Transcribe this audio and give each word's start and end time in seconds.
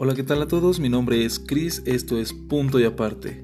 Hola, 0.00 0.14
¿qué 0.14 0.22
tal 0.22 0.40
a 0.40 0.46
todos? 0.46 0.78
Mi 0.78 0.88
nombre 0.88 1.24
es 1.24 1.40
Chris, 1.40 1.82
esto 1.84 2.18
es 2.18 2.32
Punto 2.32 2.78
y 2.78 2.84
Aparte. 2.84 3.42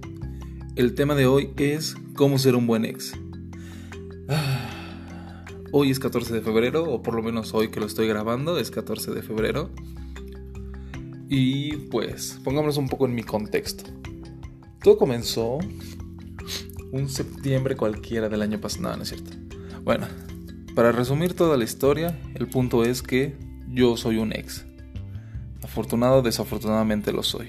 El 0.76 0.94
tema 0.94 1.16
de 1.16 1.26
hoy 1.26 1.50
es 1.56 1.96
cómo 2.14 2.38
ser 2.38 2.54
un 2.54 2.68
buen 2.68 2.84
ex. 2.84 3.12
Ah, 4.28 5.44
hoy 5.72 5.90
es 5.90 5.98
14 5.98 6.32
de 6.32 6.42
febrero, 6.42 6.84
o 6.84 7.02
por 7.02 7.16
lo 7.16 7.24
menos 7.24 7.54
hoy 7.54 7.72
que 7.72 7.80
lo 7.80 7.86
estoy 7.86 8.06
grabando 8.06 8.56
es 8.56 8.70
14 8.70 9.10
de 9.10 9.22
febrero. 9.22 9.70
Y 11.28 11.76
pues, 11.88 12.38
pongámonos 12.44 12.76
un 12.76 12.88
poco 12.88 13.06
en 13.06 13.16
mi 13.16 13.24
contexto. 13.24 13.90
Todo 14.80 14.96
comenzó 14.96 15.58
un 16.92 17.08
septiembre 17.08 17.74
cualquiera 17.74 18.28
del 18.28 18.42
año 18.42 18.60
pasado, 18.60 18.90
no, 18.90 18.96
no 18.98 19.02
es 19.02 19.08
cierto. 19.08 19.32
Bueno, 19.82 20.06
para 20.76 20.92
resumir 20.92 21.34
toda 21.34 21.56
la 21.56 21.64
historia, 21.64 22.16
el 22.36 22.46
punto 22.46 22.84
es 22.84 23.02
que 23.02 23.34
yo 23.66 23.96
soy 23.96 24.18
un 24.18 24.32
ex. 24.32 24.64
Desafortunadamente 26.22 27.12
lo 27.12 27.22
soy. 27.22 27.48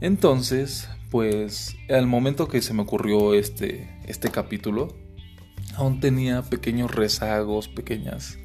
Entonces, 0.00 0.88
pues 1.10 1.76
al 1.88 2.06
momento 2.06 2.48
que 2.48 2.62
se 2.62 2.72
me 2.72 2.82
ocurrió 2.82 3.34
este, 3.34 3.98
este 4.06 4.30
capítulo, 4.30 4.96
aún 5.76 6.00
tenía 6.00 6.42
pequeños 6.42 6.94
rezagos, 6.94 7.68
pequeñas 7.68 8.38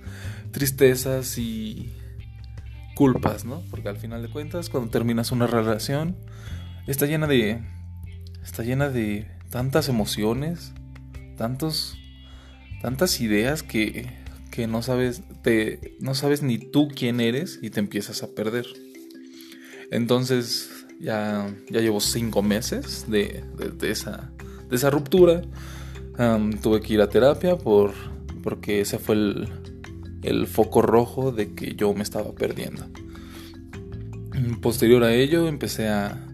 tristezas 0.51 1.37
y 1.37 1.93
culpas, 2.95 3.45
¿no? 3.45 3.61
Porque 3.69 3.89
al 3.89 3.97
final 3.97 4.21
de 4.21 4.29
cuentas, 4.29 4.69
cuando 4.69 4.89
terminas 4.89 5.31
una 5.31 5.47
relación, 5.47 6.15
está 6.87 7.05
llena 7.05 7.27
de. 7.27 7.61
está 8.43 8.63
llena 8.63 8.89
de 8.89 9.27
tantas 9.49 9.89
emociones, 9.89 10.73
tantos. 11.37 11.97
tantas 12.81 13.19
ideas 13.21 13.63
que 13.63 14.24
que 14.55 14.67
no 14.67 14.81
sabes, 14.81 15.21
te, 15.41 15.97
no 15.99 16.15
sabes 16.15 16.41
ni 16.41 16.57
tú 16.57 16.87
quién 16.87 17.19
eres 17.19 17.59
y 17.61 17.71
te 17.71 17.81
empiezas 17.81 18.23
a 18.23 18.33
perder. 18.33 18.65
Entonces 19.91 20.69
ya, 21.01 21.53
ya 21.69 21.81
llevo 21.81 21.99
cinco 21.99 22.41
meses 22.41 23.05
de, 23.09 23.43
de, 23.77 23.91
esa, 23.91 24.31
de 24.69 24.75
esa 24.77 24.89
ruptura. 24.89 25.41
tuve 26.61 26.79
que 26.79 26.93
ir 26.93 27.01
a 27.01 27.09
terapia 27.09 27.57
por, 27.57 27.91
porque 28.43 28.79
ese 28.79 28.97
fue 28.97 29.15
el, 29.15 29.49
el 30.23 30.47
foco 30.47 30.81
rojo 30.81 31.33
de 31.33 31.53
que 31.53 31.75
yo 31.75 31.93
me 31.93 32.03
estaba 32.03 32.31
perdiendo. 32.33 32.85
Posterior 34.61 35.03
a 35.03 35.13
ello 35.13 35.49
empecé 35.49 35.89
a, 35.89 36.25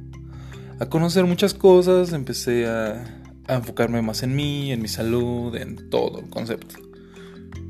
a 0.80 0.90
conocer 0.90 1.26
muchas 1.26 1.56
cosas, 1.56 2.14
empecé 2.14 2.67
a, 2.67 3.04
a 3.48 3.56
enfocarme 3.56 4.04
más 4.04 4.22
en 4.22 4.36
mí, 4.36 4.72
en 4.72 4.80
mi 4.80 4.88
salud, 4.88 5.56
en 5.56 5.90
todo 5.90 6.20
el 6.20 6.30
concepto. 6.30 6.91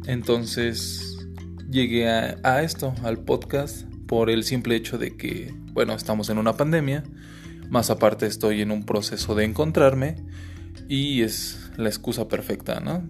Entonces 0.06 1.18
llegué 1.70 2.10
a, 2.10 2.64
esto, 2.64 2.94
al 3.04 3.20
podcast, 3.20 3.86
por 4.08 4.30
el 4.30 4.44
simple 4.44 4.76
hecho 4.76 4.98
de 4.98 5.16
que, 5.16 5.54
bueno, 5.74 5.94
estamos 5.94 6.30
en 6.30 6.38
una 6.38 6.58
pandemia, 6.58 7.04
más 7.70 7.90
aparte 7.90 8.26
estoy 8.26 8.62
en 8.62 8.72
un 8.72 8.86
proceso 8.86 9.36
de 9.36 9.46
encontrarme 9.46 10.18
y 10.90 11.22
es 11.22 11.72
la 11.78 11.88
excusa 11.88 12.28
perfecta, 12.28 12.80
¿no? 12.82 13.08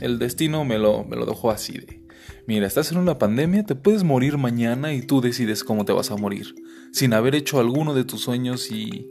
el 0.00 0.18
destino 0.18 0.64
me 0.64 0.78
lo, 0.78 1.04
me 1.04 1.16
lo 1.16 1.24
dejó 1.24 1.50
así 1.50 1.72
de, 1.72 2.04
mira, 2.46 2.66
estás 2.66 2.92
en 2.92 2.98
una 2.98 3.18
pandemia, 3.18 3.64
te 3.64 3.74
puedes 3.74 4.04
morir 4.04 4.36
mañana 4.36 4.92
y 4.92 5.00
tú 5.00 5.22
decides 5.22 5.64
cómo 5.64 5.86
te 5.86 5.92
vas 5.92 6.10
a 6.10 6.16
morir, 6.16 6.54
sin 6.92 7.14
haber 7.14 7.34
hecho 7.34 7.58
alguno 7.58 7.94
de 7.94 8.04
tus 8.04 8.20
sueños 8.20 8.70
y 8.70 9.08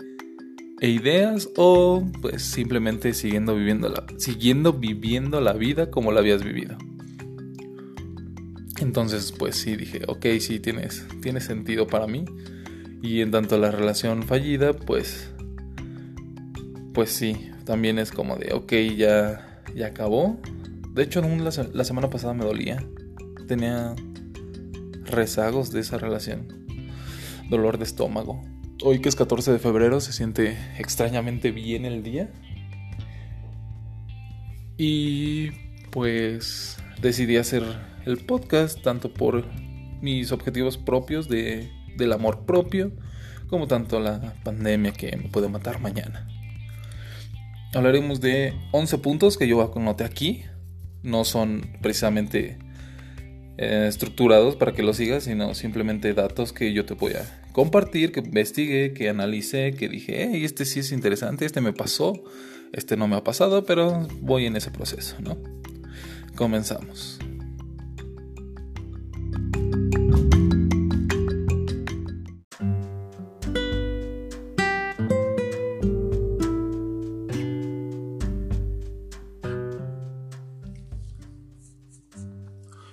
e 0.81 0.89
ideas 0.89 1.49
o 1.57 2.05
pues 2.21 2.41
simplemente 2.41 3.13
siguiendo 3.13 3.55
viviendo 3.55 3.89
la, 3.89 4.05
siguiendo 4.17 4.73
viviendo 4.73 5.41
la 5.41 5.53
vida 5.53 5.91
como 5.91 6.11
la 6.11 6.21
habías 6.21 6.43
vivido. 6.43 6.77
Entonces 8.79 9.33
pues 9.37 9.57
sí 9.57 9.75
dije, 9.75 10.01
ok, 10.07 10.25
sí 10.39 10.59
tienes, 10.59 11.05
tiene 11.21 11.41
sentido 11.41 11.87
para 11.87 12.07
mí. 12.07 12.25
Y 13.01 13.21
en 13.21 13.31
tanto 13.31 13.57
la 13.57 13.71
relación 13.71 14.23
fallida, 14.23 14.73
pues, 14.73 15.31
pues 16.93 17.11
sí, 17.11 17.49
también 17.63 17.97
es 17.97 18.11
como 18.11 18.35
de, 18.35 18.53
ok, 18.53 18.73
ya, 18.97 19.61
ya 19.73 19.87
acabó. 19.87 20.37
De 20.93 21.03
hecho, 21.03 21.21
la, 21.21 21.51
la 21.73 21.83
semana 21.85 22.09
pasada 22.09 22.33
me 22.33 22.43
dolía. 22.43 22.85
Tenía 23.47 23.95
rezagos 25.05 25.71
de 25.71 25.79
esa 25.79 25.97
relación. 25.97 26.47
Dolor 27.49 27.77
de 27.77 27.85
estómago 27.85 28.43
hoy 28.81 28.99
que 28.99 29.09
es 29.09 29.15
14 29.15 29.51
de 29.51 29.59
febrero 29.59 29.99
se 29.99 30.13
siente 30.13 30.57
extrañamente 30.77 31.51
bien 31.51 31.85
el 31.85 32.03
día. 32.03 32.29
Y 34.77 35.51
pues 35.91 36.77
decidí 37.01 37.37
hacer 37.37 37.63
el 38.05 38.17
podcast 38.19 38.81
tanto 38.81 39.13
por 39.13 39.45
mis 40.01 40.31
objetivos 40.31 40.77
propios 40.77 41.27
de, 41.27 41.69
del 41.97 42.13
amor 42.13 42.45
propio 42.45 42.91
como 43.47 43.67
tanto 43.67 43.99
la 43.99 44.35
pandemia 44.43 44.91
que 44.93 45.15
me 45.17 45.29
puede 45.29 45.49
matar 45.49 45.81
mañana. 45.81 46.27
Hablaremos 47.73 48.21
de 48.21 48.53
11 48.71 48.97
puntos 48.99 49.37
que 49.37 49.47
yo 49.47 49.71
anoté 49.75 50.03
aquí. 50.03 50.43
No 51.03 51.23
son 51.23 51.77
precisamente 51.81 52.57
eh, 53.57 53.85
estructurados 53.87 54.55
para 54.55 54.73
que 54.73 54.83
lo 54.83 54.93
sigas, 54.93 55.25
sino 55.25 55.53
simplemente 55.53 56.13
datos 56.13 56.53
que 56.53 56.73
yo 56.73 56.85
te 56.85 56.93
voy 56.93 57.13
a 57.13 57.38
compartir, 57.51 58.11
que 58.11 58.19
investigué, 58.19 58.93
que 58.93 59.09
analicé, 59.09 59.73
que 59.73 59.89
dije, 59.89 60.29
hey, 60.31 60.45
este 60.45 60.65
sí 60.65 60.79
es 60.79 60.91
interesante, 60.91 61.45
este 61.45 61.61
me 61.61 61.73
pasó, 61.73 62.23
este 62.73 62.97
no 62.97 63.07
me 63.07 63.15
ha 63.15 63.23
pasado, 63.23 63.65
pero 63.65 64.07
voy 64.21 64.45
en 64.45 64.55
ese 64.55 64.71
proceso, 64.71 65.15
¿no? 65.19 65.37
Comenzamos. 66.35 67.19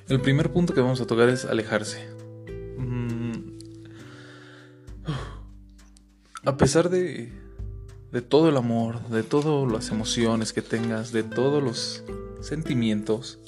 El 0.09 0.21
primer 0.21 0.53
punto 0.53 0.73
que 0.73 0.81
vamos 0.81 1.01
a 1.01 1.07
tocar 1.07 1.29
es 1.29 1.45
alejarse. 1.45 2.16
A 6.47 6.57
pesar 6.57 6.91
de, 6.91 7.29
de 8.13 8.23
todo 8.23 8.49
el 8.49 8.57
amor, 8.57 9.09
de 9.09 9.25
todas 9.25 9.71
las 9.71 9.91
emociones 9.91 10.53
que 10.53 10.63
tengas, 10.63 11.11
de 11.11 11.25
todos 11.25 11.63
los 11.63 12.05
sentimientos, 12.41 13.41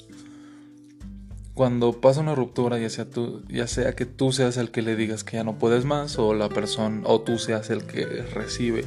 cuando 1.53 2.01
pasa 2.01 2.19
una 2.19 2.35
ruptura, 2.35 2.77
ya 2.77 2.89
sea, 2.89 3.09
tú, 3.09 3.41
ya 3.47 3.67
sea 3.67 3.95
que 3.95 4.05
tú 4.05 4.33
seas 4.33 4.57
el 4.57 4.69
que 4.69 4.81
le 4.81 4.97
digas 4.97 5.23
que 5.23 5.37
ya 5.37 5.45
no 5.45 5.57
puedes 5.57 5.85
más, 5.85 6.19
o 6.19 6.33
la 6.33 6.49
persona, 6.49 7.01
o 7.05 7.21
tú 7.21 7.37
seas 7.37 7.69
el 7.69 7.85
que 7.85 8.05
recibe 8.05 8.85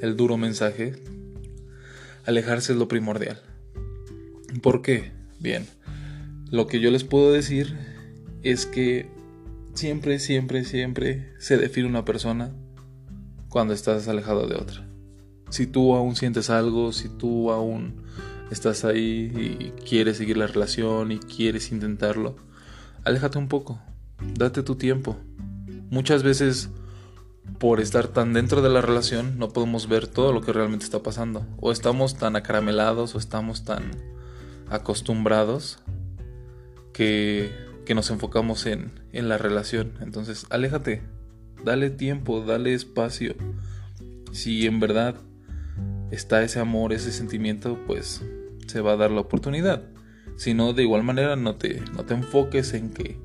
el 0.00 0.16
duro 0.16 0.38
mensaje, 0.38 0.94
alejarse 2.24 2.72
es 2.72 2.78
lo 2.78 2.88
primordial. 2.88 3.42
¿Por 4.62 4.80
qué? 4.80 5.12
Bien, 5.38 5.66
lo 6.50 6.66
que 6.66 6.80
yo 6.80 6.90
les 6.90 7.04
puedo 7.04 7.30
decir 7.30 7.76
es 8.42 8.64
que 8.64 9.06
siempre, 9.74 10.18
siempre, 10.18 10.64
siempre 10.64 11.32
se 11.38 11.58
define 11.58 11.88
una 11.88 12.06
persona 12.06 12.54
cuando 13.54 13.72
estás 13.72 14.08
alejado 14.08 14.48
de 14.48 14.56
otra. 14.56 14.84
Si 15.48 15.68
tú 15.68 15.94
aún 15.94 16.16
sientes 16.16 16.50
algo, 16.50 16.92
si 16.92 17.08
tú 17.08 17.52
aún 17.52 18.02
estás 18.50 18.84
ahí 18.84 19.30
y 19.32 19.70
quieres 19.88 20.16
seguir 20.16 20.38
la 20.38 20.48
relación 20.48 21.12
y 21.12 21.20
quieres 21.20 21.70
intentarlo, 21.70 22.34
aléjate 23.04 23.38
un 23.38 23.46
poco, 23.46 23.78
date 24.36 24.64
tu 24.64 24.74
tiempo. 24.74 25.16
Muchas 25.88 26.24
veces 26.24 26.68
por 27.60 27.78
estar 27.78 28.08
tan 28.08 28.32
dentro 28.32 28.60
de 28.60 28.70
la 28.70 28.80
relación 28.80 29.38
no 29.38 29.50
podemos 29.50 29.86
ver 29.86 30.08
todo 30.08 30.32
lo 30.32 30.40
que 30.40 30.52
realmente 30.52 30.84
está 30.84 31.04
pasando. 31.04 31.46
O 31.60 31.70
estamos 31.70 32.16
tan 32.16 32.34
acaramelados 32.34 33.14
o 33.14 33.18
estamos 33.18 33.64
tan 33.64 33.92
acostumbrados 34.68 35.78
que, 36.92 37.54
que 37.86 37.94
nos 37.94 38.10
enfocamos 38.10 38.66
en, 38.66 39.00
en 39.12 39.28
la 39.28 39.38
relación. 39.38 39.92
Entonces, 40.00 40.44
aléjate, 40.50 41.13
dale 41.64 41.90
tiempo, 41.90 42.40
dale 42.42 42.74
espacio. 42.74 43.34
Si 44.32 44.66
en 44.66 44.80
verdad 44.80 45.16
está 46.10 46.42
ese 46.42 46.60
amor, 46.60 46.92
ese 46.92 47.12
sentimiento, 47.12 47.78
pues 47.86 48.24
se 48.66 48.80
va 48.80 48.92
a 48.92 48.96
dar 48.96 49.10
la 49.10 49.20
oportunidad. 49.20 49.82
Si 50.36 50.54
no, 50.54 50.72
de 50.72 50.82
igual 50.82 51.04
manera 51.04 51.36
no 51.36 51.56
te, 51.56 51.80
no 51.94 52.04
te 52.04 52.14
enfoques 52.14 52.74
en 52.74 52.90
que, 52.90 53.18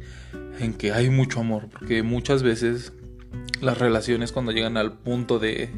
en 0.60 0.74
que 0.74 0.92
hay 0.92 1.10
mucho 1.10 1.40
amor, 1.40 1.70
porque 1.70 2.04
muchas 2.04 2.44
veces 2.44 2.94
las 3.62 3.78
relaciones 3.78 4.32
cuando 4.32 4.52
llegan 4.52 4.78
al 4.78 4.94
punto 5.00 5.40
de, 5.40 5.70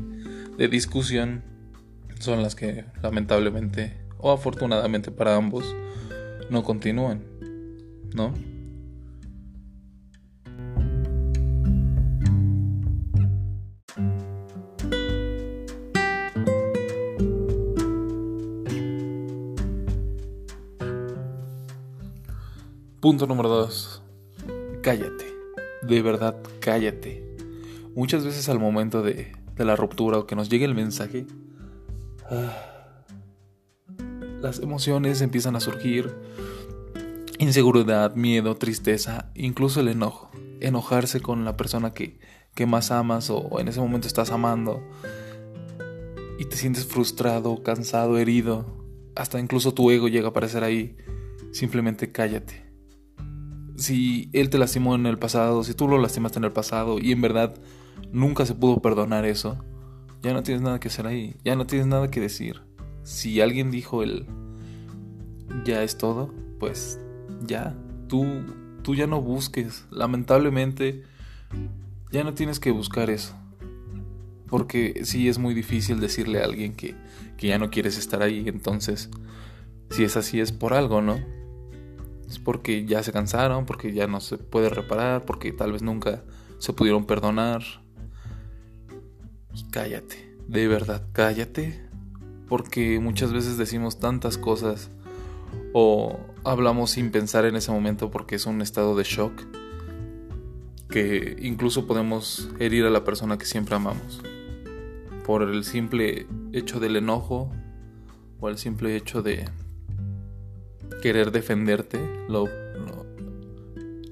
de 0.57 0.67
discusión 0.67 1.43
son 2.19 2.43
las 2.43 2.55
que 2.55 2.85
lamentablemente 3.01 3.97
o 4.17 4.31
afortunadamente 4.31 5.11
para 5.11 5.35
ambos 5.35 5.75
no 6.49 6.63
continúan, 6.63 7.23
¿no? 8.13 8.33
Punto 23.01 23.25
número 23.25 23.49
2. 23.49 24.03
Cállate. 24.83 25.25
de 25.81 26.01
verdad 26.03 26.37
cállate. 26.59 27.35
Muchas 27.95 28.23
veces 28.23 28.47
al 28.47 28.59
momento 28.59 29.01
de, 29.01 29.35
de 29.55 29.65
la 29.65 29.75
ruptura 29.75 30.19
o 30.19 30.27
que 30.27 30.35
nos 30.35 30.49
llegue 30.49 30.65
el 30.65 30.75
mensaje, 30.75 31.25
ah, 32.29 33.01
las 34.39 34.59
emociones 34.59 35.21
empiezan 35.21 35.55
a 35.55 35.59
surgir, 35.61 36.13
inseguridad, 37.39 38.13
miedo, 38.13 38.55
tristeza, 38.55 39.31
incluso 39.33 39.79
el 39.79 39.87
enojo. 39.87 40.29
Enojarse 40.59 41.21
con 41.21 41.43
la 41.43 41.57
persona 41.57 41.95
que, 41.95 42.19
que 42.53 42.67
más 42.67 42.91
amas 42.91 43.31
o 43.31 43.59
en 43.59 43.67
ese 43.67 43.79
momento 43.79 44.05
estás 44.05 44.29
amando 44.29 44.79
y 46.37 46.45
te 46.45 46.55
sientes 46.55 46.85
frustrado, 46.85 47.63
cansado, 47.63 48.19
herido, 48.19 48.85
hasta 49.15 49.39
incluso 49.39 49.73
tu 49.73 49.89
ego 49.89 50.07
llega 50.07 50.27
a 50.27 50.29
aparecer 50.29 50.63
ahí, 50.63 50.97
simplemente 51.51 52.11
cállate. 52.11 52.70
Si 53.81 54.29
él 54.31 54.51
te 54.51 54.59
lastimó 54.59 54.93
en 54.93 55.07
el 55.07 55.17
pasado, 55.17 55.63
si 55.63 55.73
tú 55.73 55.87
lo 55.87 55.97
lastimaste 55.97 56.37
en 56.37 56.45
el 56.45 56.51
pasado 56.51 56.99
y 56.99 57.11
en 57.11 57.21
verdad 57.21 57.55
nunca 58.11 58.45
se 58.45 58.53
pudo 58.53 58.79
perdonar 58.79 59.25
eso, 59.25 59.57
ya 60.21 60.33
no 60.33 60.43
tienes 60.43 60.61
nada 60.61 60.79
que 60.79 60.89
hacer 60.89 61.07
ahí, 61.07 61.35
ya 61.43 61.55
no 61.55 61.65
tienes 61.65 61.87
nada 61.87 62.11
que 62.11 62.19
decir. 62.19 62.61
Si 63.01 63.41
alguien 63.41 63.71
dijo 63.71 64.03
el 64.03 64.27
ya 65.65 65.81
es 65.81 65.97
todo, 65.97 66.31
pues 66.59 66.99
ya, 67.43 67.75
tú, 68.07 68.43
tú 68.83 68.93
ya 68.93 69.07
no 69.07 69.19
busques. 69.19 69.87
Lamentablemente, 69.89 71.01
ya 72.11 72.23
no 72.23 72.35
tienes 72.35 72.59
que 72.59 72.69
buscar 72.69 73.09
eso. 73.09 73.35
Porque 74.45 75.01
sí 75.05 75.27
es 75.27 75.39
muy 75.39 75.55
difícil 75.55 75.99
decirle 75.99 76.41
a 76.41 76.45
alguien 76.45 76.75
que, 76.75 76.93
que 77.35 77.47
ya 77.47 77.57
no 77.57 77.71
quieres 77.71 77.97
estar 77.97 78.21
ahí. 78.21 78.43
Entonces, 78.45 79.09
si 79.89 80.03
es 80.03 80.17
así, 80.17 80.39
es 80.39 80.51
por 80.51 80.75
algo, 80.75 81.01
¿no? 81.01 81.40
Es 82.31 82.39
porque 82.39 82.85
ya 82.85 83.03
se 83.03 83.11
cansaron, 83.11 83.65
porque 83.65 83.91
ya 83.91 84.07
no 84.07 84.21
se 84.21 84.37
puede 84.37 84.69
reparar, 84.69 85.25
porque 85.25 85.51
tal 85.51 85.73
vez 85.73 85.81
nunca 85.81 86.23
se 86.59 86.71
pudieron 86.71 87.05
perdonar. 87.05 87.61
Cállate, 89.69 90.33
de 90.47 90.65
verdad, 90.69 91.05
cállate. 91.11 91.85
Porque 92.47 93.01
muchas 93.01 93.33
veces 93.33 93.57
decimos 93.57 93.99
tantas 93.99 94.37
cosas 94.37 94.91
o 95.73 96.21
hablamos 96.45 96.91
sin 96.91 97.11
pensar 97.11 97.43
en 97.43 97.57
ese 97.57 97.69
momento 97.69 98.11
porque 98.11 98.35
es 98.35 98.45
un 98.45 98.61
estado 98.61 98.95
de 98.95 99.03
shock 99.03 99.33
que 100.89 101.35
incluso 101.41 101.85
podemos 101.85 102.47
herir 102.59 102.85
a 102.85 102.89
la 102.89 103.03
persona 103.03 103.37
que 103.37 103.45
siempre 103.45 103.75
amamos 103.75 104.21
por 105.25 105.43
el 105.43 105.65
simple 105.65 106.27
hecho 106.53 106.79
del 106.79 106.95
enojo 106.95 107.51
o 108.39 108.47
el 108.47 108.57
simple 108.57 108.95
hecho 108.95 109.21
de 109.21 109.49
querer 111.01 111.31
defenderte 111.31 111.99
lo, 112.27 112.47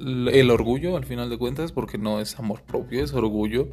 el 0.02 0.52
orgullo 0.52 0.98
al 0.98 1.06
final 1.06 1.30
de 1.30 1.38
cuentas 1.38 1.72
porque 1.72 1.98
no 1.98 2.20
es 2.20 2.38
amor 2.40 2.62
propio 2.64 3.04
es 3.04 3.14
orgullo 3.14 3.68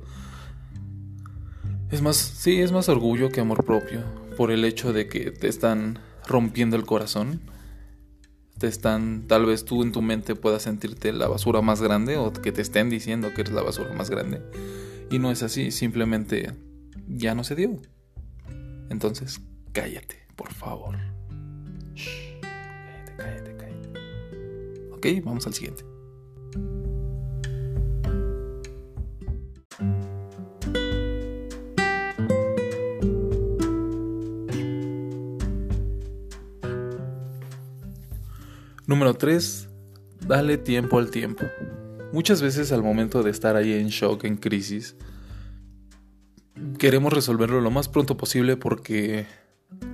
es 1.91 2.03
más 2.03 2.17
sí 2.17 2.61
es 2.61 2.73
más 2.73 2.89
orgullo 2.89 3.31
que 3.31 3.41
amor 3.41 3.65
propio 3.65 4.03
por 4.37 4.51
el 4.51 4.65
hecho 4.65 4.93
de 4.93 5.09
que 5.09 5.31
te 5.31 5.49
están 5.49 5.99
rompiendo 6.27 6.77
el 6.77 6.85
corazón 6.85 7.41
te 8.59 8.67
están, 8.69 9.27
tal 9.27 9.47
vez 9.47 9.65
tú 9.65 9.83
en 9.83 9.93
tu 9.93 10.03
mente 10.03 10.35
puedas 10.35 10.63
sentirte 10.63 11.13
la 11.13 11.29
basura 11.29 11.61
más 11.61 11.83
grande 11.83 12.17
o 12.17 12.33
que 12.33 12.53
te 12.53 12.63
estén 12.63 12.89
diciendo 12.89 13.35
que 13.35 13.43
eres 13.43 13.53
la 13.53 13.63
basura 13.63 13.93
más 13.93 14.11
grande. 14.11 14.43
Y 15.11 15.19
no 15.19 15.31
es 15.31 15.43
así, 15.43 15.71
simplemente 15.71 16.53
ya 17.07 17.35
no 17.35 17.45
se 17.45 17.55
dio. 17.55 17.77
Entonces, 18.89 19.41
cállate, 19.73 20.27
por 20.37 20.53
favor. 20.53 20.97
cállate. 21.95 22.26
Ok, 24.97 25.07
vamos 25.23 25.47
al 25.47 25.53
siguiente. 25.53 25.85
Número 38.87 39.13
3. 39.15 39.69
Dale 40.27 40.57
tiempo 40.57 40.99
al 40.99 41.11
tiempo. 41.11 41.45
Muchas 42.15 42.41
veces 42.41 42.73
al 42.73 42.83
momento 42.83 43.23
de 43.23 43.31
estar 43.31 43.55
ahí 43.55 43.75
en 43.75 43.89
shock, 43.89 44.25
en 44.25 44.39
crisis, 44.39 44.97
queremos 46.79 47.13
resolverlo 47.13 47.61
lo 47.61 47.71
más 47.71 47.91
pronto 47.91 48.17
posible 48.17 48.57
porque 48.57 49.27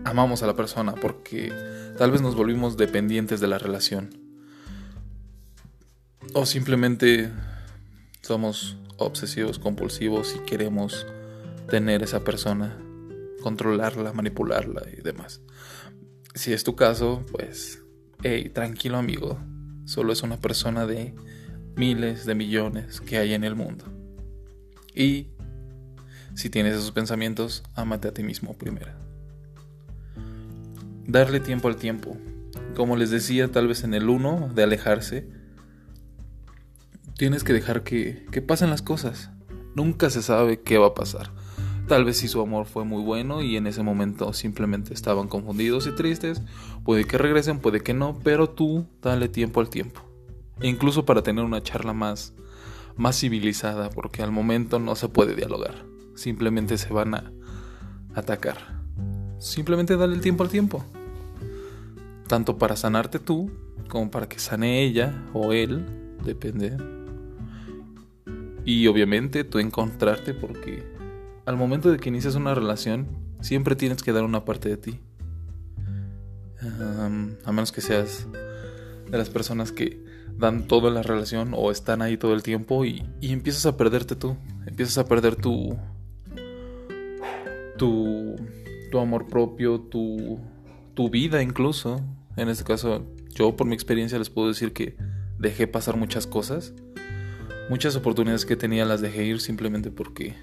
amamos 0.04 0.44
a 0.44 0.46
la 0.46 0.54
persona, 0.54 0.94
porque 0.94 1.52
tal 1.98 2.12
vez 2.12 2.22
nos 2.22 2.36
volvimos 2.36 2.76
dependientes 2.76 3.40
de 3.40 3.48
la 3.48 3.58
relación. 3.58 4.21
O 6.34 6.46
simplemente 6.46 7.30
somos 8.22 8.76
obsesivos, 8.96 9.58
compulsivos 9.58 10.34
y 10.36 10.38
queremos 10.46 11.06
tener 11.68 12.02
esa 12.02 12.24
persona, 12.24 12.78
controlarla, 13.42 14.12
manipularla 14.12 14.82
y 14.96 15.02
demás. 15.02 15.40
Si 16.34 16.52
es 16.52 16.64
tu 16.64 16.76
caso, 16.76 17.24
pues 17.32 17.82
hey, 18.22 18.50
tranquilo 18.50 18.96
amigo, 18.96 19.38
solo 19.84 20.12
es 20.12 20.22
una 20.22 20.38
persona 20.38 20.86
de 20.86 21.14
miles 21.76 22.24
de 22.24 22.34
millones 22.34 23.00
que 23.00 23.18
hay 23.18 23.34
en 23.34 23.44
el 23.44 23.54
mundo. 23.54 23.84
Y 24.94 25.28
si 26.34 26.48
tienes 26.48 26.74
esos 26.74 26.92
pensamientos, 26.92 27.62
ámate 27.74 28.08
a 28.08 28.14
ti 28.14 28.22
mismo 28.22 28.54
primero. 28.54 28.92
Darle 31.06 31.40
tiempo 31.40 31.68
al 31.68 31.76
tiempo. 31.76 32.16
Como 32.74 32.96
les 32.96 33.10
decía, 33.10 33.48
tal 33.48 33.68
vez 33.68 33.84
en 33.84 33.92
el 33.92 34.08
uno 34.08 34.50
de 34.54 34.62
alejarse, 34.62 35.28
tienes 37.22 37.44
que 37.44 37.52
dejar 37.52 37.84
que, 37.84 38.26
que 38.32 38.42
pasen 38.42 38.68
las 38.68 38.82
cosas. 38.82 39.30
Nunca 39.76 40.10
se 40.10 40.22
sabe 40.22 40.60
qué 40.60 40.76
va 40.76 40.88
a 40.88 40.94
pasar. 40.94 41.30
Tal 41.86 42.04
vez 42.04 42.16
si 42.16 42.26
su 42.26 42.40
amor 42.40 42.66
fue 42.66 42.84
muy 42.84 43.00
bueno 43.00 43.42
y 43.42 43.56
en 43.56 43.68
ese 43.68 43.84
momento 43.84 44.32
simplemente 44.32 44.92
estaban 44.92 45.28
confundidos 45.28 45.86
y 45.86 45.92
tristes. 45.92 46.42
Puede 46.84 47.04
que 47.04 47.18
regresen, 47.18 47.60
puede 47.60 47.80
que 47.80 47.94
no, 47.94 48.18
pero 48.24 48.50
tú 48.50 48.88
dale 49.00 49.28
tiempo 49.28 49.60
al 49.60 49.68
tiempo. 49.68 50.00
Incluso 50.62 51.04
para 51.04 51.22
tener 51.22 51.44
una 51.44 51.62
charla 51.62 51.92
más, 51.92 52.34
más 52.96 53.20
civilizada, 53.20 53.88
porque 53.90 54.24
al 54.24 54.32
momento 54.32 54.80
no 54.80 54.96
se 54.96 55.08
puede 55.08 55.36
dialogar. 55.36 55.76
Simplemente 56.16 56.76
se 56.76 56.92
van 56.92 57.14
a 57.14 57.30
atacar. 58.16 58.82
Simplemente 59.38 59.96
dale 59.96 60.16
el 60.16 60.22
tiempo 60.22 60.42
al 60.42 60.50
tiempo. 60.50 60.84
Tanto 62.26 62.58
para 62.58 62.74
sanarte 62.74 63.20
tú, 63.20 63.48
como 63.88 64.10
para 64.10 64.28
que 64.28 64.40
sane 64.40 64.82
ella 64.82 65.22
o 65.32 65.52
él, 65.52 65.86
depende. 66.24 66.76
Y 68.64 68.86
obviamente 68.86 69.44
tú 69.44 69.58
encontrarte 69.58 70.34
porque 70.34 70.84
al 71.46 71.56
momento 71.56 71.90
de 71.90 71.98
que 71.98 72.08
inicias 72.08 72.34
una 72.34 72.54
relación, 72.54 73.08
siempre 73.40 73.76
tienes 73.76 74.02
que 74.02 74.12
dar 74.12 74.24
una 74.24 74.44
parte 74.44 74.68
de 74.68 74.76
ti. 74.76 75.00
a 76.60 77.52
menos 77.52 77.72
que 77.72 77.80
seas 77.80 78.28
de 79.10 79.18
las 79.18 79.30
personas 79.30 79.72
que 79.72 80.02
dan 80.38 80.66
todo 80.66 80.88
en 80.88 80.94
la 80.94 81.02
relación 81.02 81.52
o 81.54 81.70
están 81.70 82.02
ahí 82.02 82.16
todo 82.16 82.34
el 82.34 82.42
tiempo 82.42 82.84
y, 82.84 83.04
y 83.20 83.32
empiezas 83.32 83.66
a 83.66 83.76
perderte 83.76 84.16
tú. 84.16 84.36
Empiezas 84.66 84.98
a 84.98 85.06
perder 85.06 85.36
tu, 85.36 85.76
tu, 87.76 88.36
tu 88.90 88.98
amor 88.98 89.26
propio, 89.26 89.80
tu, 89.80 90.38
tu 90.94 91.10
vida 91.10 91.42
incluso. 91.42 92.00
En 92.36 92.48
este 92.48 92.64
caso, 92.64 93.04
yo 93.34 93.56
por 93.56 93.66
mi 93.66 93.74
experiencia 93.74 94.18
les 94.18 94.30
puedo 94.30 94.48
decir 94.48 94.72
que 94.72 94.96
dejé 95.38 95.66
pasar 95.66 95.96
muchas 95.96 96.26
cosas. 96.26 96.74
Muchas 97.68 97.96
oportunidades 97.96 98.44
que 98.44 98.56
tenía 98.56 98.84
las 98.84 99.00
dejé 99.00 99.24
ir 99.24 99.40
simplemente 99.40 99.90
porque 99.90 100.34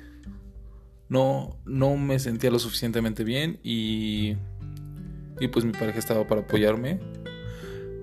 no, 1.09 1.57
no 1.65 1.97
me 1.97 2.19
sentía 2.19 2.51
lo 2.51 2.59
suficientemente 2.59 3.23
bien 3.23 3.59
y, 3.63 4.35
y 5.39 5.47
pues 5.49 5.65
mi 5.65 5.71
pareja 5.71 5.99
estaba 5.99 6.27
para 6.27 6.41
apoyarme. 6.41 6.99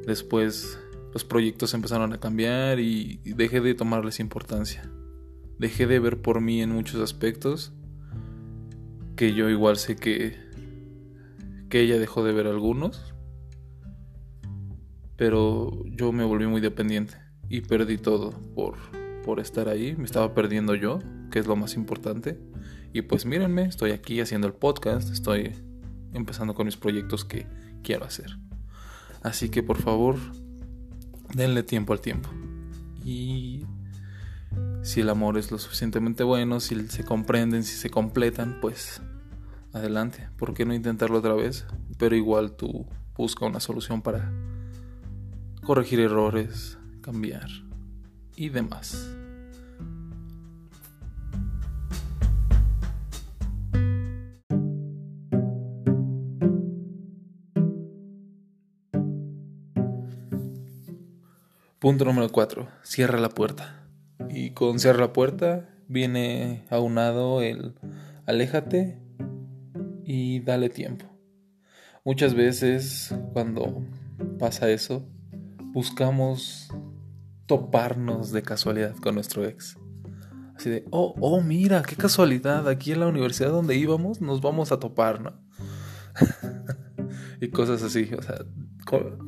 Después 0.06 0.78
los 1.16 1.24
proyectos 1.24 1.72
empezaron 1.72 2.12
a 2.12 2.20
cambiar 2.20 2.78
y, 2.78 3.20
dejé 3.24 3.62
de 3.62 3.74
tomarles 3.74 4.20
importancia. 4.20 4.82
Dejé 5.58 5.86
de 5.86 5.98
ver 5.98 6.20
por 6.20 6.42
mí 6.42 6.60
en 6.60 6.70
muchos 6.70 7.00
aspectos 7.00 7.72
que 9.16 9.32
yo 9.32 9.48
igual 9.48 9.78
sé 9.78 9.96
que, 9.96 10.36
que 11.70 11.80
ella 11.80 11.98
dejó 11.98 12.22
de 12.22 12.32
ver 12.32 12.46
algunos. 12.46 13.14
Pero 15.16 15.82
yo 15.86 16.12
me 16.12 16.24
volví 16.24 16.46
muy 16.46 16.60
dependiente 16.60 17.14
y 17.48 17.62
perdí 17.62 17.96
todo 17.96 18.32
por, 18.54 18.76
por 19.26 19.40
estar 19.40 19.68
ahí. 19.68 19.96
Me 19.96 20.04
estaba 20.04 20.32
perdiendo 20.32 20.74
yo, 20.76 21.00
que 21.32 21.40
es 21.40 21.46
lo 21.46 21.56
más 21.56 21.74
importante. 21.74 22.38
Y 22.92 23.02
pues 23.02 23.26
mírenme, 23.26 23.64
estoy 23.64 23.90
aquí 23.90 24.20
haciendo 24.20 24.46
el 24.46 24.54
podcast, 24.54 25.10
estoy 25.12 25.52
empezando 26.14 26.54
con 26.54 26.64
mis 26.66 26.76
proyectos 26.76 27.24
que 27.24 27.46
quiero 27.82 28.06
hacer. 28.06 28.38
Así 29.22 29.48
que 29.48 29.64
por 29.64 29.78
favor, 29.78 30.16
denle 31.34 31.64
tiempo 31.64 31.92
al 31.92 32.00
tiempo. 32.00 32.30
Y 33.04 33.66
si 34.82 35.00
el 35.00 35.10
amor 35.10 35.36
es 35.36 35.50
lo 35.50 35.58
suficientemente 35.58 36.22
bueno, 36.22 36.60
si 36.60 36.88
se 36.88 37.04
comprenden, 37.04 37.64
si 37.64 37.76
se 37.76 37.90
completan, 37.90 38.58
pues 38.62 39.02
adelante. 39.72 40.28
¿Por 40.38 40.54
qué 40.54 40.64
no 40.64 40.72
intentarlo 40.72 41.18
otra 41.18 41.34
vez? 41.34 41.66
Pero 41.98 42.14
igual 42.14 42.52
tú 42.52 42.86
busca 43.16 43.44
una 43.44 43.58
solución 43.58 44.02
para 44.02 44.32
corregir 45.62 45.98
errores, 45.98 46.78
cambiar 47.02 47.65
y 48.36 48.50
demás. 48.50 49.08
Punto 61.78 62.04
número 62.04 62.30
4. 62.32 62.68
Cierra 62.82 63.20
la 63.20 63.28
puerta. 63.28 63.86
Y 64.30 64.50
con 64.50 64.80
cierra 64.80 65.00
la 65.00 65.12
puerta 65.12 65.68
viene 65.88 66.64
aunado 66.68 67.42
el 67.42 67.74
aléjate 68.26 68.98
y 70.04 70.40
dale 70.40 70.68
tiempo. 70.68 71.06
Muchas 72.04 72.34
veces 72.34 73.14
cuando 73.32 73.84
pasa 74.38 74.70
eso, 74.70 75.06
buscamos 75.72 76.68
toparnos 77.46 78.32
de 78.32 78.42
casualidad 78.42 78.94
con 78.96 79.14
nuestro 79.14 79.44
ex. 79.44 79.78
Así 80.56 80.70
de, 80.70 80.84
oh, 80.90 81.14
oh, 81.20 81.40
mira, 81.42 81.82
qué 81.82 81.96
casualidad, 81.96 82.68
aquí 82.68 82.92
en 82.92 83.00
la 83.00 83.08
universidad 83.08 83.50
donde 83.50 83.76
íbamos 83.76 84.20
nos 84.20 84.40
vamos 84.40 84.72
a 84.72 84.78
topar, 84.78 85.20
¿no? 85.20 85.38
y 87.40 87.48
cosas 87.48 87.82
así, 87.82 88.10
o 88.16 88.22
sea, 88.22 88.38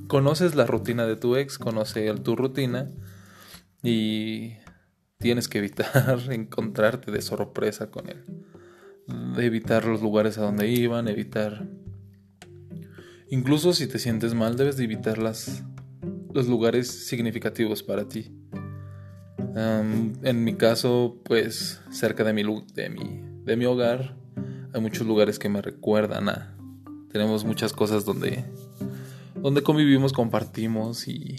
conoces 0.07 0.55
la 0.55 0.67
rutina 0.67 1.07
de 1.07 1.17
tu 1.17 1.37
ex, 1.37 1.59
conoce 1.59 2.13
tu 2.15 2.35
rutina 2.35 2.91
y 3.83 4.55
tienes 5.19 5.49
que 5.49 5.59
evitar 5.59 6.21
encontrarte 6.31 7.11
de 7.11 7.23
sorpresa 7.23 7.91
con 7.91 8.09
él. 8.09 8.25
Evitar 9.39 9.85
los 9.85 10.03
lugares 10.03 10.39
a 10.39 10.43
donde 10.43 10.69
iban, 10.69 11.09
evitar... 11.09 11.67
Incluso 13.31 13.75
si 13.75 13.87
te 13.87 13.99
sientes 13.99 14.35
mal, 14.35 14.57
debes 14.57 14.79
de 14.79 14.85
evitar 14.85 15.19
las, 15.19 15.63
los 16.39 16.49
lugares 16.49 16.89
significativos 16.89 17.83
para 17.83 18.09
ti. 18.09 18.33
en 19.55 20.45
mi 20.45 20.55
caso, 20.55 21.21
pues 21.25 21.81
cerca 21.91 22.25
de 22.25 22.33
mi, 22.33 22.43
de, 22.75 22.91
mi, 22.91 23.21
de 23.45 23.57
mi 23.57 23.65
hogar 23.65 24.17
hay 24.73 24.81
muchos 24.81 25.07
lugares 25.07 25.39
que 25.39 25.49
me 25.49 25.61
recuerdan. 25.61 26.27
Tenemos 27.11 27.45
muchas 27.45 27.73
cosas 27.73 28.05
donde 28.05 28.45
donde 29.43 29.63
convivimos, 29.63 30.13
compartimos 30.13 31.09
y, 31.09 31.37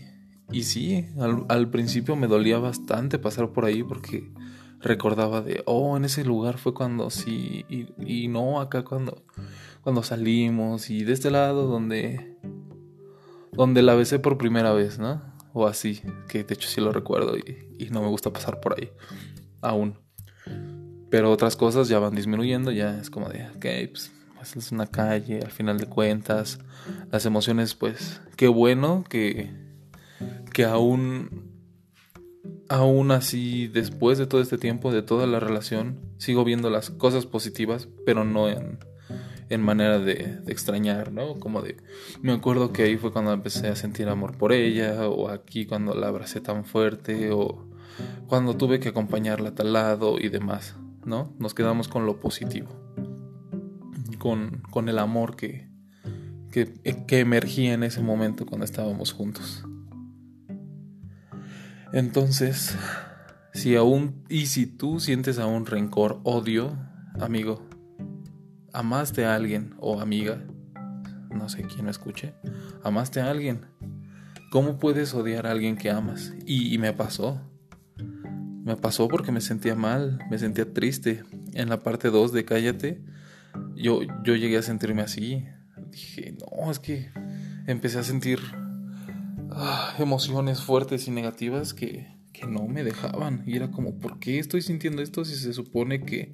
y 0.51 0.63
sí, 0.63 1.05
al, 1.47 1.69
principio 1.69 2.15
me 2.15 2.27
dolía 2.27 2.57
bastante 2.59 3.19
pasar 3.19 3.51
por 3.51 3.65
ahí 3.65 3.83
porque 3.83 4.31
recordaba 4.79 5.41
de, 5.41 5.63
oh, 5.65 5.97
en 5.97 6.05
ese 6.05 6.23
lugar 6.23 6.57
fue 6.57 6.73
cuando 6.73 7.09
sí, 7.09 7.65
y, 7.69 7.87
y 7.99 8.27
no 8.27 8.61
acá 8.61 8.83
cuando, 8.83 9.23
cuando 9.81 10.03
salimos 10.03 10.89
y 10.89 11.03
de 11.03 11.13
este 11.13 11.31
lado 11.31 11.67
donde, 11.67 12.37
donde 13.59 13.81
la 13.81 13.93
besé 13.93 14.19
por 14.19 14.37
primera 14.37 14.71
vez, 14.71 14.99
¿no? 14.99 15.21
O 15.51 15.67
así, 15.67 16.01
que 16.29 16.45
de 16.45 16.53
hecho 16.53 16.69
sí 16.69 16.79
lo 16.79 16.93
recuerdo 16.93 17.37
y, 17.37 17.75
y 17.77 17.89
no 17.89 18.01
me 18.01 18.07
gusta 18.07 18.31
pasar 18.31 18.61
por 18.61 18.79
ahí, 18.79 18.89
aún. 19.61 19.99
Pero 21.09 21.29
otras 21.29 21.57
cosas 21.57 21.89
ya 21.89 21.99
van 21.99 22.15
disminuyendo, 22.15 22.71
ya 22.71 22.97
es 22.99 23.09
como 23.09 23.27
de, 23.27 23.47
ok, 23.49 23.91
pues 23.91 24.13
pues, 24.39 24.55
es 24.55 24.71
una 24.71 24.87
calle, 24.87 25.41
al 25.43 25.51
final 25.51 25.77
de 25.77 25.87
cuentas, 25.87 26.59
las 27.11 27.25
emociones, 27.25 27.75
pues, 27.75 28.21
qué 28.37 28.47
bueno 28.47 29.03
que, 29.09 29.51
que 30.53 30.63
aún, 30.63 31.51
aún 32.69 33.11
así, 33.11 33.67
después 33.67 34.17
de 34.17 34.27
todo 34.27 34.39
este 34.39 34.57
tiempo, 34.57 34.93
de 34.93 35.01
toda 35.01 35.27
la 35.27 35.41
relación, 35.41 35.99
sigo 36.19 36.45
viendo 36.45 36.69
las 36.69 36.89
cosas 36.89 37.25
positivas, 37.25 37.89
pero 38.05 38.23
no 38.23 38.47
en, 38.47 38.79
en 39.49 39.61
manera 39.61 39.99
de, 39.99 40.39
de, 40.43 40.51
extrañar, 40.51 41.11
¿no? 41.11 41.39
Como 41.39 41.61
de, 41.61 41.77
me 42.21 42.31
acuerdo 42.31 42.71
que 42.71 42.83
ahí 42.83 42.97
fue 42.97 43.11
cuando 43.11 43.33
empecé 43.33 43.67
a 43.67 43.75
sentir 43.75 44.07
amor 44.07 44.37
por 44.37 44.53
ella, 44.53 45.07
o 45.07 45.29
aquí 45.29 45.65
cuando 45.65 45.93
la 45.93 46.07
abracé 46.07 46.41
tan 46.41 46.65
fuerte, 46.65 47.31
o 47.31 47.67
cuando 48.27 48.55
tuve 48.55 48.79
que 48.79 48.89
acompañarla 48.89 49.49
a 49.49 49.55
tal 49.55 49.73
lado 49.73 50.17
y 50.19 50.29
demás, 50.29 50.75
¿no? 51.05 51.33
Nos 51.39 51.53
quedamos 51.53 51.87
con 51.87 52.05
lo 52.05 52.19
positivo 52.19 52.69
con, 54.19 54.89
el 54.89 54.99
amor 54.99 55.35
que, 55.35 55.67
que, 56.51 56.71
que 57.07 57.19
emergía 57.19 57.73
en 57.73 57.83
ese 57.83 58.01
momento 58.01 58.45
cuando 58.45 58.65
estábamos 58.65 59.13
juntos. 59.13 59.65
Entonces, 61.91 62.77
si 63.53 63.75
aún, 63.75 64.23
y 64.29 64.45
si 64.45 64.67
tú 64.67 64.99
sientes 64.99 65.39
aún 65.39 65.65
rencor, 65.65 66.19
odio, 66.23 66.77
amigo, 67.19 67.67
amaste 68.73 69.25
a 69.25 69.35
alguien 69.35 69.75
o 69.79 69.99
amiga, 70.01 70.43
no 71.29 71.49
sé 71.49 71.63
quién 71.63 71.85
me 71.85 71.91
escuche, 71.91 72.33
amaste 72.83 73.21
a 73.21 73.29
alguien. 73.29 73.65
¿Cómo 74.51 74.79
puedes 74.79 75.13
odiar 75.13 75.45
a 75.45 75.51
alguien 75.51 75.77
que 75.77 75.91
amas? 75.91 76.33
Y, 76.45 76.73
y, 76.73 76.77
me 76.79 76.91
pasó. 76.91 77.39
Me 78.63 78.75
pasó 78.75 79.07
porque 79.07 79.31
me 79.31 79.41
sentía 79.41 79.75
mal, 79.75 80.19
me 80.29 80.39
sentía 80.39 80.73
triste. 80.73 81.23
En 81.53 81.69
la 81.69 81.83
parte 81.83 82.09
2 82.09 82.33
de 82.33 82.45
Cállate, 82.45 83.01
yo, 83.75 84.01
yo 84.23 84.35
llegué 84.35 84.57
a 84.57 84.63
sentirme 84.63 85.03
así. 85.03 85.45
Dije, 85.91 86.35
no, 86.39 86.71
es 86.71 86.79
que 86.79 87.11
empecé 87.67 87.99
a 87.99 88.03
sentir 88.03 88.39
ah, 89.51 89.93
emociones 89.99 90.61
fuertes 90.61 91.07
y 91.07 91.11
negativas 91.11 91.73
que, 91.73 92.07
que 92.33 92.47
no 92.47 92.67
me 92.67 92.83
dejaban. 92.83 93.43
Y 93.45 93.55
era 93.55 93.69
como, 93.71 93.99
¿por 93.99 94.19
qué 94.19 94.39
estoy 94.39 94.61
sintiendo 94.61 95.01
esto 95.01 95.25
si 95.25 95.35
se 95.35 95.53
supone 95.53 96.01
que, 96.01 96.33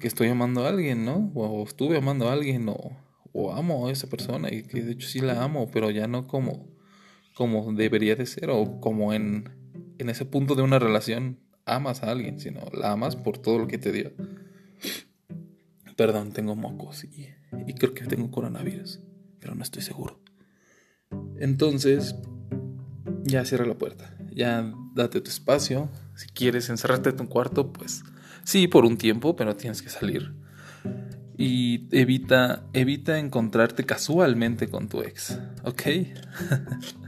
que 0.00 0.08
estoy 0.08 0.28
amando 0.28 0.64
a 0.64 0.68
alguien, 0.68 1.04
¿no? 1.04 1.30
O 1.34 1.64
estuve 1.64 1.98
amando 1.98 2.28
a 2.28 2.32
alguien, 2.32 2.68
o, 2.68 2.96
o 3.32 3.52
amo 3.52 3.88
a 3.88 3.92
esa 3.92 4.08
persona, 4.08 4.52
y 4.52 4.62
que 4.62 4.82
de 4.82 4.92
hecho 4.92 5.08
sí 5.08 5.20
la 5.20 5.42
amo, 5.42 5.70
pero 5.70 5.90
ya 5.90 6.06
no 6.06 6.26
como, 6.26 6.68
como 7.34 7.72
debería 7.72 8.16
de 8.16 8.26
ser, 8.26 8.50
o 8.50 8.80
como 8.80 9.12
en, 9.12 9.50
en 9.98 10.08
ese 10.08 10.24
punto 10.24 10.54
de 10.54 10.62
una 10.62 10.78
relación 10.78 11.40
amas 11.64 12.02
a 12.02 12.10
alguien, 12.10 12.40
sino 12.40 12.60
la 12.72 12.92
amas 12.92 13.16
por 13.16 13.38
todo 13.38 13.58
lo 13.58 13.66
que 13.66 13.78
te 13.78 13.92
dio. 13.92 14.12
Perdón, 15.96 16.32
tengo 16.32 16.54
mocos 16.54 17.04
y, 17.04 17.28
y 17.66 17.74
creo 17.74 17.94
que 17.94 18.04
tengo 18.04 18.30
coronavirus, 18.30 19.00
pero 19.40 19.54
no 19.54 19.62
estoy 19.62 19.82
seguro. 19.82 20.20
Entonces, 21.38 22.14
ya 23.24 23.44
cierra 23.44 23.66
la 23.66 23.78
puerta, 23.78 24.16
ya 24.32 24.72
date 24.94 25.20
tu 25.20 25.30
espacio. 25.30 25.90
Si 26.14 26.28
quieres 26.28 26.70
encerrarte 26.70 27.10
en 27.10 27.16
tu 27.16 27.28
cuarto, 27.28 27.72
pues 27.72 28.02
sí, 28.46 28.68
por 28.68 28.86
un 28.86 28.96
tiempo, 28.96 29.36
pero 29.36 29.56
tienes 29.56 29.82
que 29.82 29.90
salir. 29.90 30.32
Y 31.36 31.88
evita, 31.94 32.64
evita 32.72 33.18
encontrarte 33.18 33.84
casualmente 33.84 34.68
con 34.68 34.88
tu 34.88 35.02
ex, 35.02 35.38
¿ok? 35.64 35.82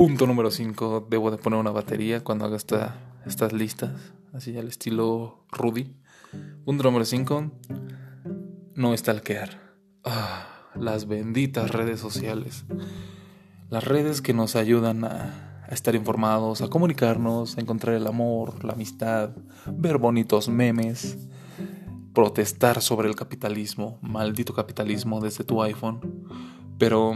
Punto 0.00 0.26
número 0.26 0.50
5. 0.50 1.08
Debo 1.10 1.30
de 1.30 1.36
poner 1.36 1.58
una 1.58 1.72
batería 1.72 2.24
cuando 2.24 2.46
haga 2.46 2.56
estas 2.56 3.52
listas. 3.52 4.14
Así 4.32 4.56
al 4.56 4.68
estilo 4.68 5.44
Rudy. 5.52 5.94
Punto 6.64 6.84
número 6.84 7.04
5. 7.04 7.50
No 8.76 8.96
stalkear. 8.96 9.69
Ah, 10.04 10.46
las 10.74 11.06
benditas 11.06 11.70
redes 11.70 12.00
sociales. 12.00 12.64
Las 13.68 13.84
redes 13.84 14.22
que 14.22 14.32
nos 14.32 14.56
ayudan 14.56 15.04
a, 15.04 15.66
estar 15.70 15.94
informados, 15.94 16.62
a 16.62 16.68
comunicarnos, 16.68 17.56
a 17.56 17.60
encontrar 17.60 17.94
el 17.94 18.06
amor, 18.06 18.64
la 18.64 18.72
amistad, 18.72 19.30
ver 19.66 19.98
bonitos 19.98 20.48
memes, 20.48 21.18
protestar 22.12 22.82
sobre 22.82 23.08
el 23.08 23.14
capitalismo, 23.14 23.98
maldito 24.00 24.54
capitalismo 24.54 25.20
desde 25.20 25.44
tu 25.44 25.62
iPhone. 25.62 26.26
Pero 26.78 27.14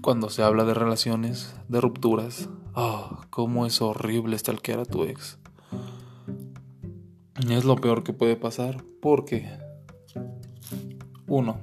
cuando 0.00 0.30
se 0.30 0.42
habla 0.42 0.64
de 0.64 0.74
relaciones, 0.74 1.54
de 1.68 1.80
rupturas, 1.80 2.48
ah, 2.74 3.26
cómo 3.30 3.66
es 3.66 3.82
horrible 3.82 4.38
stalkear 4.38 4.80
a 4.80 4.84
tu 4.84 5.04
ex. 5.04 5.38
Es 7.48 7.64
lo 7.64 7.76
peor 7.76 8.04
que 8.04 8.12
puede 8.12 8.36
pasar 8.36 8.84
porque, 9.02 9.50
uno, 11.26 11.58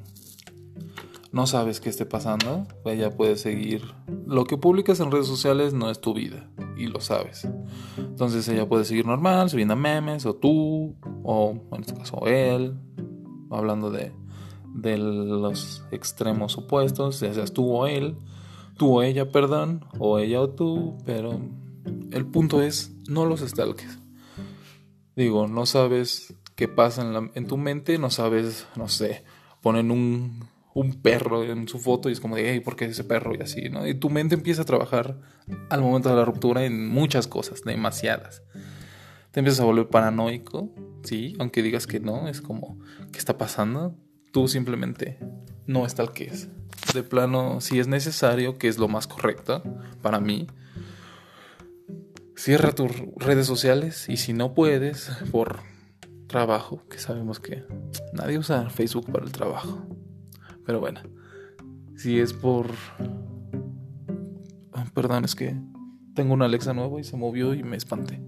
no 1.32 1.48
sabes 1.48 1.80
qué 1.80 1.90
esté 1.90 2.06
pasando, 2.06 2.68
ella 2.86 3.16
puede 3.16 3.38
seguir. 3.38 3.84
Lo 4.26 4.46
que 4.46 4.58
publicas 4.58 5.00
en 5.00 5.12
redes 5.12 5.28
sociales 5.28 5.74
no 5.74 5.90
es 5.90 6.02
tu 6.02 6.14
vida 6.14 6.50
y 6.78 6.88
lo 6.88 7.02
sabes. 7.02 7.48
Entonces 7.98 8.48
ella 8.48 8.68
puede 8.68 8.86
seguir 8.86 9.06
normal, 9.06 9.50
subiendo 9.50 9.76
memes, 9.76 10.26
o 10.26 10.36
tú, 10.36 10.96
o 11.24 11.56
en 11.72 11.82
este 11.82 11.94
caso 11.94 12.26
él, 12.26 12.78
hablando 13.50 13.92
de 13.92 14.12
de 14.78 14.98
los 14.98 15.84
extremos 15.92 16.58
opuestos, 16.58 17.20
ya 17.20 17.34
seas 17.34 17.52
tú 17.52 17.72
o 17.72 17.88
él, 17.88 18.16
tú 18.78 19.00
o 19.00 19.02
ella, 19.02 19.32
perdón, 19.32 19.86
o 19.98 20.20
ella 20.20 20.40
o 20.40 20.50
tú, 20.50 20.98
pero 21.04 21.40
el 22.12 22.26
punto 22.28 22.62
es, 22.62 22.96
no 23.08 23.26
los 23.26 23.42
stalkes. 23.42 24.00
Digo, 25.16 25.48
no 25.48 25.66
sabes 25.66 26.36
qué 26.56 26.68
pasa 26.68 27.30
en 27.34 27.48
tu 27.48 27.58
mente, 27.58 27.98
no 27.98 28.12
sabes, 28.12 28.68
no 28.76 28.88
sé, 28.88 29.24
ponen 29.62 29.90
un, 29.90 30.48
un 30.80 31.02
perro 31.02 31.44
en 31.44 31.68
su 31.68 31.80
foto 31.80 32.10
y 32.10 32.12
es 32.14 32.20
como 32.20 32.36
de, 32.36 32.52
hey, 32.52 32.60
¿por 32.60 32.76
qué 32.76 32.86
ese 32.86 33.04
perro? 33.04 33.34
Y 33.36 33.42
así, 33.42 33.70
¿no? 33.70 33.88
Y 33.88 33.96
tu 33.96 34.10
mente 34.10 34.36
empieza 34.36 34.62
a 34.62 34.66
trabajar 34.66 35.20
al 35.70 35.82
momento 35.82 36.10
de 36.10 36.16
la 36.16 36.26
ruptura 36.26 36.66
en 36.66 36.88
muchas 36.88 37.28
cosas, 37.28 37.64
demasiadas. 37.64 38.44
Te 39.32 39.40
empiezas 39.40 39.62
a 39.62 39.66
volver 39.66 39.88
paranoico, 39.88 40.74
sí, 41.04 41.36
aunque 41.40 41.62
digas 41.62 41.88
que 41.88 42.00
no, 42.00 42.28
es 42.28 42.42
como, 42.42 42.80
¿qué 43.12 43.20
está 43.20 43.38
pasando? 43.38 43.96
tú 44.32 44.48
simplemente 44.48 45.18
no 45.66 45.86
es 45.86 45.96
tal 45.96 46.14
que 46.14 46.26
es. 46.26 46.48
De 46.94 47.02
plano, 47.02 47.60
si 47.60 47.80
es 47.80 47.88
necesario, 47.88 48.60
que 48.60 48.68
es 48.68 48.78
lo 48.78 48.88
más 48.88 49.08
correcto 49.08 49.64
para 50.04 50.20
mí, 50.20 50.46
cierra 52.36 52.72
tus 52.72 52.92
redes 53.16 53.48
sociales 53.48 54.08
y 54.10 54.18
si 54.18 54.34
no 54.34 54.54
puedes, 54.54 55.10
por 55.32 55.62
trabajo, 56.28 56.84
que 56.88 57.00
sabemos 57.00 57.40
que 57.40 57.64
nadie 58.14 58.38
usa 58.38 58.70
Facebook 58.70 59.12
para 59.12 59.26
el 59.26 59.32
trabajo. 59.32 59.88
Pero 60.68 60.80
bueno, 60.82 61.00
si 61.96 62.20
es 62.20 62.34
por... 62.34 62.68
Ah, 64.74 64.86
perdón, 64.94 65.26
es 65.26 65.34
que 65.34 65.56
tengo 66.14 66.34
una 66.34 66.46
Alexa 66.46 66.74
nueva 66.74 67.00
y 67.00 67.04
se 67.06 67.16
movió 67.16 67.54
y 67.54 67.64
me 67.64 67.78
espanté. 67.78 68.22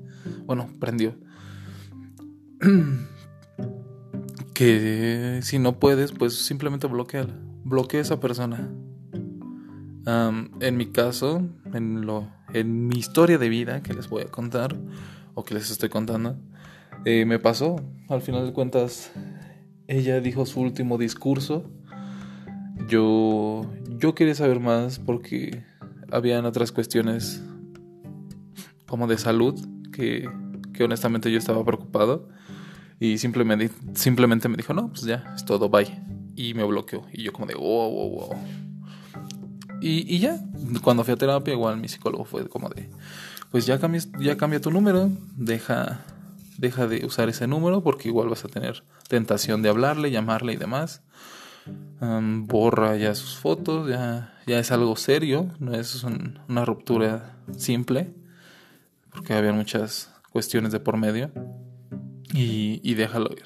Bueno, 0.46 0.69
prendió. 0.79 1.15
que 4.53 5.39
si 5.43 5.60
no 5.60 5.79
puedes, 5.79 6.13
pues 6.13 6.36
simplemente 6.36 6.88
bloqueala. 6.88 7.36
Bloquea 7.65 8.00
a 8.00 8.03
esa 8.03 8.19
persona. 8.19 8.72
en 10.05 10.77
mi 10.77 10.88
caso, 10.88 11.46
en, 11.74 12.05
lo, 12.05 12.29
en 12.53 12.88
mi 12.88 12.98
historia 12.98 13.38
de 13.38 13.50
vida 13.50 13.84
que 13.84 13.93
les 13.93 14.10
voy 14.10 14.24
a 14.24 14.27
contar, 14.27 14.77
o 15.34 15.43
que 15.43 15.53
les 15.53 15.69
estoy 15.69 15.89
contando, 15.89 16.38
eh, 17.03 17.25
me 17.25 17.38
pasó. 17.38 17.75
Al 18.08 18.22
final 18.22 18.46
de 18.46 18.53
cuentas, 18.53 19.12
ella 19.88 20.22
dijo 20.22 20.46
su 20.46 20.62
último 20.62 20.98
discurso. 20.98 21.69
Yo, 22.88 23.69
yo 23.98 24.15
quería 24.15 24.36
saber 24.36 24.59
más 24.59 25.00
porque 25.00 25.63
habían 26.12 26.45
otras 26.45 26.71
cuestiones 26.71 27.43
como 28.88 29.07
de 29.07 29.17
salud 29.17 29.59
que, 29.91 30.29
que 30.74 30.83
honestamente 30.83 31.31
yo 31.31 31.38
estaba 31.38 31.63
preocupado. 31.63 32.29
Y 33.00 33.17
simplemente, 33.17 33.69
simplemente 33.93 34.50
me 34.50 34.57
dijo, 34.57 34.74
no, 34.74 34.89
pues 34.89 35.03
ya, 35.03 35.33
es 35.36 35.45
todo, 35.45 35.69
bye. 35.69 35.88
Y 36.36 36.53
me 36.53 36.63
bloqueó. 36.63 37.05
Y 37.13 37.24
yo 37.24 37.31
como 37.31 37.45
de, 37.45 37.55
wow, 37.55 37.91
wow, 37.91 38.09
wow. 38.09 38.29
Y, 39.81 40.13
y 40.13 40.19
ya, 40.19 40.39
cuando 40.81 41.03
fui 41.03 41.13
a 41.13 41.17
terapia, 41.17 41.53
igual 41.53 41.77
mi 41.77 41.88
psicólogo 41.88 42.25
fue 42.25 42.50
como 42.50 42.69
de, 42.69 42.89
pues 43.51 43.65
ya, 43.65 43.79
ya 44.19 44.36
cambia 44.36 44.59
tu 44.59 44.71
número, 44.71 45.09
deja 45.38 46.03
deja 46.59 46.88
de 46.88 47.05
usar 47.05 47.29
ese 47.29 47.48
número 47.48 47.81
porque 47.81 48.09
igual 48.09 48.27
vas 48.27 48.43
a 48.43 48.50
tener 48.50 48.83
tentación 49.07 49.62
de 49.62 49.69
hablarle, 49.69 50.12
llamarle 50.12 50.53
y 50.53 50.57
demás. 50.57 51.01
Borra 51.99 52.95
ya 52.97 53.13
sus 53.15 53.38
fotos, 53.38 53.89
ya, 53.89 54.33
ya 54.47 54.59
es 54.59 54.71
algo 54.71 54.95
serio, 54.95 55.51
no 55.59 55.73
es 55.73 56.03
una 56.03 56.65
ruptura 56.65 57.38
simple, 57.57 58.13
porque 59.11 59.33
había 59.33 59.53
muchas 59.53 60.11
cuestiones 60.31 60.71
de 60.71 60.79
por 60.79 60.97
medio. 60.97 61.31
Y, 62.33 62.93
déjalo 62.93 63.31
ir. 63.31 63.45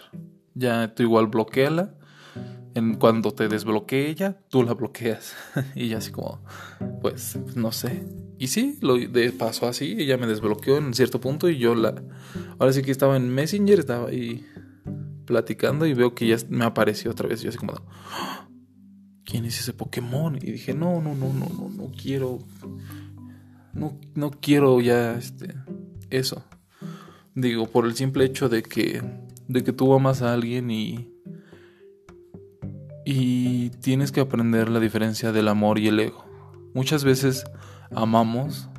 Ya 0.54 0.94
tú 0.94 1.04
igual 1.04 1.28
bloqueala. 1.28 1.96
En 2.76 2.96
cuando 2.96 3.32
te 3.32 3.48
desbloquee 3.48 4.10
ella, 4.10 4.40
tú 4.50 4.64
la 4.64 4.74
bloqueas. 4.74 5.36
y 5.76 5.90
ya 5.90 6.00
así 6.00 6.12
como, 6.12 6.44
pues, 7.02 7.38
no 7.56 7.72
sé. 7.72 8.04
Y 8.40 8.48
sí, 8.48 8.80
lo 8.82 8.96
de 8.98 9.32
pasó 9.32 9.68
así, 9.68 9.96
ella 10.00 10.18
me 10.18 10.26
desbloqueó 10.26 10.80
en 10.80 10.94
cierto 10.94 11.22
punto 11.22 11.50
y 11.50 11.60
yo 11.60 11.76
la... 11.76 11.94
Ahora 12.58 12.74
sí 12.74 12.82
que 12.82 12.92
estaba 12.92 13.16
en 13.16 13.30
Messenger, 13.30 13.80
estaba 13.80 14.10
ahí 14.10 14.46
platicando 15.26 15.86
y 15.86 15.94
veo 15.94 16.14
que 16.16 16.28
ya 16.28 16.38
me 16.50 16.66
apareció 16.66 17.12
otra 17.12 17.28
vez. 17.28 17.42
Yo 17.42 17.50
así 17.50 17.58
como, 17.58 17.74
¿quién 19.26 19.46
es 19.46 19.60
ese 19.60 19.74
Pokémon? 19.74 20.38
Y 20.38 20.52
dije, 20.52 20.74
no, 20.74 21.02
no, 21.02 21.16
no, 21.16 21.34
no, 21.34 21.50
no, 21.50 21.70
no 21.70 21.92
quiero... 21.92 22.40
No, 23.74 24.00
no 24.14 24.30
quiero 24.30 24.80
ya 24.82 25.16
este, 25.16 25.56
eso. 26.12 26.44
Digo, 27.34 27.66
por 27.68 27.86
el 27.86 27.96
simple 27.96 28.24
hecho 28.24 28.48
de 28.48 28.62
que, 28.62 29.02
de 29.48 29.64
que 29.64 29.74
tú 29.74 29.94
amas 29.94 30.22
a 30.22 30.34
alguien 30.34 30.70
y... 30.72 31.10
Y 33.06 33.72
tienes 33.82 34.14
que 34.14 34.22
aprender 34.22 34.70
la 34.70 34.80
diferencia 34.80 35.34
del 35.34 35.50
amor 35.50 35.78
y 35.78 35.88
el 35.88 36.00
ego. 36.00 36.24
Muchas 36.74 37.04
veces 37.04 37.44
amamos 37.92 38.70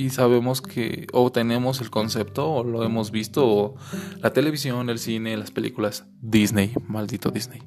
y 0.00 0.08
sabemos 0.08 0.62
que 0.62 1.06
o 1.12 1.30
tenemos 1.30 1.82
el 1.82 1.90
concepto 1.90 2.50
o 2.50 2.64
lo 2.64 2.84
hemos 2.84 3.10
visto 3.10 3.46
o 3.46 3.74
la 4.22 4.32
televisión, 4.32 4.88
el 4.88 4.98
cine, 4.98 5.36
las 5.36 5.50
películas, 5.50 6.06
Disney, 6.22 6.72
maldito 6.88 7.30
Disney. 7.30 7.62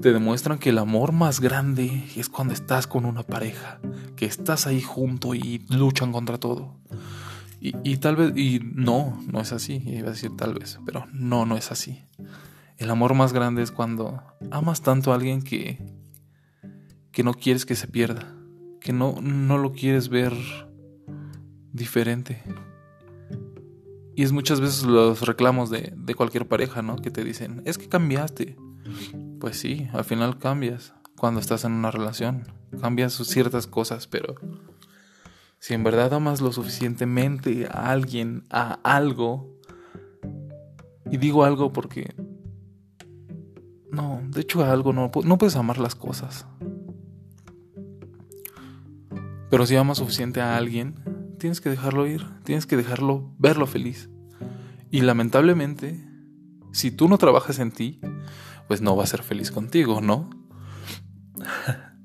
Te 0.00 0.12
demuestran 0.12 0.60
que 0.60 0.70
el 0.70 0.78
amor 0.78 1.10
más 1.10 1.40
grande 1.40 2.04
es 2.14 2.28
cuando 2.28 2.54
estás 2.54 2.86
con 2.86 3.04
una 3.04 3.24
pareja, 3.24 3.80
que 4.14 4.24
estás 4.24 4.68
ahí 4.68 4.80
junto 4.80 5.34
y 5.34 5.66
luchan 5.68 6.12
contra 6.12 6.38
todo. 6.38 6.76
Y, 7.60 7.74
y 7.82 7.96
tal 7.96 8.14
vez, 8.14 8.36
y 8.36 8.60
no, 8.62 9.20
no 9.26 9.40
es 9.40 9.50
así, 9.50 9.82
iba 9.84 10.10
a 10.10 10.12
decir 10.12 10.36
tal 10.36 10.54
vez, 10.54 10.78
pero 10.86 11.06
no, 11.12 11.44
no 11.44 11.56
es 11.56 11.72
así. 11.72 12.04
El 12.76 12.88
amor 12.90 13.14
más 13.14 13.32
grande 13.32 13.62
es 13.62 13.72
cuando 13.72 14.22
amas 14.52 14.82
tanto 14.82 15.10
a 15.10 15.16
alguien 15.16 15.42
que, 15.42 15.82
que 17.10 17.24
no 17.24 17.34
quieres 17.34 17.66
que 17.66 17.74
se 17.74 17.88
pierda 17.88 18.38
que 18.80 18.92
no, 18.92 19.16
no 19.20 19.58
lo 19.58 19.72
quieres 19.72 20.08
ver 20.08 20.32
diferente. 21.78 22.42
Y 24.14 24.24
es 24.24 24.32
muchas 24.32 24.60
veces 24.60 24.82
los 24.82 25.22
reclamos 25.22 25.70
de, 25.70 25.92
de 25.96 26.14
cualquier 26.14 26.48
pareja, 26.48 26.82
¿no? 26.82 26.96
Que 26.96 27.10
te 27.10 27.24
dicen, 27.24 27.62
es 27.64 27.78
que 27.78 27.88
cambiaste. 27.88 28.56
Pues 29.38 29.58
sí, 29.58 29.88
al 29.92 30.04
final 30.04 30.38
cambias 30.38 30.94
cuando 31.16 31.40
estás 31.40 31.64
en 31.64 31.72
una 31.72 31.90
relación. 31.90 32.52
Cambias 32.80 33.14
ciertas 33.14 33.66
cosas, 33.66 34.06
pero 34.06 34.34
si 35.58 35.74
en 35.74 35.82
verdad 35.82 36.14
amas 36.14 36.40
lo 36.40 36.52
suficientemente 36.52 37.66
a 37.70 37.90
alguien, 37.90 38.44
a 38.50 38.78
algo, 38.84 39.58
y 41.10 41.16
digo 41.16 41.44
algo 41.44 41.72
porque... 41.72 42.14
No, 43.90 44.20
de 44.28 44.42
hecho 44.42 44.62
a 44.62 44.70
algo 44.70 44.92
no, 44.92 45.10
no 45.24 45.38
puedes 45.38 45.56
amar 45.56 45.78
las 45.78 45.94
cosas. 45.94 46.46
Pero 49.50 49.66
si 49.66 49.76
amas 49.76 49.98
suficiente 49.98 50.40
a 50.40 50.56
alguien, 50.56 50.94
tienes 51.38 51.60
que 51.60 51.70
dejarlo 51.70 52.06
ir, 52.06 52.26
tienes 52.44 52.66
que 52.66 52.76
dejarlo 52.76 53.34
verlo 53.38 53.66
feliz. 53.66 54.10
Y 54.90 55.02
lamentablemente, 55.02 56.04
si 56.72 56.90
tú 56.90 57.08
no 57.08 57.18
trabajas 57.18 57.58
en 57.58 57.72
ti, 57.72 58.00
pues 58.68 58.82
no 58.82 58.96
va 58.96 59.04
a 59.04 59.06
ser 59.06 59.22
feliz 59.22 59.50
contigo, 59.50 60.00
¿no? 60.00 60.30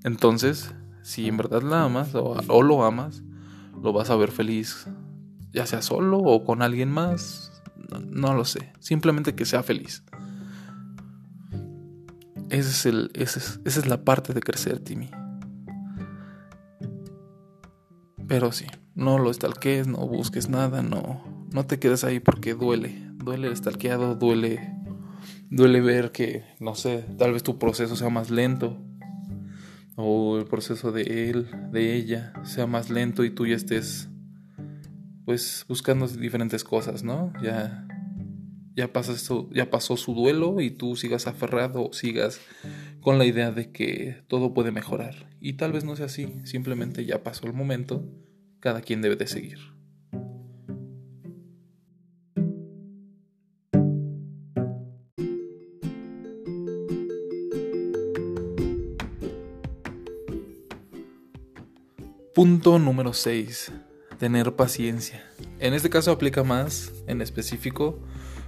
Entonces, 0.04 0.74
si 1.02 1.28
en 1.28 1.38
verdad 1.38 1.62
la 1.62 1.84
amas 1.84 2.14
o, 2.16 2.64
lo 2.64 2.84
amas, 2.84 3.24
lo 3.82 3.94
vas 3.94 4.10
a 4.10 4.16
ver 4.16 4.32
feliz, 4.32 4.88
ya 5.52 5.66
sea 5.66 5.82
solo 5.82 6.18
o 6.20 6.44
con 6.46 6.62
alguien 6.62 6.90
más, 6.90 7.62
no, 8.06 8.34
lo 8.34 8.46
sé, 8.46 8.74
simplemente 8.80 9.36
que 9.36 9.46
sea 9.46 9.64
feliz. 9.64 10.04
Es, 12.50 12.86
esa 12.86 13.60
es 13.66 13.88
la 13.88 14.04
parte 14.04 14.34
de 14.34 14.42
crecer, 14.42 14.80
Timmy. 14.80 15.10
Pero 18.28 18.52
sí, 18.52 18.66
no 18.96 19.18
lo 19.18 19.32
estalques, 19.32 19.88
no 19.88 20.08
busques 20.08 20.50
nada, 20.50 20.82
no, 20.82 21.24
no 21.52 21.66
te 21.66 21.80
quedes 21.80 22.04
ahí 22.04 22.20
porque 22.20 22.54
duele, 22.54 22.96
duele 23.16 23.48
el 23.48 23.54
estalqueado, 23.54 24.16
duele, 24.16 24.76
duele 25.50 25.82
ver 25.82 26.12
que, 26.12 26.44
no 26.60 26.76
sé, 26.76 27.06
tal 27.18 27.34
vez 27.34 27.44
tu 27.44 27.58
proceso 27.58 27.96
sea 27.96 28.10
más 28.10 28.30
lento 28.30 28.78
o 29.96 30.38
el 30.38 30.46
proceso 30.46 30.92
de 30.92 31.30
él, 31.30 31.48
de 31.72 31.96
ella, 31.96 32.34
sea 32.44 32.68
más 32.68 32.90
lento 32.90 33.24
y 33.24 33.30
tú 33.30 33.46
ya 33.46 33.56
estés, 33.56 34.10
pues, 35.26 35.66
buscando 35.68 36.08
diferentes 36.08 36.64
cosas, 36.64 37.04
¿no? 37.04 37.32
Ya, 37.42 37.88
ya, 38.76 38.90
esto, 38.96 39.50
ya 39.52 39.70
pasó 39.70 39.98
su 39.98 40.14
duelo 40.14 40.60
y 40.62 40.72
tú 40.72 40.96
sigas 40.96 41.28
aferrado 41.28 41.94
sigas 41.94 42.42
con 43.02 43.18
la 43.18 43.26
idea 43.26 43.52
de 43.52 43.72
que 43.72 44.24
todo 44.28 44.54
puede 44.54 44.72
mejorar. 44.72 45.30
Y 45.40 45.54
tal 45.54 45.74
vez 45.74 45.84
no 45.84 45.96
sea 45.96 46.08
así, 46.08 46.34
simplemente 46.44 47.06
ya 47.06 47.22
pasó 47.22 47.46
el 47.46 47.54
momento, 47.54 48.10
cada 48.64 48.80
quien 48.80 49.02
debe 49.02 49.18
de 49.18 49.28
seguir. 49.28 49.60
Punto 62.34 62.80
número 62.80 63.12
6. 63.12 63.74
Tener 64.18 64.56
paciencia. 64.56 65.26
En 65.60 65.74
este 65.74 65.90
caso 65.90 66.12
aplica 66.12 66.46
más, 66.46 66.94
en 67.08 67.22
específico, 67.22 68.00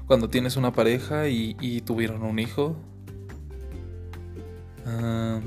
cuando 0.07 0.29
tienes 0.29 0.55
una 0.55 0.71
pareja 0.71 1.27
y, 1.27 1.81
tuvieron 1.81 2.23
un 2.23 2.39
hijo. 2.39 2.77
Ah, 4.85 5.41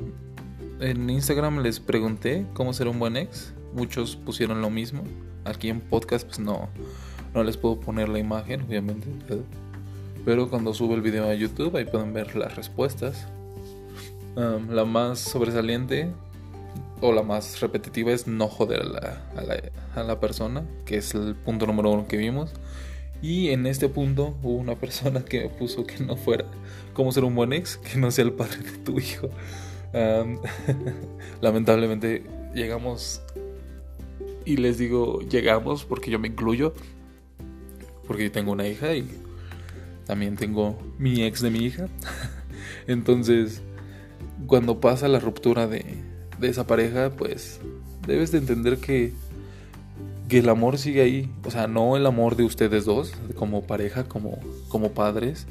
en 0.80 1.08
Instagram 1.08 1.60
les 1.60 1.80
pregunté 1.80 2.44
cómo 2.52 2.74
ser 2.74 2.88
un 2.88 2.98
buen 2.98 3.16
ex. 3.16 3.54
Muchos 3.78 4.16
pusieron 4.16 4.60
lo 4.60 4.70
mismo. 4.70 5.04
Aquí 5.44 5.68
en 5.68 5.80
podcast 5.80 6.26
pues 6.26 6.40
no, 6.40 6.68
no 7.32 7.44
les 7.44 7.56
puedo 7.56 7.78
poner 7.78 8.08
la 8.08 8.18
imagen, 8.18 8.62
obviamente. 8.62 9.06
Pero 10.24 10.50
cuando 10.50 10.74
subo 10.74 10.96
el 10.96 11.00
video 11.00 11.28
a 11.28 11.34
YouTube 11.34 11.76
ahí 11.76 11.84
pueden 11.84 12.12
ver 12.12 12.34
las 12.34 12.56
respuestas. 12.56 13.28
Ah, 14.36 14.58
la 14.68 14.84
más 14.84 15.20
sobresaliente 15.20 16.10
o 17.00 17.12
la 17.12 17.22
más 17.22 17.60
repetitiva 17.60 18.10
es 18.10 18.26
no 18.26 18.48
joder 18.48 18.80
a 18.80 18.84
la, 18.84 19.22
a 19.36 19.42
la, 19.42 19.62
a 19.94 20.02
la 20.02 20.18
persona, 20.18 20.64
que 20.84 20.96
es 20.96 21.14
el 21.14 21.36
punto 21.36 21.64
número 21.64 21.92
uno 21.92 22.08
que 22.08 22.16
vimos. 22.16 22.50
Y 23.22 23.50
en 23.50 23.64
este 23.68 23.88
punto 23.88 24.36
hubo 24.42 24.56
una 24.56 24.74
persona 24.74 25.24
que 25.24 25.42
me 25.42 25.48
puso 25.50 25.86
que 25.86 26.02
no 26.02 26.16
fuera 26.16 26.46
como 26.94 27.12
ser 27.12 27.22
un 27.22 27.36
buen 27.36 27.52
ex, 27.52 27.76
que 27.76 27.96
no 27.96 28.10
sea 28.10 28.24
el 28.24 28.32
padre 28.32 28.58
de 28.58 28.78
tu 28.78 28.98
hijo. 28.98 29.28
lamentablemente 31.40 32.24
llegamos 32.54 33.22
y 34.48 34.56
les 34.56 34.78
digo, 34.78 35.20
llegamos, 35.20 35.84
porque 35.84 36.10
yo 36.10 36.18
me 36.18 36.28
incluyo, 36.28 36.72
porque 38.06 38.24
yo 38.24 38.32
tengo 38.32 38.52
una 38.52 38.66
hija 38.66 38.94
y 38.94 39.06
también 40.06 40.36
tengo 40.36 40.78
mi 40.98 41.22
ex 41.22 41.42
de 41.42 41.50
mi 41.50 41.58
hija. 41.58 41.86
Entonces, 42.86 43.60
cuando 44.46 44.80
pasa 44.80 45.06
la 45.06 45.20
ruptura 45.20 45.66
de, 45.66 45.84
de 46.40 46.48
esa 46.48 46.66
pareja, 46.66 47.10
pues 47.10 47.60
debes 48.06 48.32
de 48.32 48.38
entender 48.38 48.78
que, 48.78 49.12
que 50.30 50.38
el 50.38 50.48
amor 50.48 50.78
sigue 50.78 51.02
ahí. 51.02 51.30
O 51.44 51.50
sea, 51.50 51.66
no 51.66 51.98
el 51.98 52.06
amor 52.06 52.34
de 52.34 52.44
ustedes 52.44 52.86
dos, 52.86 53.12
como 53.34 53.66
pareja, 53.66 54.04
como, 54.04 54.38
como 54.70 54.92
padres. 54.92 55.46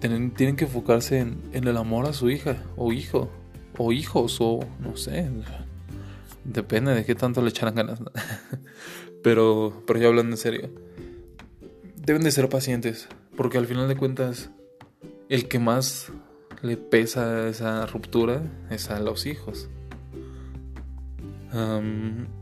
Tienen, 0.00 0.30
tienen 0.30 0.56
que 0.56 0.64
enfocarse 0.64 1.18
en, 1.18 1.42
en 1.52 1.68
el 1.68 1.76
amor 1.76 2.06
a 2.06 2.14
su 2.14 2.30
hija 2.30 2.56
o 2.78 2.90
hijo 2.90 3.28
o 3.76 3.92
hijos 3.92 4.38
o 4.40 4.60
no 4.80 4.96
sé. 4.96 5.28
Depende 6.44 6.94
de 6.94 7.04
qué 7.04 7.14
tanto 7.14 7.42
le 7.42 7.48
echarán 7.50 7.74
ganas. 7.74 8.00
pero, 9.22 9.82
pero 9.86 9.98
ya 9.98 10.08
hablando 10.08 10.32
en 10.32 10.38
serio. 10.38 10.70
Deben 11.96 12.22
de 12.22 12.30
ser 12.30 12.48
pacientes. 12.48 13.08
Porque 13.36 13.58
al 13.58 13.66
final 13.66 13.88
de 13.88 13.96
cuentas, 13.96 14.50
el 15.28 15.48
que 15.48 15.58
más 15.58 16.12
le 16.62 16.76
pesa 16.76 17.48
esa 17.48 17.86
ruptura 17.86 18.42
es 18.70 18.90
a 18.90 19.00
los 19.00 19.26
hijos. 19.26 19.68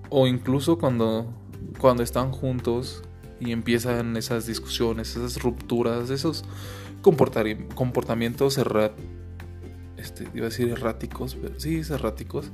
o 0.08 0.26
incluso 0.26 0.78
cuando, 0.78 1.32
cuando 1.78 2.02
están 2.02 2.32
juntos 2.32 3.02
y 3.40 3.52
empiezan 3.52 4.16
esas 4.16 4.46
discusiones, 4.46 5.16
esas 5.16 5.42
rupturas, 5.42 6.10
esos 6.10 6.44
comportamientos 7.02 8.58
erráticos, 8.58 9.04
este, 9.96 10.28
iba 10.34 10.46
a 10.46 10.48
decir 10.48 10.68
erráticos, 10.68 11.36
pero 11.40 11.58
sí, 11.60 11.80
erráticos, 11.88 12.50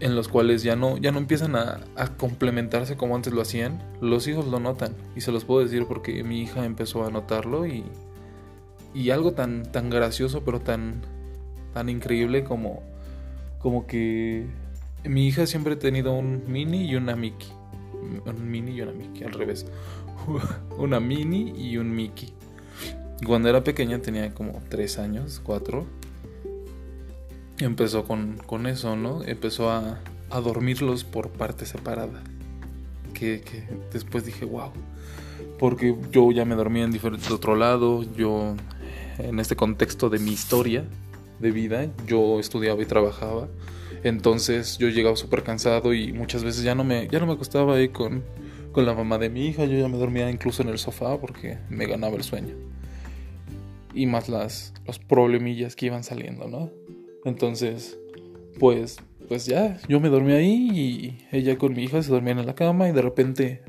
en 0.00 0.16
los 0.16 0.28
cuales 0.28 0.62
ya 0.62 0.76
no, 0.76 0.98
ya 0.98 1.12
no 1.12 1.18
empiezan 1.18 1.56
a, 1.56 1.80
complementarse 2.16 2.96
como 2.96 3.16
antes 3.16 3.32
lo 3.32 3.42
hacían, 3.42 3.82
los 4.00 4.26
hijos 4.26 4.46
lo 4.46 4.60
notan. 4.60 4.94
Y 5.16 5.20
se 5.20 5.32
los 5.32 5.44
puedo 5.44 5.64
decir 5.64 5.86
porque 5.86 6.22
mi 6.24 6.42
hija 6.42 6.64
empezó 6.64 7.04
a 7.04 7.10
notarlo 7.10 7.66
y, 7.66 7.84
y 8.92 9.10
algo 9.10 9.32
tan, 9.32 9.70
tan 9.70 9.90
gracioso, 9.90 10.44
pero 10.44 10.60
tan, 10.60 11.02
tan 11.72 11.88
increíble 11.88 12.44
como, 12.44 12.82
como 13.60 13.86
que 13.86 14.46
mi 15.04 15.26
hija 15.26 15.46
siempre 15.46 15.74
ha 15.74 15.78
tenido 15.78 16.12
un 16.12 16.44
mini 16.46 16.86
y 16.86 16.96
una 16.96 17.16
Mickey. 17.16 17.48
Un 18.26 18.50
mini 18.50 18.72
y 18.72 18.82
una 18.82 18.92
Mickey, 18.92 19.24
al 19.24 19.32
revés. 19.32 19.66
una 20.78 21.00
mini 21.00 21.52
y 21.56 21.76
un 21.78 21.94
Mickey. 21.94 22.32
Cuando 23.24 23.48
era 23.48 23.64
pequeña 23.64 24.00
tenía 24.00 24.34
como 24.34 24.60
3 24.68 24.98
años, 24.98 25.40
4 25.44 25.86
empezó 27.58 28.04
con, 28.04 28.38
con 28.46 28.66
eso, 28.66 28.96
¿no? 28.96 29.22
Empezó 29.24 29.70
a, 29.70 30.00
a, 30.30 30.40
dormirlos 30.40 31.04
por 31.04 31.30
parte 31.30 31.66
separada. 31.66 32.22
Que, 33.12 33.40
que, 33.40 33.64
después 33.92 34.24
dije, 34.24 34.44
wow. 34.44 34.72
Porque 35.58 35.96
yo 36.10 36.32
ya 36.32 36.44
me 36.44 36.54
dormía 36.54 36.84
en 36.84 36.90
diferente 36.90 37.32
otro 37.32 37.56
lado. 37.56 38.02
Yo, 38.14 38.56
en 39.18 39.38
este 39.38 39.56
contexto 39.56 40.10
de 40.10 40.18
mi 40.18 40.32
historia 40.32 40.84
de 41.38 41.50
vida, 41.50 41.86
yo 42.06 42.40
estudiaba 42.40 42.82
y 42.82 42.86
trabajaba. 42.86 43.48
Entonces 44.02 44.76
yo 44.76 44.88
llegaba 44.88 45.16
súper 45.16 45.42
cansado 45.42 45.94
y 45.94 46.12
muchas 46.12 46.44
veces 46.44 46.62
ya 46.62 46.74
no 46.74 46.84
me, 46.84 47.08
ya 47.08 47.20
no 47.20 47.26
me 47.26 47.32
acostaba 47.32 47.76
ahí 47.76 47.88
con, 47.88 48.22
con 48.72 48.84
la 48.84 48.94
mamá 48.94 49.18
de 49.18 49.30
mi 49.30 49.46
hija. 49.46 49.64
Yo 49.64 49.78
ya 49.78 49.88
me 49.88 49.96
dormía 49.96 50.30
incluso 50.30 50.62
en 50.62 50.68
el 50.68 50.78
sofá 50.78 51.18
porque 51.18 51.58
me 51.70 51.86
ganaba 51.86 52.16
el 52.16 52.24
sueño. 52.24 52.54
Y 53.94 54.06
más 54.06 54.28
las, 54.28 54.74
los 54.86 54.98
problemillas 54.98 55.76
que 55.76 55.86
iban 55.86 56.02
saliendo, 56.02 56.48
¿no? 56.48 56.70
Entonces, 57.24 57.98
pues, 58.58 58.98
pues 59.28 59.46
ya, 59.46 59.78
yo 59.88 60.00
me 60.00 60.08
dormí 60.08 60.32
ahí 60.32 60.70
y 60.72 61.18
ella 61.32 61.56
con 61.56 61.74
mi 61.74 61.84
hija 61.84 62.02
se 62.02 62.10
dormían 62.10 62.38
en 62.38 62.46
la 62.46 62.54
cama 62.54 62.88
y 62.88 62.92
de 62.92 63.02
repente 63.02 63.62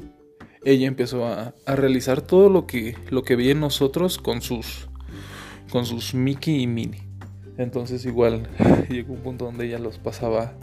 ella 0.63 0.87
empezó 0.87 1.25
a, 1.25 1.53
a 1.65 1.75
realizar 1.75 2.21
todo 2.21 2.49
lo 2.49 2.67
que, 2.67 2.95
lo 3.09 3.23
que 3.23 3.35
veía 3.35 3.51
en 3.51 3.59
nosotros 3.59 4.17
con 4.17 4.41
sus, 4.41 4.89
con 5.71 5.85
sus 5.85 6.13
Mickey 6.13 6.61
y 6.61 6.67
Minnie. 6.67 7.01
Entonces 7.57 8.05
igual 8.05 8.47
llegó 8.89 9.13
un 9.13 9.21
punto 9.21 9.45
donde 9.45 9.67
ella 9.67 9.79
los 9.79 9.97
pasaba, 9.97 10.53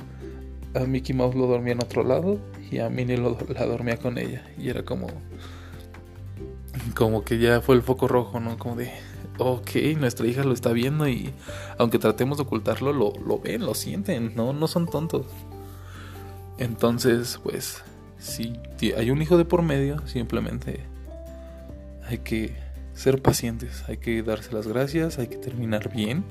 a 0.74 0.80
Mickey 0.80 1.14
Mouse 1.14 1.34
lo 1.34 1.46
dormía 1.46 1.72
en 1.72 1.82
otro 1.82 2.04
lado 2.04 2.38
y 2.70 2.78
a 2.78 2.88
Minnie 2.88 3.16
lo, 3.16 3.36
la 3.48 3.66
dormía 3.66 3.96
con 3.96 4.18
ella. 4.18 4.44
Y 4.58 4.68
era 4.68 4.84
como, 4.84 5.06
como 6.94 7.24
que 7.24 7.38
ya 7.38 7.60
fue 7.60 7.74
el 7.74 7.82
foco 7.82 8.08
rojo, 8.08 8.40
¿no? 8.40 8.58
Como 8.58 8.76
de, 8.76 8.90
ok, 9.38 9.70
nuestra 9.98 10.26
hija 10.26 10.44
lo 10.44 10.52
está 10.52 10.72
viendo 10.72 11.08
y 11.08 11.32
aunque 11.78 11.98
tratemos 11.98 12.38
de 12.38 12.44
ocultarlo, 12.44 12.92
lo, 12.92 13.12
lo 13.26 13.38
ven, 13.38 13.64
lo 13.64 13.74
sienten, 13.74 14.34
¿no? 14.34 14.52
No 14.52 14.68
son 14.68 14.86
tontos. 14.86 15.26
Entonces, 16.58 17.40
pues, 17.42 17.82
si 18.18 18.54
hay 18.96 19.10
un 19.10 19.20
hijo 19.20 19.36
de 19.36 19.44
por 19.44 19.62
medio, 19.62 20.06
simplemente 20.06 20.80
hay 22.06 22.18
que 22.18 22.54
ser 22.94 23.20
pacientes, 23.20 23.84
hay 23.88 23.96
que 23.96 24.22
darse 24.22 24.52
las 24.52 24.68
gracias, 24.68 25.18
hay 25.18 25.26
que 25.26 25.36
terminar 25.36 25.92
bien. 25.92 26.24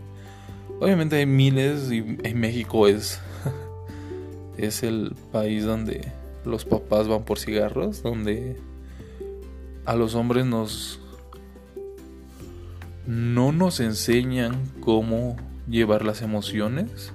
Obviamente 0.80 1.18
hay 1.18 1.26
miles 1.26 1.92
y 1.92 2.18
en 2.24 2.40
México 2.40 2.88
es, 2.88 3.20
es 4.58 4.84
el 4.84 5.16
país 5.32 5.66
donde 5.66 6.12
los 6.46 6.66
papás 6.66 7.08
van 7.08 7.24
por 7.24 7.40
cigarros, 7.40 8.02
donde 8.04 8.58
a 9.86 9.96
los 9.96 10.16
hombres 10.16 10.46
nos 10.46 11.01
no 13.08 13.52
nos 13.52 13.80
enseñan 13.80 14.56
cómo 14.80 15.36
llevar 15.68 16.06
las 16.06 16.22
emociones. 16.22 17.14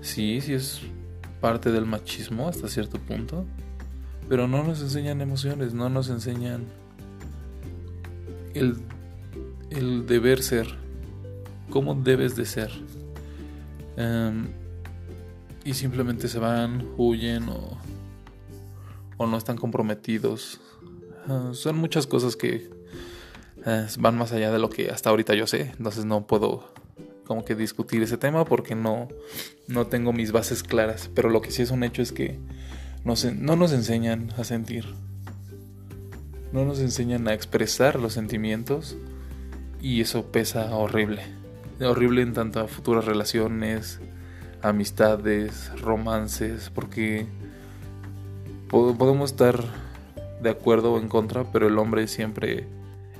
Sí, 0.00 0.40
sí 0.40 0.54
es 0.54 0.80
parte 1.40 1.72
del 1.72 1.86
machismo 1.86 2.48
hasta 2.48 2.68
cierto 2.68 2.98
punto. 2.98 3.44
Pero 4.28 4.46
no 4.48 4.62
nos 4.62 4.80
enseñan 4.80 5.20
emociones, 5.20 5.74
no 5.74 5.88
nos 5.88 6.08
enseñan 6.08 6.64
el, 8.54 8.76
el 9.70 10.06
deber 10.06 10.42
ser, 10.42 10.68
cómo 11.70 11.94
debes 11.94 12.36
de 12.36 12.46
ser. 12.46 12.70
Em, 13.96 14.48
y 15.64 15.74
simplemente 15.74 16.28
se 16.28 16.38
van, 16.38 16.88
huyen 16.96 17.48
o, 17.48 17.78
o 19.16 19.26
no 19.26 19.36
están 19.36 19.56
comprometidos. 19.56 20.60
Ah, 21.28 21.50
son 21.52 21.76
muchas 21.76 22.06
cosas 22.06 22.36
que 22.36 22.70
van 23.98 24.16
más 24.16 24.32
allá 24.32 24.50
de 24.52 24.58
lo 24.58 24.70
que 24.70 24.90
hasta 24.90 25.10
ahorita 25.10 25.34
yo 25.34 25.46
sé. 25.46 25.72
Entonces 25.76 26.04
no 26.04 26.26
puedo 26.26 26.72
como 27.26 27.44
que 27.44 27.54
discutir 27.54 28.02
ese 28.02 28.16
tema 28.16 28.44
porque 28.44 28.74
no, 28.74 29.08
no 29.68 29.86
tengo 29.86 30.12
mis 30.12 30.32
bases 30.32 30.62
claras. 30.62 31.10
Pero 31.14 31.30
lo 31.30 31.40
que 31.40 31.50
sí 31.50 31.62
es 31.62 31.70
un 31.70 31.84
hecho 31.84 32.02
es 32.02 32.12
que 32.12 32.38
no, 33.04 33.14
no 33.36 33.56
nos 33.56 33.72
enseñan 33.72 34.32
a 34.36 34.44
sentir. 34.44 34.86
No 36.52 36.64
nos 36.64 36.80
enseñan 36.80 37.28
a 37.28 37.34
expresar 37.34 37.98
los 37.98 38.12
sentimientos. 38.12 38.96
Y 39.80 40.00
eso 40.00 40.26
pesa 40.30 40.74
horrible. 40.76 41.22
Horrible 41.80 42.22
en 42.22 42.34
tanto 42.34 42.60
a 42.60 42.68
futuras 42.68 43.04
relaciones, 43.04 44.00
amistades, 44.60 45.70
romances. 45.80 46.70
Porque 46.70 47.26
podemos 48.68 49.30
estar 49.30 49.62
de 50.40 50.50
acuerdo 50.50 50.94
o 50.94 50.98
en 50.98 51.08
contra, 51.08 51.44
pero 51.44 51.68
el 51.68 51.78
hombre 51.78 52.08
siempre 52.08 52.66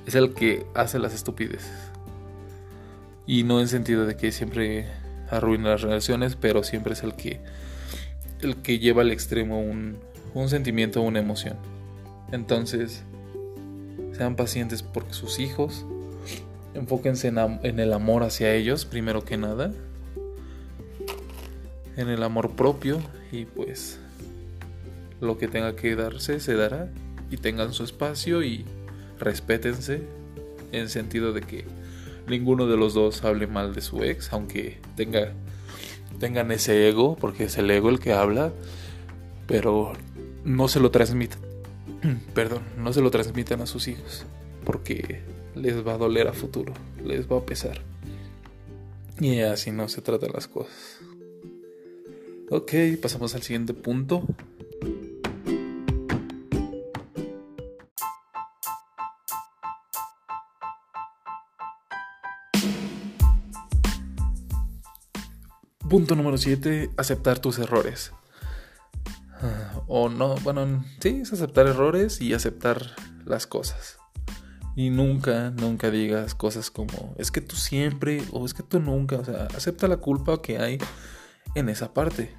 es 0.06 0.14
el 0.14 0.34
que 0.34 0.66
hace 0.74 0.98
las 0.98 1.14
estupideces. 1.14 1.72
Y 3.26 3.44
no 3.44 3.60
en 3.60 3.68
sentido 3.68 4.06
de 4.06 4.16
que 4.16 4.32
siempre 4.32 4.86
arruina 5.30 5.70
las 5.70 5.82
relaciones, 5.82 6.36
pero 6.36 6.62
siempre 6.62 6.92
es 6.92 7.02
el 7.02 7.14
que 7.14 7.40
el 8.40 8.56
que 8.56 8.78
lleva 8.80 9.02
al 9.02 9.12
extremo 9.12 9.60
un, 9.60 9.98
un 10.34 10.48
sentimiento 10.48 11.00
o 11.00 11.04
una 11.04 11.20
emoción. 11.20 11.56
Entonces, 12.32 13.04
sean 14.12 14.36
pacientes 14.36 14.82
porque 14.82 15.14
sus 15.14 15.38
hijos, 15.38 15.86
enfóquense 16.74 17.28
en, 17.28 17.38
en 17.38 17.78
el 17.78 17.92
amor 17.92 18.24
hacia 18.24 18.52
ellos, 18.52 18.84
primero 18.84 19.24
que 19.24 19.36
nada, 19.36 19.72
en 21.96 22.08
el 22.08 22.22
amor 22.22 22.50
propio 22.56 23.00
y 23.30 23.44
pues 23.44 24.00
lo 25.20 25.38
que 25.38 25.46
tenga 25.46 25.76
que 25.76 25.94
darse 25.94 26.40
se 26.40 26.54
dará 26.54 26.88
y 27.30 27.36
tengan 27.36 27.72
su 27.72 27.84
espacio 27.84 28.42
y 28.42 28.64
respétense 29.22 30.02
en 30.72 30.88
sentido 30.88 31.32
de 31.32 31.42
que 31.42 31.64
ninguno 32.28 32.66
de 32.66 32.76
los 32.76 32.94
dos 32.94 33.24
hable 33.24 33.46
mal 33.46 33.74
de 33.74 33.80
su 33.80 34.02
ex, 34.02 34.32
aunque 34.32 34.78
tenga 34.96 35.32
tengan 36.18 36.52
ese 36.52 36.88
ego, 36.88 37.16
porque 37.16 37.44
es 37.44 37.58
el 37.58 37.70
ego 37.70 37.88
el 37.88 37.98
que 37.98 38.12
habla, 38.12 38.52
pero 39.48 39.92
no 40.44 40.68
se 40.68 40.78
lo 40.78 40.90
transmitan. 40.92 41.40
Perdón, 42.34 42.62
no 42.78 42.92
se 42.92 43.00
lo 43.00 43.10
transmitan 43.10 43.60
a 43.60 43.66
sus 43.66 43.88
hijos, 43.88 44.24
porque 44.64 45.20
les 45.56 45.84
va 45.84 45.94
a 45.94 45.98
doler 45.98 46.28
a 46.28 46.32
futuro, 46.32 46.72
les 47.04 47.30
va 47.30 47.38
a 47.38 47.46
pesar. 47.46 47.80
Y 49.20 49.40
así 49.40 49.72
no 49.72 49.88
se 49.88 50.00
tratan 50.00 50.30
las 50.32 50.46
cosas. 50.46 51.00
Ok, 52.50 52.72
pasamos 53.00 53.34
al 53.34 53.42
siguiente 53.42 53.74
punto. 53.74 54.24
Punto 65.92 66.16
número 66.16 66.38
7. 66.38 66.92
Aceptar 66.96 67.38
tus 67.38 67.58
errores. 67.58 68.14
O 69.86 70.08
no, 70.08 70.36
bueno, 70.36 70.82
sí, 71.00 71.20
es 71.20 71.34
aceptar 71.34 71.66
errores 71.66 72.22
y 72.22 72.32
aceptar 72.32 72.96
las 73.26 73.46
cosas. 73.46 73.98
Y 74.74 74.88
nunca, 74.88 75.50
nunca 75.50 75.90
digas 75.90 76.34
cosas 76.34 76.70
como, 76.70 77.14
es 77.18 77.30
que 77.30 77.42
tú 77.42 77.56
siempre 77.56 78.22
o 78.32 78.46
es 78.46 78.54
que 78.54 78.62
tú 78.62 78.80
nunca, 78.80 79.16
o 79.16 79.24
sea, 79.26 79.48
acepta 79.54 79.86
la 79.86 79.98
culpa 79.98 80.40
que 80.40 80.56
hay 80.56 80.78
en 81.54 81.68
esa 81.68 81.92
parte. 81.92 82.34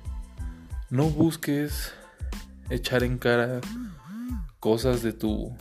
No 0.89 1.11
busques 1.11 1.93
echar 2.71 3.03
en 3.03 3.19
cara 3.19 3.61
cosas 4.59 5.03
de 5.03 5.13
tu 5.13 5.55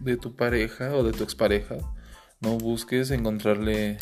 de 0.00 0.16
tu 0.16 0.34
pareja 0.34 0.94
o 0.94 1.02
de 1.02 1.12
tu 1.12 1.24
expareja. 1.24 1.76
No 2.40 2.56
busques 2.56 3.10
encontrarle 3.10 3.98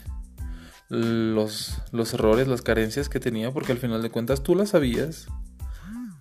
los, 0.90 1.81
los 1.92 2.12
errores, 2.14 2.48
las 2.48 2.62
carencias 2.62 3.09
que 3.09 3.20
tenía, 3.20 3.53
porque 3.53 3.72
al 3.72 3.79
final 3.79 4.03
de 4.03 4.11
cuentas 4.11 4.42
tú 4.42 4.55
las 4.55 4.70
sabías 4.70 5.29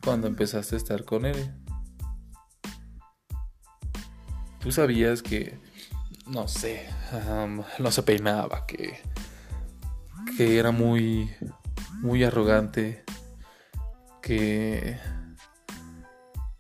cuando 0.04 0.28
empezaste 0.28 0.76
a 0.76 0.78
estar 0.78 1.04
con 1.04 1.26
él. 1.26 1.54
Tú 4.60 4.72
sabías 4.72 5.22
que, 5.22 5.60
no 6.28 6.48
sé, 6.48 6.88
no 7.80 7.92
se 7.92 8.04
peinaba, 8.04 8.66
que, 8.68 9.00
que 10.38 10.60
era 10.60 10.72
muy, 10.72 11.32
muy 12.02 12.24
arrogante, 12.24 13.04
que, 14.22 14.98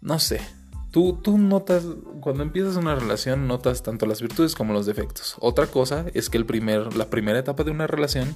no 0.01 0.17
sé, 0.17 0.41
Tú, 0.91 1.19
tú, 1.21 1.37
notas, 1.37 1.85
cuando 2.19 2.41
empiezas 2.41 2.75
una 2.75 2.95
relación, 2.95 3.47
notas 3.47 3.83
tanto 3.83 4.07
las 4.07 4.21
virtudes 4.21 4.55
como 4.55 4.73
los 4.73 4.85
defectos. 4.85 5.35
Otra 5.39 5.67
cosa 5.67 6.05
es 6.13 6.29
que 6.29 6.37
el 6.37 6.45
primer, 6.45 6.95
la 6.95 7.09
primera 7.09 7.37
etapa 7.37 7.63
de 7.63 7.71
una 7.71 7.85
relación 7.85 8.35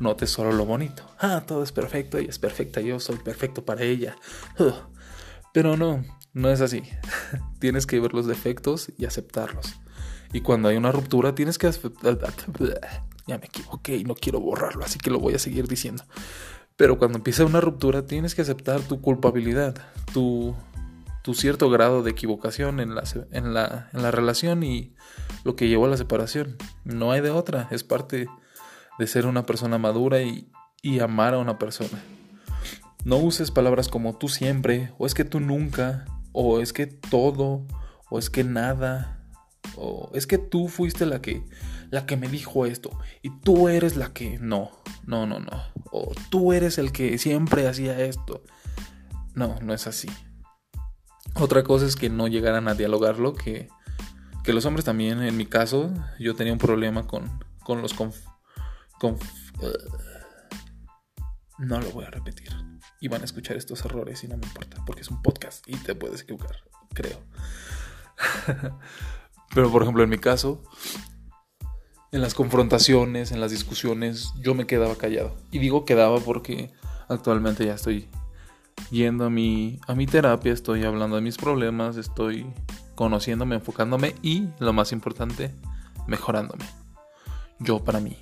notes 0.00 0.30
solo 0.30 0.52
lo 0.52 0.64
bonito. 0.64 1.02
Ah, 1.18 1.44
todo 1.46 1.62
es 1.62 1.72
perfecto, 1.72 2.18
ella 2.18 2.30
es 2.30 2.38
perfecta, 2.38 2.80
yo 2.80 3.00
soy 3.00 3.16
perfecto 3.16 3.64
para 3.64 3.82
ella. 3.82 4.16
Pero 5.52 5.76
no, 5.76 6.04
no 6.32 6.50
es 6.50 6.60
así. 6.60 6.82
tienes 7.58 7.86
que 7.86 8.00
ver 8.00 8.12
los 8.14 8.26
defectos 8.26 8.92
y 8.98 9.06
aceptarlos. 9.06 9.74
Y 10.32 10.42
cuando 10.42 10.68
hay 10.68 10.76
una 10.76 10.92
ruptura, 10.92 11.34
tienes 11.34 11.58
que 11.58 11.68
aceptar... 11.68 12.18
Ya 13.26 13.36
me 13.36 13.44
equivoqué 13.44 13.94
y 13.94 14.04
no 14.04 14.14
quiero 14.14 14.40
borrarlo, 14.40 14.82
así 14.86 14.98
que 14.98 15.10
lo 15.10 15.18
voy 15.18 15.34
a 15.34 15.38
seguir 15.38 15.68
diciendo. 15.68 16.02
Pero 16.78 16.96
cuando 16.96 17.18
empieza 17.18 17.44
una 17.44 17.60
ruptura, 17.60 18.06
tienes 18.06 18.34
que 18.34 18.40
aceptar 18.40 18.80
tu 18.80 19.02
culpabilidad, 19.02 19.74
tu 20.14 20.56
tu 21.28 21.34
cierto 21.34 21.68
grado 21.68 22.02
de 22.02 22.10
equivocación 22.10 22.80
en 22.80 22.94
la, 22.94 23.04
en, 23.32 23.52
la, 23.52 23.90
en 23.92 24.00
la 24.00 24.10
relación 24.10 24.62
y 24.62 24.94
lo 25.44 25.56
que 25.56 25.68
llevó 25.68 25.84
a 25.84 25.90
la 25.90 25.98
separación. 25.98 26.56
No 26.84 27.12
hay 27.12 27.20
de 27.20 27.28
otra, 27.28 27.68
es 27.70 27.84
parte 27.84 28.28
de 28.98 29.06
ser 29.06 29.26
una 29.26 29.44
persona 29.44 29.76
madura 29.76 30.22
y, 30.22 30.50
y 30.80 31.00
amar 31.00 31.34
a 31.34 31.38
una 31.38 31.58
persona. 31.58 32.02
No 33.04 33.18
uses 33.18 33.50
palabras 33.50 33.88
como 33.88 34.16
tú 34.16 34.30
siempre, 34.30 34.94
o 34.96 35.04
es 35.04 35.12
que 35.12 35.26
tú 35.26 35.38
nunca, 35.38 36.06
o 36.32 36.60
es 36.60 36.72
que 36.72 36.86
todo, 36.86 37.66
o 38.08 38.18
es 38.18 38.30
que 38.30 38.42
nada, 38.42 39.22
o 39.76 40.10
es 40.14 40.26
que 40.26 40.38
tú 40.38 40.68
fuiste 40.68 41.04
la 41.04 41.20
que 41.20 41.44
la 41.90 42.06
que 42.06 42.16
me 42.16 42.28
dijo 42.28 42.64
esto 42.64 42.98
y 43.20 43.38
tú 43.40 43.68
eres 43.68 43.96
la 43.96 44.14
que 44.14 44.38
no, 44.38 44.70
no, 45.04 45.26
no, 45.26 45.40
no, 45.40 45.62
o 45.92 46.10
tú 46.30 46.54
eres 46.54 46.78
el 46.78 46.90
que 46.90 47.18
siempre 47.18 47.68
hacía 47.68 48.00
esto. 48.00 48.44
No, 49.34 49.56
no 49.60 49.74
es 49.74 49.86
así. 49.86 50.08
Otra 51.40 51.62
cosa 51.62 51.86
es 51.86 51.94
que 51.94 52.10
no 52.10 52.26
llegaran 52.26 52.66
a 52.66 52.74
dialogarlo, 52.74 53.32
que, 53.32 53.68
que 54.42 54.52
los 54.52 54.64
hombres 54.64 54.84
también, 54.84 55.22
en 55.22 55.36
mi 55.36 55.46
caso, 55.46 55.94
yo 56.18 56.34
tenía 56.34 56.52
un 56.52 56.58
problema 56.58 57.06
con, 57.06 57.30
con 57.62 57.80
los 57.80 57.94
conf, 57.94 58.16
no 61.58 61.80
lo 61.80 61.90
voy 61.92 62.04
a 62.04 62.10
repetir. 62.10 62.48
Y 63.00 63.06
van 63.06 63.22
a 63.22 63.24
escuchar 63.24 63.56
estos 63.56 63.84
errores 63.84 64.24
y 64.24 64.28
no 64.28 64.36
me 64.36 64.46
importa, 64.46 64.82
porque 64.84 65.02
es 65.02 65.10
un 65.10 65.22
podcast 65.22 65.68
y 65.68 65.76
te 65.76 65.94
puedes 65.94 66.22
equivocar, 66.22 66.56
creo. 66.92 67.20
Pero 69.54 69.70
por 69.70 69.82
ejemplo, 69.82 70.02
en 70.02 70.10
mi 70.10 70.18
caso, 70.18 70.64
en 72.10 72.20
las 72.20 72.34
confrontaciones, 72.34 73.30
en 73.30 73.40
las 73.40 73.52
discusiones, 73.52 74.32
yo 74.40 74.54
me 74.54 74.66
quedaba 74.66 74.96
callado. 74.96 75.36
Y 75.52 75.60
digo 75.60 75.84
quedaba 75.84 76.18
porque 76.18 76.72
actualmente 77.08 77.64
ya 77.64 77.74
estoy 77.74 78.08
yendo 78.90 79.24
a 79.24 79.30
mi, 79.30 79.80
a 79.86 79.94
mi 79.94 80.06
terapia, 80.06 80.52
estoy 80.52 80.84
hablando 80.84 81.16
de 81.16 81.22
mis 81.22 81.36
problemas, 81.36 81.96
estoy 81.96 82.46
conociéndome, 82.94 83.56
enfocándome 83.56 84.14
y, 84.22 84.48
lo 84.58 84.72
más 84.72 84.92
importante, 84.92 85.54
mejorándome. 86.06 86.64
Yo 87.60 87.84
para 87.84 88.00
mí. 88.00 88.16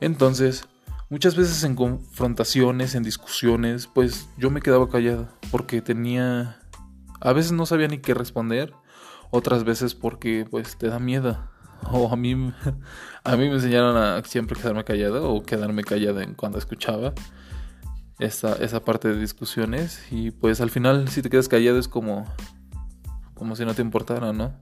Entonces, 0.00 0.68
muchas 1.10 1.36
veces 1.36 1.64
en 1.64 1.74
confrontaciones, 1.74 2.94
en 2.94 3.02
discusiones, 3.02 3.86
pues 3.86 4.28
yo 4.36 4.50
me 4.50 4.60
quedaba 4.60 4.88
callado 4.88 5.28
porque 5.50 5.82
tenía... 5.82 6.60
A 7.20 7.32
veces 7.32 7.52
no 7.52 7.66
sabía 7.66 7.88
ni 7.88 7.98
qué 7.98 8.14
responder, 8.14 8.72
otras 9.30 9.64
veces 9.64 9.94
porque 9.94 10.46
pues 10.48 10.76
te 10.76 10.88
da 10.88 10.98
miedo. 10.98 11.38
O 11.92 12.12
a 12.12 12.16
mí, 12.16 12.32
a 13.24 13.36
mí 13.36 13.48
me 13.48 13.54
enseñaron 13.54 13.96
a 13.96 14.24
siempre 14.24 14.58
quedarme 14.60 14.82
callado 14.82 15.32
o 15.32 15.44
quedarme 15.44 15.84
callado 15.84 16.20
en 16.20 16.34
cuando 16.34 16.58
escuchaba 16.58 17.14
esa, 18.18 18.54
esa 18.56 18.84
parte 18.84 19.08
de 19.08 19.18
discusiones 19.18 20.02
y 20.10 20.30
pues 20.30 20.60
al 20.60 20.70
final 20.70 21.08
si 21.08 21.22
te 21.22 21.30
quedas 21.30 21.48
callado 21.48 21.78
es 21.78 21.88
como, 21.88 22.24
como 23.34 23.56
si 23.56 23.64
no 23.64 23.74
te 23.74 23.82
importara, 23.82 24.32
¿no? 24.32 24.54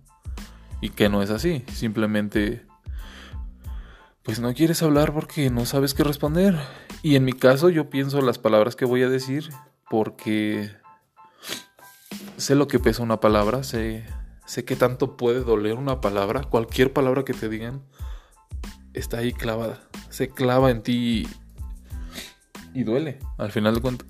Y 0.80 0.90
que 0.90 1.08
no 1.08 1.22
es 1.22 1.30
así, 1.30 1.64
simplemente 1.72 2.66
pues 4.22 4.40
no 4.40 4.52
quieres 4.54 4.82
hablar 4.82 5.14
porque 5.14 5.50
no 5.50 5.64
sabes 5.66 5.94
qué 5.94 6.02
responder. 6.02 6.58
Y 7.02 7.14
en 7.14 7.24
mi 7.24 7.32
caso 7.32 7.68
yo 7.68 7.88
pienso 7.88 8.20
las 8.20 8.38
palabras 8.38 8.74
que 8.74 8.84
voy 8.84 9.02
a 9.04 9.08
decir 9.08 9.50
porque 9.88 10.70
sé 12.36 12.56
lo 12.56 12.66
que 12.66 12.80
pesa 12.80 13.04
una 13.04 13.20
palabra, 13.20 13.62
sé, 13.62 14.04
sé 14.44 14.64
qué 14.64 14.74
tanto 14.74 15.16
puede 15.16 15.44
doler 15.44 15.74
una 15.74 16.00
palabra, 16.00 16.42
cualquier 16.42 16.92
palabra 16.92 17.24
que 17.24 17.34
te 17.34 17.48
digan 17.48 17.82
está 18.94 19.18
ahí 19.18 19.32
clavada, 19.32 19.80
se 20.08 20.28
clava 20.28 20.70
en 20.70 20.82
ti 20.82 21.28
y 22.76 22.84
duele, 22.84 23.18
al 23.38 23.50
final 23.50 23.74
de 23.74 23.80
cuentas. 23.80 24.06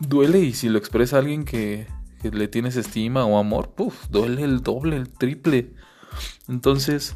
Duele 0.00 0.40
y 0.40 0.54
si 0.54 0.70
lo 0.70 0.78
expresa 0.78 1.18
alguien 1.18 1.44
que, 1.44 1.86
le 2.22 2.48
tienes 2.48 2.76
estima 2.76 3.26
o 3.26 3.36
amor, 3.36 3.74
puff, 3.74 4.08
duele 4.08 4.42
el 4.42 4.62
doble, 4.62 4.96
el 4.96 5.10
triple. 5.10 5.74
Entonces, 6.48 7.14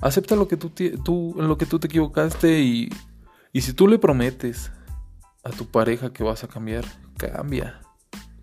acepta 0.00 0.34
lo 0.34 0.48
que 0.48 0.56
tú, 0.56 0.70
tú, 1.04 1.34
lo 1.36 1.58
que 1.58 1.66
tú 1.66 1.78
te 1.78 1.88
equivocaste 1.88 2.60
y, 2.60 2.88
y 3.52 3.60
si 3.60 3.74
tú 3.74 3.86
le 3.86 3.98
prometes 3.98 4.72
a 5.44 5.50
tu 5.50 5.66
pareja 5.66 6.10
que 6.10 6.24
vas 6.24 6.42
a 6.42 6.48
cambiar, 6.48 6.86
cambia. 7.18 7.82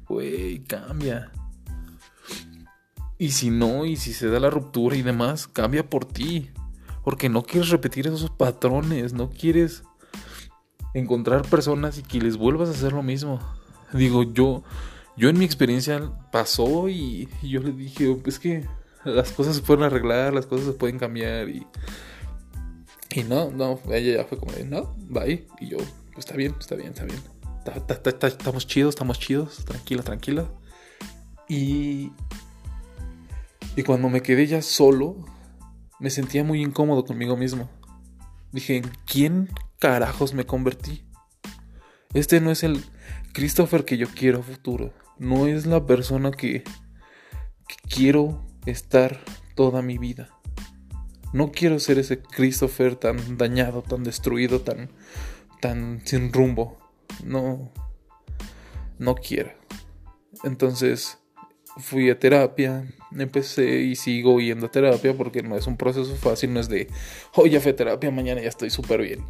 Güey, 0.08 0.63
cambia. 0.65 1.32
Y 3.17 3.32
si 3.32 3.49
no, 3.49 3.86
y 3.86 3.95
si 3.95 4.13
se 4.13 4.28
da 4.28 4.39
la 4.39 4.51
ruptura 4.51 4.95
y 4.95 5.01
demás, 5.01 5.47
cambia 5.47 5.89
por 5.89 6.06
ti. 6.06 6.51
Porque 7.04 7.28
no 7.28 7.41
quieres 7.41 7.69
repetir 7.69 8.06
esos 8.06 8.30
patrones, 8.30 9.13
no 9.13 9.32
quieres 9.32 9.84
encontrar 10.95 11.43
personas 11.43 11.99
y 11.99 12.03
que 12.03 12.19
les 12.19 12.38
vuelvas 12.38 12.69
a 12.69 12.71
hacer 12.71 12.93
lo 12.93 13.03
mismo. 13.03 13.39
Digo, 13.93 14.23
yo, 14.23 14.63
yo 15.17 15.29
en 15.29 15.38
mi 15.38 15.45
experiencia 15.45 16.12
pasó 16.31 16.89
y, 16.89 17.29
yo 17.43 17.62
le 17.62 17.73
dije, 17.73 18.17
es 18.25 18.39
que 18.39 18.65
las 19.03 19.34
cosas 19.34 19.58
se 19.58 19.62
pueden 19.62 19.84
arreglar, 19.84 20.34
las 20.34 20.47
cosas 20.47 20.65
se 20.65 20.73
pueden 20.73 20.97
cambiar 20.97 21.49
y... 21.49 21.67
Y 23.13 23.23
no, 23.23 23.49
no, 23.49 23.79
ella 23.91 24.17
ya 24.17 24.25
fue 24.25 24.38
como 24.38 24.51
de, 24.51 24.65
no, 24.65 24.93
bye. 24.97 25.47
Y 25.62 25.69
yo, 25.69 25.77
está 26.17 26.36
bien, 26.36 26.53
está 26.60 26.75
bien, 26.75 26.89
está 26.89 27.05
bien. 27.05 27.21
estamos 28.23 28.67
chidos, 28.67 28.95
estamos 28.95 29.19
chidos, 29.19 29.63
tranquila, 29.65 30.03
tranquila. 30.03 30.45
Y... 31.47 32.12
Y 33.77 33.84
cuando 33.84 34.10
me 34.10 34.21
quedé 34.21 34.47
ya 34.47 34.62
solo, 34.62 35.25
me 35.99 36.10
sentía 36.10 36.43
muy 36.43 36.62
incómodo 36.62 37.05
conmigo 37.05 37.38
mismo. 37.38 37.69
Dije, 38.56 38.84
¿quién 39.06 39.50
carajos 39.80 40.34
me 40.34 40.46
convertí? 40.46 41.04
Este 42.13 42.39
no 42.39 42.52
es 42.52 42.63
el 42.63 42.86
Christopher 43.34 43.84
que 43.84 43.98
yo 43.98 44.08
quiero 44.08 44.41
futuro. 44.41 44.94
No 45.20 45.46
es 45.46 45.65
la 45.65 45.86
persona 45.86 46.32
que, 46.32 46.63
quiero 47.94 48.46
estar 48.65 49.20
toda 49.56 49.82
mi 49.82 49.98
vida. 49.98 50.30
No 51.34 51.52
quiero 51.52 51.80
ser 51.80 52.00
ese 52.00 52.22
Christopher 52.22 52.96
tan 52.96 53.38
dañado, 53.38 53.82
tan 53.82 54.06
destruido, 54.06 54.62
tan, 54.62 54.89
tan 55.60 56.02
sin 56.08 56.32
rumbo. 56.32 56.78
No, 57.26 57.74
no 59.00 59.15
quiero. 59.15 59.52
Entonces 60.46 61.18
fui 61.78 62.10
a 62.10 62.20
terapia, 62.20 62.86
empecé 63.18 63.82
y 63.82 63.96
sigo 63.96 64.40
yendo 64.40 64.68
a 64.68 64.72
terapia 64.72 65.16
porque 65.16 65.44
no 65.44 65.58
es 65.58 65.68
un 65.68 65.78
proceso 65.78 66.16
fácil, 66.16 66.54
no 66.54 66.60
es 66.60 66.70
de, 66.70 66.88
hoy 67.34 67.50
ya 67.50 67.60
fui 67.60 67.72
a 67.72 67.76
terapia, 67.76 68.12
mañana 68.12 68.42
ya 68.42 68.50
estoy 68.50 68.70
súper 68.70 69.02
bien. 69.02 69.26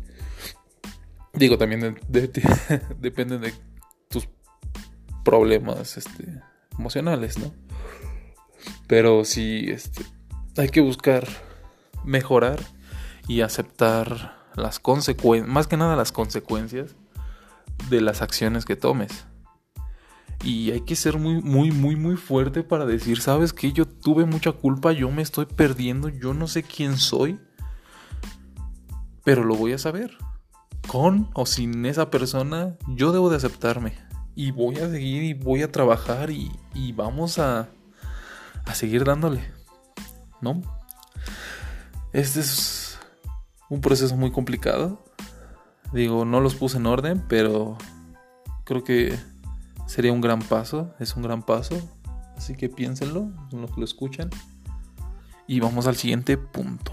Digo, 1.34 1.58
también 1.58 2.00
depende 3.00 3.40
de 3.40 3.54
tus 4.10 4.30
problemas 5.24 5.98
este, 5.98 6.26
emocionales, 6.78 7.38
¿no? 7.38 7.54
Pero 8.88 9.26
sí, 9.26 9.66
este, 9.68 10.04
hay 10.58 10.70
que 10.70 10.82
buscar 10.82 11.28
mejorar 12.04 12.60
y 13.28 13.42
aceptar 13.42 14.38
las 14.56 14.80
consecuencias, 14.80 15.52
más 15.52 15.68
que 15.68 15.78
nada 15.78 15.96
las 15.96 16.12
consecuencias 16.12 16.96
de 17.90 18.02
las 18.02 18.22
acciones 18.22 18.66
que 18.66 18.76
tomes. 18.76 19.26
Y 20.44 20.72
hay 20.72 20.82
que 20.82 20.96
ser 20.96 21.18
muy, 21.18 21.42
muy, 21.42 21.72
muy, 21.72 21.96
muy 21.96 22.18
fuerte 22.18 22.64
para 22.64 22.86
decir, 22.86 23.22
sabes 23.22 23.54
que 23.54 23.72
yo 23.72 23.88
tuve 23.88 24.26
mucha 24.26 24.52
culpa, 24.52 24.92
yo 24.92 25.10
me 25.10 25.22
estoy 25.22 25.46
perdiendo, 25.46 26.10
yo 26.10 26.34
no 26.34 26.48
sé 26.48 26.64
quién 26.64 26.98
soy, 26.98 27.40
pero 29.24 29.44
lo 29.44 29.56
voy 29.56 29.74
a 29.74 29.78
saber. 29.78 30.18
Con 30.88 31.30
o 31.34 31.46
sin 31.46 31.86
esa 31.86 32.12
persona, 32.12 32.76
yo 32.88 33.12
debo 33.12 33.30
de 33.30 33.38
aceptarme. 33.38 33.94
Y 34.36 34.52
voy 34.52 34.76
a 34.78 34.90
seguir 34.90 35.24
y 35.24 35.34
voy 35.34 35.64
a 35.64 35.72
trabajar 35.72 36.30
y, 36.30 36.52
y 36.74 36.92
vamos 36.92 37.40
a, 37.40 37.70
a 38.66 38.76
seguir 38.76 39.04
dándole. 39.04 39.52
¿No? 40.42 40.62
Este 42.14 42.40
es 42.42 43.00
un 43.70 43.82
proceso 43.82 44.16
muy 44.16 44.32
complicado. 44.32 45.04
Digo, 45.92 46.26
no 46.26 46.40
los 46.40 46.56
puse 46.56 46.78
en 46.78 46.86
orden, 46.86 47.24
pero 47.28 47.78
creo 48.64 48.84
que 48.84 49.18
sería 49.86 50.12
un 50.12 50.22
gran 50.22 50.40
paso, 50.40 50.94
es 51.00 51.16
un 51.16 51.24
gran 51.24 51.44
paso. 51.44 51.76
Así 52.38 52.56
que 52.56 52.70
piénsenlo, 52.70 53.30
en 53.52 53.62
lo 53.62 53.68
que 53.68 53.80
lo 53.80 53.86
escuchan. 53.86 54.30
Y 55.48 55.60
vamos 55.60 55.88
al 55.88 55.96
siguiente 55.96 56.38
punto. 56.38 56.92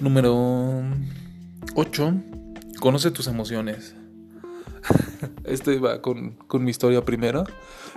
Número 0.00 0.82
8. 1.74 2.14
Conoce 2.80 3.10
tus 3.10 3.26
emociones. 3.26 3.96
este 5.44 5.78
va 5.78 6.00
con, 6.00 6.32
con 6.46 6.64
mi 6.64 6.70
historia 6.70 7.04
primera. 7.04 7.44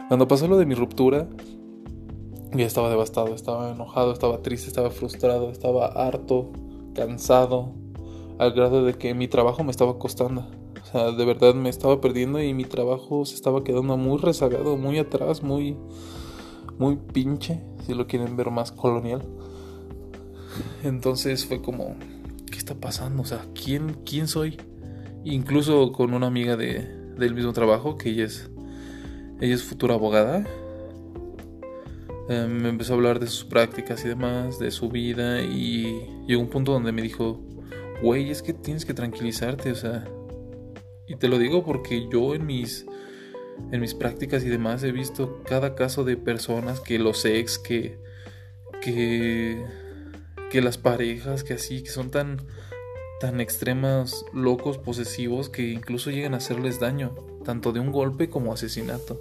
Cuando 0.08 0.28
pasó 0.28 0.48
lo 0.48 0.58
de 0.58 0.66
mi 0.66 0.76
ruptura, 0.76 1.28
ya 2.54 2.66
estaba 2.66 2.90
devastado, 2.90 3.36
estaba 3.36 3.72
enojado, 3.72 4.12
estaba 4.12 4.42
triste, 4.42 4.68
estaba 4.68 4.90
frustrado, 4.90 5.52
estaba 5.52 5.88
harto, 5.88 6.52
cansado, 6.96 7.74
al 8.40 8.54
grado 8.54 8.84
de 8.86 8.94
que 8.94 9.14
mi 9.14 9.28
trabajo 9.28 9.64
me 9.64 9.72
estaba 9.72 10.00
costando. 10.00 10.48
O 10.82 10.86
sea, 10.92 11.12
de 11.12 11.26
verdad 11.26 11.54
me 11.54 11.70
estaba 11.70 12.02
perdiendo 12.02 12.42
y 12.42 12.54
mi 12.54 12.66
trabajo 12.66 13.26
se 13.26 13.36
estaba 13.36 13.64
quedando 13.64 13.98
muy 13.98 14.18
rezagado, 14.18 14.78
muy 14.78 14.98
atrás, 14.98 15.44
muy, 15.44 15.78
muy 16.80 16.96
pinche, 16.96 17.62
si 17.86 17.94
lo 17.94 18.08
quieren 18.08 18.36
ver 18.36 18.50
más 18.50 18.72
colonial. 18.72 19.22
Entonces 20.84 21.46
fue 21.46 21.62
como, 21.62 21.96
¿qué 22.50 22.58
está 22.58 22.74
pasando? 22.74 23.22
O 23.22 23.26
sea, 23.26 23.46
¿quién, 23.54 23.98
quién 24.06 24.28
soy? 24.28 24.58
Incluso 25.24 25.92
con 25.92 26.14
una 26.14 26.28
amiga 26.28 26.56
de, 26.56 26.80
del 27.18 27.36
mismo 27.36 27.54
trabajo, 27.54 27.98
que 27.98 28.10
ella 28.10 28.26
es, 28.26 28.50
ella 29.42 29.54
es 29.54 29.64
futura 29.64 29.96
abogada, 29.96 30.48
eh, 32.30 32.48
me 32.48 32.70
empezó 32.70 32.94
a 32.94 32.96
hablar 32.96 33.20
de 33.20 33.28
sus 33.28 33.44
prácticas 33.44 34.06
y 34.06 34.08
demás, 34.08 34.60
de 34.60 34.70
su 34.70 34.90
vida 34.90 35.42
y 35.42 36.08
llegó 36.28 36.42
un 36.42 36.50
punto 36.50 36.72
donde 36.72 36.92
me 36.92 37.02
dijo, 37.02 37.42
güey, 38.04 38.30
es 38.30 38.44
que 38.44 38.54
tienes 38.54 38.86
que 38.86 38.94
tranquilizarte, 38.94 39.72
o 39.72 39.76
sea, 39.76 40.08
y 41.08 41.16
te 41.16 41.28
lo 41.28 41.40
digo 41.40 41.66
porque 41.66 42.08
yo 42.12 42.36
en 42.36 42.46
mis 42.46 42.86
en 43.72 43.82
mis 43.82 43.94
prácticas 43.94 44.44
y 44.44 44.50
demás 44.50 44.84
he 44.84 44.92
visto 44.92 45.42
cada 45.44 45.76
caso 45.76 46.04
de 46.04 46.16
personas 46.16 46.80
que 46.80 47.00
los 47.00 47.26
ex 47.26 47.58
que 47.58 48.00
que 48.82 49.66
que 50.50 50.62
las 50.62 50.78
parejas 50.78 51.44
que 51.44 51.56
así 51.56 51.84
que 51.84 51.90
son 51.90 52.10
tan 52.12 52.46
tan 53.20 53.42
extremas 53.42 54.24
locos 54.34 54.78
posesivos 54.78 55.50
que 55.50 55.72
incluso 55.72 56.10
llegan 56.10 56.36
a 56.36 56.38
hacerles 56.38 56.80
daño 56.80 57.16
tanto 57.44 57.74
de 57.74 57.82
un 57.82 57.92
golpe 57.92 58.30
como 58.30 58.54
asesinato 58.54 59.20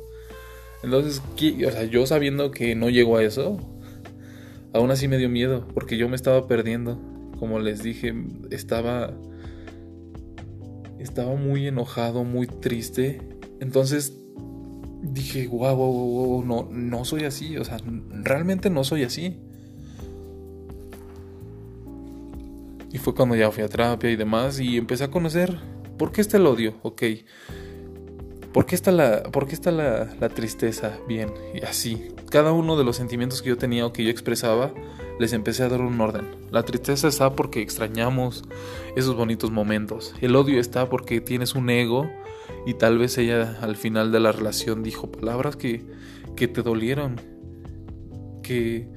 entonces, 0.82 1.20
o 1.20 1.70
sea, 1.70 1.84
yo 1.84 2.06
sabiendo 2.06 2.50
que 2.50 2.74
no 2.74 2.88
llego 2.88 3.16
a 3.16 3.22
eso, 3.22 3.58
aún 4.72 4.90
así 4.90 5.08
me 5.08 5.18
dio 5.18 5.28
miedo, 5.28 5.66
porque 5.74 5.96
yo 5.96 6.08
me 6.08 6.16
estaba 6.16 6.46
perdiendo. 6.46 7.00
Como 7.38 7.58
les 7.58 7.82
dije, 7.82 8.14
estaba. 8.50 9.14
Estaba 10.98 11.34
muy 11.36 11.66
enojado, 11.66 12.24
muy 12.24 12.46
triste. 12.46 13.20
Entonces 13.60 14.18
dije, 15.02 15.46
wow, 15.46 15.76
wow, 15.76 15.92
wow, 15.92 16.44
no, 16.44 16.68
no 16.70 17.04
soy 17.04 17.24
así. 17.24 17.56
O 17.56 17.64
sea, 17.64 17.78
realmente 18.24 18.70
no 18.70 18.82
soy 18.84 19.04
así. 19.04 19.38
Y 22.92 22.98
fue 22.98 23.14
cuando 23.14 23.36
ya 23.36 23.50
fui 23.50 23.62
a 23.62 23.68
terapia 23.68 24.10
y 24.10 24.16
demás 24.16 24.58
y 24.58 24.76
empecé 24.76 25.04
a 25.04 25.10
conocer 25.10 25.58
por 25.98 26.10
qué 26.10 26.20
está 26.20 26.36
el 26.36 26.46
odio. 26.46 26.74
Ok, 26.82 27.02
¿Por 28.52 28.64
qué 28.64 28.74
está, 28.74 28.92
la, 28.92 29.24
por 29.24 29.48
está 29.50 29.70
la, 29.70 30.14
la, 30.18 30.28
tristeza? 30.30 30.98
Bien, 31.06 31.30
y 31.54 31.64
así. 31.64 32.08
Cada 32.30 32.52
uno 32.52 32.76
de 32.76 32.84
los 32.84 32.96
sentimientos 32.96 33.42
que 33.42 33.50
yo 33.50 33.58
tenía 33.58 33.84
o 33.84 33.92
que 33.92 34.04
yo 34.04 34.10
expresaba, 34.10 34.72
les 35.18 35.32
empecé 35.32 35.64
a 35.64 35.68
dar 35.68 35.80
un 35.80 36.00
orden. 36.00 36.26
La 36.50 36.62
tristeza 36.62 37.08
está 37.08 37.34
porque 37.34 37.60
extrañamos 37.60 38.44
esos 38.96 39.16
bonitos 39.16 39.50
momentos. 39.50 40.14
El 40.20 40.34
odio 40.34 40.60
está 40.60 40.88
porque 40.88 41.20
tienes 41.20 41.54
un 41.54 41.68
ego 41.68 42.08
y 42.66 42.74
tal 42.74 42.98
vez 42.98 43.18
ella 43.18 43.58
al 43.60 43.76
final 43.76 44.12
de 44.12 44.20
la 44.20 44.32
relación 44.32 44.82
dijo 44.82 45.10
palabras 45.12 45.56
que, 45.56 45.84
que 46.36 46.48
te 46.48 46.62
dolieron. 46.62 47.20
Que, 48.42 48.88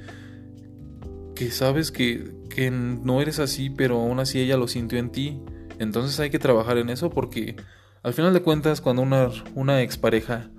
que 1.35 1.51
sabes 1.51 1.91
que, 1.91 2.31
que 2.49 2.71
no 2.71 3.21
eres 3.21 3.39
así, 3.39 3.69
pero 3.69 3.99
aún 3.99 4.19
así 4.19 4.39
ella 4.39 4.55
lo 4.55 4.67
sintió 4.67 4.97
en 4.97 5.11
ti. 5.11 5.41
Entonces 5.79 6.19
hay 6.19 6.29
que 6.29 6.39
trabajar 6.39 6.77
en 6.77 6.89
eso 6.89 7.09
porque 7.09 7.55
al 8.03 8.13
final 8.13 8.33
de 8.33 8.41
cuentas, 8.41 8.81
cuando 8.81 9.03
una, 9.03 9.29
una 9.53 9.81
expareja 9.81 10.49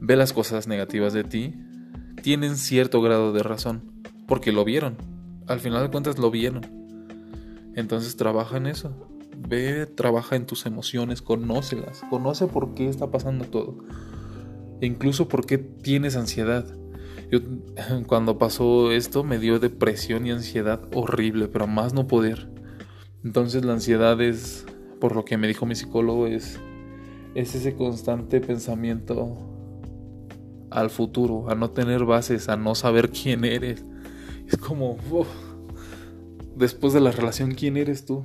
ve 0.00 0.16
las 0.16 0.32
cosas 0.32 0.66
negativas 0.66 1.12
de 1.12 1.22
ti, 1.22 1.54
tienen 2.22 2.56
cierto 2.56 3.00
grado 3.00 3.32
de 3.32 3.42
razón, 3.44 4.02
porque 4.26 4.50
lo 4.50 4.64
vieron. 4.64 4.96
Al 5.46 5.60
final 5.60 5.82
de 5.84 5.90
cuentas 5.90 6.18
lo 6.18 6.30
vieron. 6.30 6.62
Entonces 7.76 8.16
trabaja 8.16 8.56
en 8.56 8.66
eso. 8.66 9.08
Ve, 9.36 9.86
trabaja 9.86 10.34
en 10.34 10.46
tus 10.46 10.66
emociones, 10.66 11.22
conócelas, 11.22 12.02
conoce 12.10 12.48
por 12.48 12.74
qué 12.74 12.88
está 12.88 13.12
pasando 13.12 13.44
todo. 13.44 13.78
E 14.80 14.86
incluso 14.86 15.28
por 15.28 15.46
qué 15.46 15.58
tienes 15.58 16.16
ansiedad. 16.16 16.66
Yo, 17.30 17.38
cuando 18.08 18.38
pasó 18.38 18.90
esto 18.90 19.22
me 19.22 19.38
dio 19.38 19.60
depresión 19.60 20.26
y 20.26 20.32
ansiedad 20.32 20.80
horrible, 20.92 21.46
pero 21.46 21.68
más 21.68 21.94
no 21.94 22.08
poder. 22.08 22.50
Entonces 23.22 23.64
la 23.64 23.74
ansiedad 23.74 24.20
es, 24.20 24.66
por 25.00 25.14
lo 25.14 25.24
que 25.24 25.36
me 25.36 25.46
dijo 25.46 25.64
mi 25.64 25.76
psicólogo, 25.76 26.26
es 26.26 26.60
es 27.38 27.54
ese 27.54 27.76
constante 27.76 28.40
pensamiento 28.40 29.36
al 30.70 30.90
futuro, 30.90 31.48
a 31.48 31.54
no 31.54 31.70
tener 31.70 32.04
bases, 32.04 32.48
a 32.48 32.56
no 32.56 32.74
saber 32.74 33.10
quién 33.10 33.44
eres. 33.44 33.84
Es 34.48 34.56
como, 34.56 34.96
después 36.56 36.92
de 36.92 37.00
la 37.00 37.12
relación, 37.12 37.54
¿quién 37.54 37.76
eres 37.76 38.04
tú? 38.04 38.24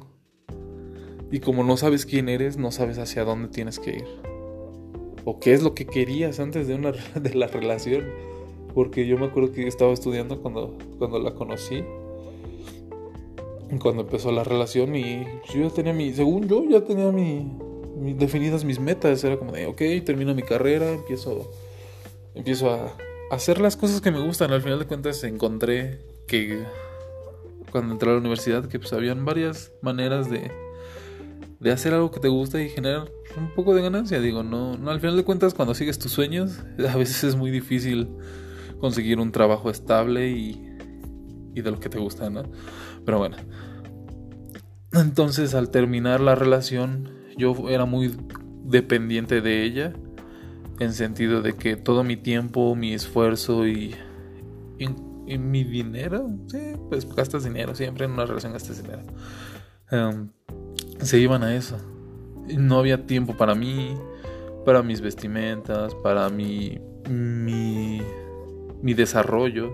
Y 1.30 1.42
como 1.42 1.64
no 1.64 1.78
sabes 1.78 2.08
quién 2.08 2.28
eres, 2.28 2.58
no 2.58 2.72
sabes 2.72 2.98
hacia 2.98 3.24
dónde 3.24 3.50
tienes 3.50 3.78
que 3.78 3.98
ir. 3.98 4.08
O 5.26 5.40
qué 5.40 5.54
es 5.54 5.62
lo 5.62 5.76
que 5.76 5.86
querías 5.86 6.40
antes 6.40 6.68
de, 6.68 6.74
una, 6.74 6.92
de 7.22 7.36
la 7.36 7.46
relación. 7.46 8.06
Porque 8.74 9.06
yo 9.06 9.20
me 9.20 9.28
acuerdo 9.28 9.52
que 9.52 9.68
estaba 9.68 9.94
estudiando 9.94 10.42
cuando, 10.42 10.76
cuando 10.98 11.20
la 11.20 11.36
conocí. 11.36 11.84
Cuando 13.80 14.02
empezó 14.02 14.32
la 14.32 14.44
relación 14.44 14.96
y 14.96 15.24
yo 15.54 15.62
ya 15.62 15.70
tenía 15.70 15.94
mi, 15.94 16.12
según 16.14 16.48
yo, 16.48 16.64
ya 16.68 16.84
tenía 16.84 17.12
mi, 17.12 17.52
definidas 17.96 18.64
mis 18.64 18.80
metas. 18.80 19.24
Era 19.24 19.38
como 19.38 19.52
de, 19.52 19.68
ok, 19.68 19.82
termino 20.06 20.34
mi 20.34 20.44
carrera, 20.44 20.92
empiezo, 20.92 21.52
empiezo 22.36 22.72
a 22.72 22.96
hacer 23.32 23.60
las 23.60 23.78
cosas 23.78 24.02
que 24.02 24.12
me 24.12 24.20
gustan. 24.20 24.52
Al 24.52 24.62
final 24.62 24.80
de 24.80 24.86
cuentas 24.86 25.24
encontré 25.24 26.00
que 26.28 26.64
cuando 27.72 27.94
entré 27.94 28.10
a 28.10 28.14
la 28.14 28.20
universidad 28.20 28.68
que 28.68 28.80
pues 28.80 28.94
habían 28.94 29.26
varias 29.26 29.72
maneras 29.82 30.30
de, 30.30 30.52
de 31.60 31.72
hacer 31.72 31.94
algo 31.94 32.12
que 32.12 32.20
te 32.20 32.28
gusta 32.28 32.62
y 32.62 32.70
generar 32.70 33.10
un 33.38 33.54
poco 33.56 33.74
de 33.74 33.82
ganancia. 33.82 34.20
Digo, 34.20 34.44
no, 34.44 34.78
no, 34.78 34.92
al 34.92 35.00
final 35.00 35.18
de 35.18 35.24
cuentas 35.24 35.54
cuando 35.54 35.74
sigues 35.74 35.98
tus 35.98 36.12
sueños 36.12 36.60
a 36.90 36.96
veces 36.98 37.24
es 37.24 37.36
muy 37.36 37.52
difícil 37.52 38.10
conseguir 38.80 39.20
un 39.20 39.32
trabajo 39.32 39.70
estable 39.70 40.30
y, 40.30 40.70
y 41.56 41.62
de 41.62 41.72
lo 41.72 41.80
que 41.80 41.90
te 41.90 41.98
gusta, 41.98 42.30
¿no? 42.30 42.44
Pero 43.06 43.18
bueno. 43.18 43.38
Entonces 44.92 45.56
al 45.56 45.72
terminar 45.72 46.20
la 46.20 46.36
relación 46.36 47.23
yo 47.38 47.70
era 47.70 47.86
muy 47.86 48.16
dependiente 48.64 49.42
de 49.42 49.64
ella, 49.64 49.94
en 50.80 50.94
sentido 50.94 51.42
de 51.42 51.54
que 51.54 51.76
todo 51.76 52.04
mi 52.04 52.18
tiempo, 52.18 52.76
mi 52.76 52.94
esfuerzo 52.94 53.68
y, 53.68 53.96
y, 54.80 55.38
mi 55.38 55.64
dinero, 55.64 56.30
sí, 56.48 56.74
pues 56.90 57.08
gastas 57.16 57.44
dinero, 57.44 57.76
siempre 57.76 58.06
en 58.06 58.12
una 58.12 58.26
relación 58.26 58.54
gastas 58.54 58.82
dinero, 58.82 59.04
em, 59.92 60.30
se 61.00 61.20
iban 61.20 61.44
a 61.44 61.56
eso. 61.56 61.78
No 62.58 62.80
había 62.80 63.06
tiempo 63.06 63.38
para 63.38 63.56
mí, 63.56 63.96
para 64.66 64.84
mis 64.84 65.02
vestimentas, 65.02 65.96
para 65.96 66.30
mi, 66.30 66.80
mi, 67.10 68.02
mi 68.82 68.94
desarrollo. 68.94 69.72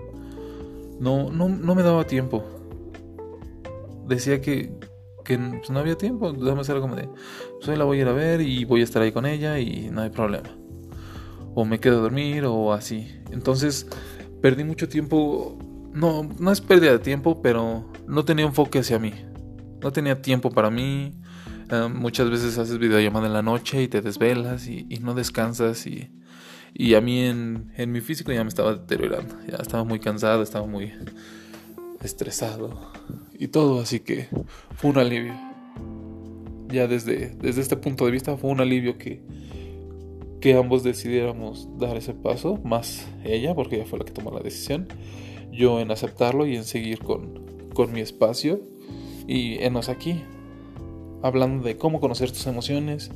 No, 1.00 1.30
no, 1.30 1.48
no 1.48 1.74
me 1.74 1.82
daba 1.82 2.06
tiempo. 2.06 2.44
Decía 4.06 4.40
que, 4.40 4.72
que 5.24 5.38
no 5.38 5.78
había 5.78 5.96
tiempo. 5.96 6.32
Déjame 6.32 6.60
hacer 6.60 6.78
como 6.80 6.94
de, 6.94 7.08
pues 7.64 7.78
la 7.78 7.84
voy 7.84 7.98
a 7.98 8.00
ir 8.02 8.08
a 8.08 8.12
ver 8.12 8.40
y 8.40 8.64
voy 8.64 8.80
a 8.80 8.84
estar 8.84 9.02
ahí 9.02 9.12
con 9.12 9.26
ella 9.26 9.58
y 9.58 9.90
no 9.90 10.02
hay 10.02 10.10
problema. 10.10 10.48
O 11.54 11.64
me 11.64 11.80
quedo 11.80 11.98
a 11.98 12.02
dormir 12.02 12.44
o 12.44 12.72
así. 12.72 13.08
Entonces 13.30 13.86
perdí 14.40 14.64
mucho 14.64 14.88
tiempo 14.88 15.58
no, 15.92 16.28
no 16.38 16.52
es 16.52 16.60
pérdida 16.60 16.92
de 16.92 16.98
tiempo, 16.98 17.42
pero 17.42 17.90
no 18.06 18.24
tenía 18.24 18.44
enfoque 18.44 18.78
hacia 18.78 18.98
mí. 18.98 19.12
No 19.82 19.92
tenía 19.92 20.22
tiempo 20.22 20.50
para 20.50 20.70
mí. 20.70 21.12
Eh, 21.70 21.88
muchas 21.92 22.30
veces 22.30 22.58
haces 22.58 22.78
videollamada 22.78 23.26
en 23.26 23.32
la 23.32 23.42
noche 23.42 23.82
y 23.82 23.88
te 23.88 24.00
desvelas 24.00 24.66
y, 24.66 24.84
no 25.00 25.14
descansas 25.14 25.86
y, 25.86 26.10
y 26.74 26.94
a 26.94 27.00
mí 27.00 27.20
en, 27.20 27.72
en, 27.76 27.92
mi 27.92 28.00
físico 28.00 28.32
ya 28.32 28.42
me 28.42 28.48
estaba 28.48 28.74
deteriorando. 28.74 29.36
Ya 29.48 29.56
estaba 29.56 29.84
muy 29.84 30.00
cansado, 30.00 30.42
estaba 30.42 30.66
muy 30.66 30.92
estresado 32.02 32.92
y 33.38 33.48
todo, 33.48 33.80
así 33.80 34.00
que 34.00 34.28
fue 34.76 34.90
un 34.90 34.98
alivio. 34.98 35.49
Ya 36.72 36.86
desde, 36.86 37.30
desde 37.40 37.60
este 37.60 37.76
punto 37.76 38.04
de 38.04 38.12
vista 38.12 38.36
fue 38.36 38.50
un 38.50 38.60
alivio 38.60 38.96
que, 38.96 39.22
que 40.40 40.54
ambos 40.54 40.82
decidiéramos 40.82 41.68
dar 41.78 41.96
ese 41.96 42.14
paso, 42.14 42.58
más 42.64 43.08
ella, 43.24 43.54
porque 43.54 43.76
ella 43.76 43.86
fue 43.86 43.98
la 43.98 44.04
que 44.04 44.12
tomó 44.12 44.30
la 44.30 44.40
decisión, 44.40 44.88
yo 45.52 45.80
en 45.80 45.90
aceptarlo 45.90 46.46
y 46.46 46.56
en 46.56 46.64
seguir 46.64 47.00
con, 47.00 47.68
con 47.74 47.92
mi 47.92 48.00
espacio 48.00 48.60
y 49.26 49.58
enos 49.62 49.88
aquí, 49.88 50.22
hablando 51.22 51.64
de 51.64 51.76
cómo 51.76 52.00
conocer 52.00 52.30
tus 52.30 52.46
emociones, 52.46 53.10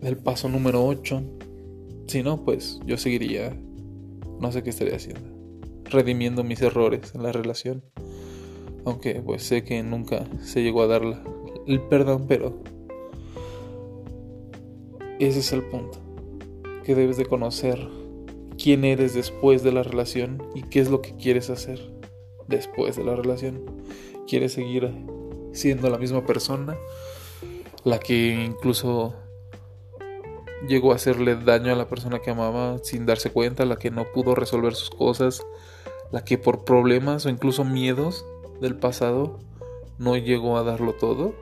del 0.00 0.16
paso 0.16 0.48
número 0.48 0.84
8. 0.84 1.22
Si 2.06 2.22
no, 2.22 2.44
pues 2.44 2.80
yo 2.86 2.96
seguiría, 2.96 3.56
no 4.40 4.52
sé 4.52 4.62
qué 4.62 4.70
estaría 4.70 4.96
haciendo, 4.96 5.28
redimiendo 5.84 6.44
mis 6.44 6.62
errores 6.62 7.14
en 7.14 7.22
la 7.22 7.32
relación. 7.32 7.84
Aunque 8.84 9.14
pues 9.16 9.42
sé 9.42 9.64
que 9.64 9.82
nunca 9.82 10.26
se 10.42 10.62
llegó 10.62 10.82
a 10.82 10.86
dar 10.86 11.02
el 11.66 11.80
perdón, 11.82 12.26
pero 12.28 12.54
ese 15.18 15.40
es 15.40 15.52
el 15.52 15.62
punto 15.64 15.98
que 16.84 16.94
debes 16.94 17.16
de 17.16 17.26
conocer 17.26 17.88
quién 18.56 18.84
eres 18.84 19.14
después 19.14 19.62
de 19.62 19.72
la 19.72 19.82
relación 19.82 20.42
y 20.54 20.62
qué 20.62 20.80
es 20.80 20.90
lo 20.90 21.02
que 21.02 21.16
quieres 21.16 21.50
hacer 21.50 21.80
después 22.48 22.96
de 22.96 23.04
la 23.04 23.16
relación. 23.16 23.62
¿Quieres 24.26 24.52
seguir 24.52 24.92
siendo 25.52 25.90
la 25.90 25.98
misma 25.98 26.24
persona? 26.24 26.76
La 27.84 27.98
que 27.98 28.44
incluso 28.44 29.14
llegó 30.68 30.92
a 30.92 30.96
hacerle 30.96 31.36
daño 31.36 31.72
a 31.72 31.76
la 31.76 31.88
persona 31.88 32.20
que 32.20 32.30
amaba 32.30 32.78
sin 32.78 33.06
darse 33.06 33.30
cuenta, 33.30 33.64
la 33.64 33.76
que 33.76 33.90
no 33.90 34.04
pudo 34.12 34.34
resolver 34.34 34.74
sus 34.74 34.90
cosas, 34.90 35.42
la 36.12 36.24
que 36.24 36.38
por 36.38 36.64
problemas 36.64 37.26
o 37.26 37.28
incluso 37.28 37.64
miedos 37.64 38.24
del 38.60 38.76
pasado 38.76 39.38
no 39.98 40.16
llegó 40.16 40.56
a 40.56 40.62
darlo 40.62 40.94
todo. 40.94 41.34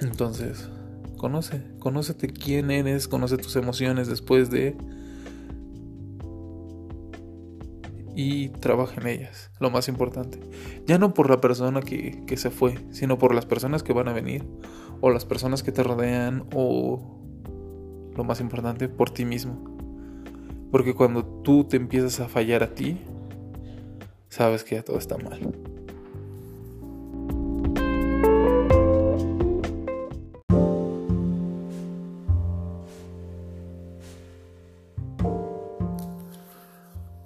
Entonces, 0.00 0.68
Conoce, 1.24 1.62
conócete 1.78 2.28
quién 2.28 2.70
eres, 2.70 3.08
conoce 3.08 3.38
tus 3.38 3.56
emociones 3.56 4.08
después 4.08 4.50
de... 4.50 4.76
Y 8.14 8.50
trabaja 8.50 9.00
en 9.00 9.06
ellas, 9.06 9.50
lo 9.58 9.70
más 9.70 9.88
importante. 9.88 10.38
Ya 10.86 10.98
no 10.98 11.14
por 11.14 11.30
la 11.30 11.40
persona 11.40 11.80
que, 11.80 12.22
que 12.26 12.36
se 12.36 12.50
fue, 12.50 12.74
sino 12.90 13.16
por 13.16 13.34
las 13.34 13.46
personas 13.46 13.82
que 13.82 13.94
van 13.94 14.08
a 14.08 14.12
venir, 14.12 14.46
o 15.00 15.08
las 15.08 15.24
personas 15.24 15.62
que 15.62 15.72
te 15.72 15.82
rodean, 15.82 16.46
o 16.54 17.18
lo 18.14 18.22
más 18.22 18.40
importante, 18.40 18.90
por 18.90 19.08
ti 19.08 19.24
mismo. 19.24 19.64
Porque 20.70 20.92
cuando 20.92 21.24
tú 21.24 21.64
te 21.64 21.78
empiezas 21.78 22.20
a 22.20 22.28
fallar 22.28 22.62
a 22.62 22.74
ti, 22.74 23.00
sabes 24.28 24.62
que 24.62 24.74
ya 24.74 24.82
todo 24.82 24.98
está 24.98 25.16
mal. 25.16 25.73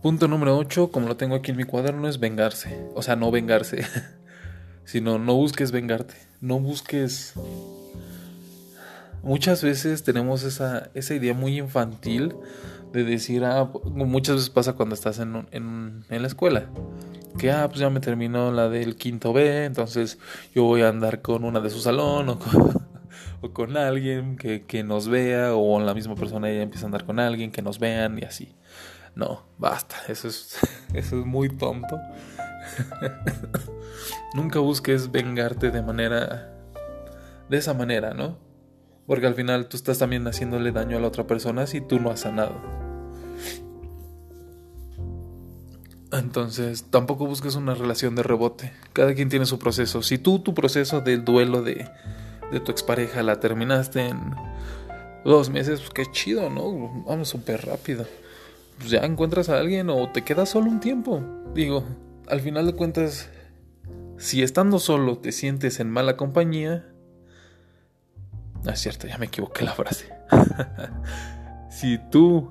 Punto 0.02 0.28
número 0.28 0.56
8, 0.56 0.92
como 0.92 1.08
lo 1.08 1.16
tengo 1.16 1.34
aquí 1.34 1.50
en 1.50 1.56
mi 1.56 1.64
cuaderno, 1.64 2.08
es 2.08 2.20
vengarse. 2.20 2.88
O 2.94 3.02
sea, 3.02 3.16
no 3.16 3.32
vengarse, 3.32 3.84
sino 4.84 5.18
no 5.18 5.34
busques 5.34 5.72
vengarte. 5.72 6.14
No 6.40 6.60
busques... 6.60 7.34
Muchas 9.24 9.64
veces 9.64 10.04
tenemos 10.04 10.44
esa, 10.44 10.90
esa 10.94 11.14
idea 11.14 11.34
muy 11.34 11.58
infantil 11.58 12.36
de 12.92 13.02
decir, 13.02 13.44
ah, 13.44 13.68
muchas 13.84 14.36
veces 14.36 14.50
pasa 14.50 14.74
cuando 14.74 14.94
estás 14.94 15.18
en, 15.18 15.48
en, 15.50 16.04
en, 16.08 16.22
la 16.22 16.28
escuela, 16.28 16.66
que, 17.36 17.50
ah, 17.50 17.66
pues 17.66 17.80
ya 17.80 17.90
me 17.90 17.98
terminó 17.98 18.52
la 18.52 18.68
del 18.68 18.94
quinto 18.94 19.32
B, 19.32 19.64
entonces 19.64 20.18
yo 20.54 20.62
voy 20.62 20.82
a 20.82 20.88
andar 20.88 21.20
con 21.20 21.44
una 21.44 21.58
de 21.58 21.70
su 21.70 21.80
salón 21.80 22.28
o 22.28 22.38
con, 22.38 22.86
o 23.40 23.50
con 23.52 23.76
alguien 23.76 24.36
que, 24.36 24.64
que, 24.64 24.84
nos 24.84 25.08
vea, 25.08 25.54
o 25.54 25.80
la 25.80 25.92
misma 25.92 26.14
persona 26.14 26.48
ella 26.48 26.62
empieza 26.62 26.86
a 26.86 26.86
andar 26.86 27.04
con 27.04 27.18
alguien 27.18 27.50
que 27.50 27.60
nos 27.60 27.80
vean 27.80 28.18
y 28.18 28.22
así. 28.22 28.54
No, 29.14 29.44
basta, 29.58 29.96
eso 30.08 30.28
es, 30.28 30.58
eso 30.94 31.20
es 31.20 31.26
muy 31.26 31.48
tonto. 31.48 31.98
Nunca 34.34 34.58
busques 34.60 35.10
vengarte 35.10 35.70
de 35.70 35.82
manera... 35.82 36.54
De 37.48 37.56
esa 37.56 37.72
manera, 37.72 38.12
¿no? 38.12 38.36
Porque 39.06 39.26
al 39.26 39.34
final 39.34 39.68
tú 39.68 39.78
estás 39.78 39.98
también 39.98 40.26
haciéndole 40.26 40.70
daño 40.70 40.98
a 40.98 41.00
la 41.00 41.08
otra 41.08 41.26
persona 41.26 41.66
si 41.66 41.80
tú 41.80 41.98
no 41.98 42.10
has 42.10 42.20
sanado. 42.20 42.60
Entonces, 46.12 46.84
tampoco 46.90 47.26
busques 47.26 47.54
una 47.54 47.74
relación 47.74 48.14
de 48.14 48.22
rebote. 48.22 48.72
Cada 48.92 49.14
quien 49.14 49.30
tiene 49.30 49.46
su 49.46 49.58
proceso. 49.58 50.02
Si 50.02 50.18
tú 50.18 50.40
tu 50.40 50.52
proceso 50.52 51.00
del 51.00 51.24
duelo 51.24 51.62
de, 51.62 51.88
de 52.52 52.60
tu 52.60 52.70
expareja 52.70 53.22
la 53.22 53.40
terminaste 53.40 54.08
en 54.08 54.34
dos 55.24 55.48
meses, 55.48 55.80
pues 55.80 55.90
qué 55.90 56.12
chido, 56.12 56.50
¿no? 56.50 57.04
Vamos 57.06 57.28
súper 57.28 57.64
rápido 57.64 58.06
pues 58.78 58.90
ya 58.90 59.00
encuentras 59.00 59.48
a 59.48 59.58
alguien 59.58 59.90
o 59.90 60.10
te 60.10 60.22
quedas 60.22 60.50
solo 60.50 60.70
un 60.70 60.80
tiempo. 60.80 61.22
Digo, 61.54 61.84
al 62.28 62.40
final 62.40 62.66
de 62.66 62.74
cuentas, 62.74 63.30
si 64.16 64.42
estando 64.42 64.78
solo 64.78 65.18
te 65.18 65.32
sientes 65.32 65.80
en 65.80 65.90
mala 65.90 66.16
compañía... 66.16 66.86
Ah, 68.66 68.72
es 68.72 68.80
cierto, 68.80 69.06
ya 69.06 69.18
me 69.18 69.26
equivoqué 69.26 69.64
la 69.64 69.72
frase. 69.72 70.12
si 71.70 71.98
tú, 72.10 72.48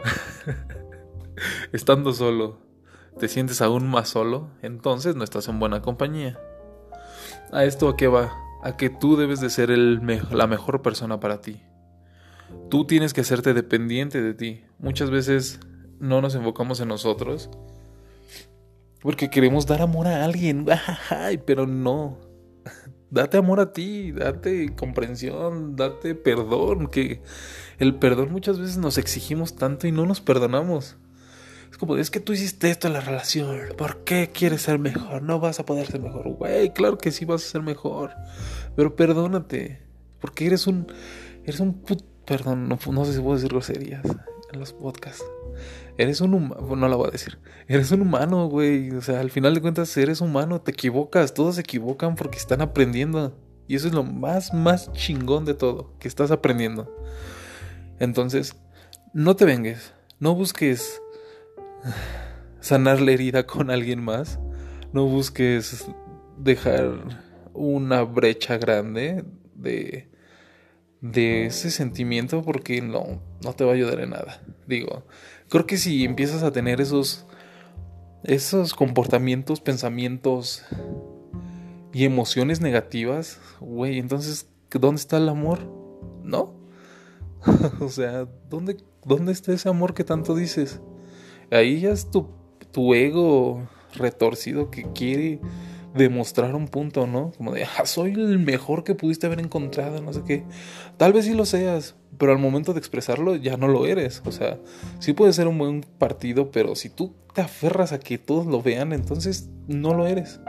estando 1.73 2.13
solo, 2.13 2.59
te 3.19 3.27
sientes 3.27 3.61
aún 3.61 3.87
más 3.87 4.09
solo, 4.09 4.49
entonces 4.61 5.15
no 5.15 5.23
estás 5.23 5.47
en 5.47 5.59
buena 5.59 5.81
compañía. 5.81 6.39
¿A 7.51 7.63
esto 7.65 7.89
a 7.89 7.97
qué 7.97 8.07
va? 8.07 8.33
A 8.63 8.77
que 8.77 8.89
tú 8.89 9.15
debes 9.15 9.39
de 9.41 9.49
ser 9.49 9.71
el 9.71 10.01
la 10.31 10.47
mejor 10.47 10.81
persona 10.81 11.19
para 11.19 11.41
ti. 11.41 11.61
Tú 12.69 12.85
tienes 12.85 13.13
que 13.13 13.21
hacerte 13.21 13.53
dependiente 13.53 14.21
de 14.21 14.33
ti. 14.33 14.63
Muchas 14.79 15.09
veces 15.09 15.59
no 15.99 16.21
nos 16.21 16.35
enfocamos 16.35 16.79
en 16.79 16.89
nosotros. 16.89 17.49
Porque 19.01 19.29
queremos 19.29 19.65
dar 19.65 19.81
amor 19.81 20.07
a 20.07 20.25
alguien, 20.25 20.65
pero 21.45 21.67
no. 21.67 22.17
Date 23.09 23.37
amor 23.37 23.61
a 23.61 23.71
ti, 23.71 24.11
date 24.11 24.75
comprensión, 24.75 25.77
date 25.77 26.13
perdón, 26.13 26.87
que 26.87 27.21
el 27.79 27.95
perdón 27.95 28.33
muchas 28.33 28.59
veces 28.59 28.77
nos 28.77 28.97
exigimos 28.97 29.55
tanto 29.55 29.87
y 29.87 29.93
no 29.93 30.05
nos 30.05 30.19
perdonamos. 30.19 30.97
Es 31.71 31.77
como, 31.77 31.95
es 31.95 32.11
que 32.11 32.19
tú 32.19 32.33
hiciste 32.33 32.69
esto 32.69 32.87
en 32.87 32.93
la 32.93 32.99
relación, 32.99 33.59
¿por 33.77 34.03
qué 34.03 34.29
quieres 34.33 34.63
ser 34.63 34.77
mejor? 34.79 35.21
No 35.21 35.39
vas 35.39 35.61
a 35.61 35.65
poder 35.65 35.87
ser 35.87 36.01
mejor, 36.01 36.27
güey, 36.33 36.73
claro 36.73 36.97
que 36.97 37.11
sí 37.11 37.23
vas 37.23 37.45
a 37.45 37.49
ser 37.49 37.61
mejor, 37.61 38.11
pero 38.75 38.95
perdónate, 38.95 39.81
porque 40.19 40.47
eres 40.47 40.67
un, 40.67 40.91
eres 41.45 41.61
un 41.61 41.75
put, 41.75 42.03
perdón, 42.25 42.67
no, 42.67 42.77
no 42.91 43.05
sé 43.05 43.13
si 43.13 43.19
puedo 43.19 43.35
decir 43.35 43.49
groserías, 43.49 44.03
en 44.51 44.59
los 44.59 44.73
podcasts. 44.73 45.23
Eres 45.97 46.21
un 46.21 46.33
humano, 46.33 46.75
no 46.75 46.87
la 46.87 46.95
voy 46.95 47.07
a 47.07 47.11
decir. 47.11 47.39
Eres 47.67 47.91
un 47.91 48.01
humano, 48.01 48.47
güey. 48.47 48.91
O 48.91 49.01
sea, 49.01 49.19
al 49.19 49.31
final 49.31 49.53
de 49.53 49.61
cuentas 49.61 49.95
eres 49.97 50.21
humano, 50.21 50.61
te 50.61 50.71
equivocas, 50.71 51.33
todos 51.33 51.55
se 51.55 51.61
equivocan 51.61 52.15
porque 52.15 52.37
están 52.37 52.61
aprendiendo. 52.61 53.37
Y 53.67 53.75
eso 53.75 53.87
es 53.87 53.93
lo 53.93 54.03
más, 54.03 54.53
más 54.53 54.91
chingón 54.93 55.45
de 55.45 55.53
todo, 55.53 55.97
que 55.99 56.07
estás 56.07 56.31
aprendiendo. 56.31 56.95
Entonces, 57.99 58.55
no 59.13 59.35
te 59.35 59.45
vengues, 59.45 59.93
no 60.19 60.35
busques 60.35 61.01
sanar 62.59 63.01
la 63.01 63.11
herida 63.11 63.45
con 63.45 63.71
alguien 63.71 64.01
más, 64.01 64.39
no 64.93 65.05
busques 65.05 65.87
dejar 66.37 66.93
una 67.53 68.03
brecha 68.03 68.57
grande 68.57 69.25
de 69.55 70.09
de 71.01 71.45
ese 71.45 71.69
sentimiento 71.71 72.41
porque 72.41 72.81
no, 72.81 73.21
no 73.43 73.53
te 73.53 73.63
va 73.63 73.71
a 73.71 73.75
ayudar 73.75 73.99
en 73.99 74.11
nada. 74.11 74.41
Digo, 74.65 75.05
creo 75.49 75.65
que 75.65 75.77
si 75.77 76.05
empiezas 76.05 76.43
a 76.43 76.51
tener 76.51 76.81
esos, 76.81 77.25
esos 78.23 78.73
comportamientos, 78.73 79.61
pensamientos 79.61 80.63
y 81.93 82.05
emociones 82.05 82.61
negativas, 82.61 83.39
güey, 83.59 83.99
entonces, 83.99 84.47
¿dónde 84.71 84.99
está 84.99 85.17
el 85.17 85.29
amor? 85.29 85.59
¿No? 86.23 86.53
o 87.79 87.89
sea, 87.89 88.27
¿dónde, 88.49 88.77
¿dónde 89.05 89.31
está 89.31 89.53
ese 89.53 89.69
amor 89.69 89.93
que 89.93 90.03
tanto 90.03 90.35
dices? 90.35 90.81
Ahí 91.51 91.79
ya 91.79 91.91
es 91.91 92.11
tu, 92.11 92.27
tu 92.71 92.93
ego 92.93 93.67
retorcido 93.95 94.69
que 94.69 94.83
quiere 94.93 95.39
demostrar 95.93 96.55
un 96.55 96.67
punto, 96.67 97.07
¿no? 97.07 97.31
Como 97.37 97.53
de, 97.53 97.63
ah, 97.63 97.85
soy 97.85 98.13
el 98.13 98.39
mejor 98.39 98.83
que 98.83 98.95
pudiste 98.95 99.25
haber 99.25 99.39
encontrado, 99.39 100.01
no 100.01 100.13
sé 100.13 100.23
qué. 100.25 100.43
Tal 100.97 101.13
vez 101.13 101.25
sí 101.25 101.33
lo 101.33 101.45
seas, 101.45 101.95
pero 102.17 102.31
al 102.31 102.39
momento 102.39 102.73
de 102.73 102.79
expresarlo 102.79 103.35
ya 103.35 103.57
no 103.57 103.67
lo 103.67 103.85
eres. 103.85 104.21
O 104.25 104.31
sea, 104.31 104.59
sí 104.99 105.13
puede 105.13 105.33
ser 105.33 105.47
un 105.47 105.57
buen 105.57 105.81
partido, 105.97 106.51
pero 106.51 106.75
si 106.75 106.89
tú 106.89 107.13
te 107.33 107.41
aferras 107.41 107.93
a 107.93 107.99
que 107.99 108.17
todos 108.17 108.45
lo 108.45 108.61
vean, 108.61 108.93
entonces 108.93 109.49
no 109.67 109.93
lo 109.93 110.07
eres. 110.07 110.39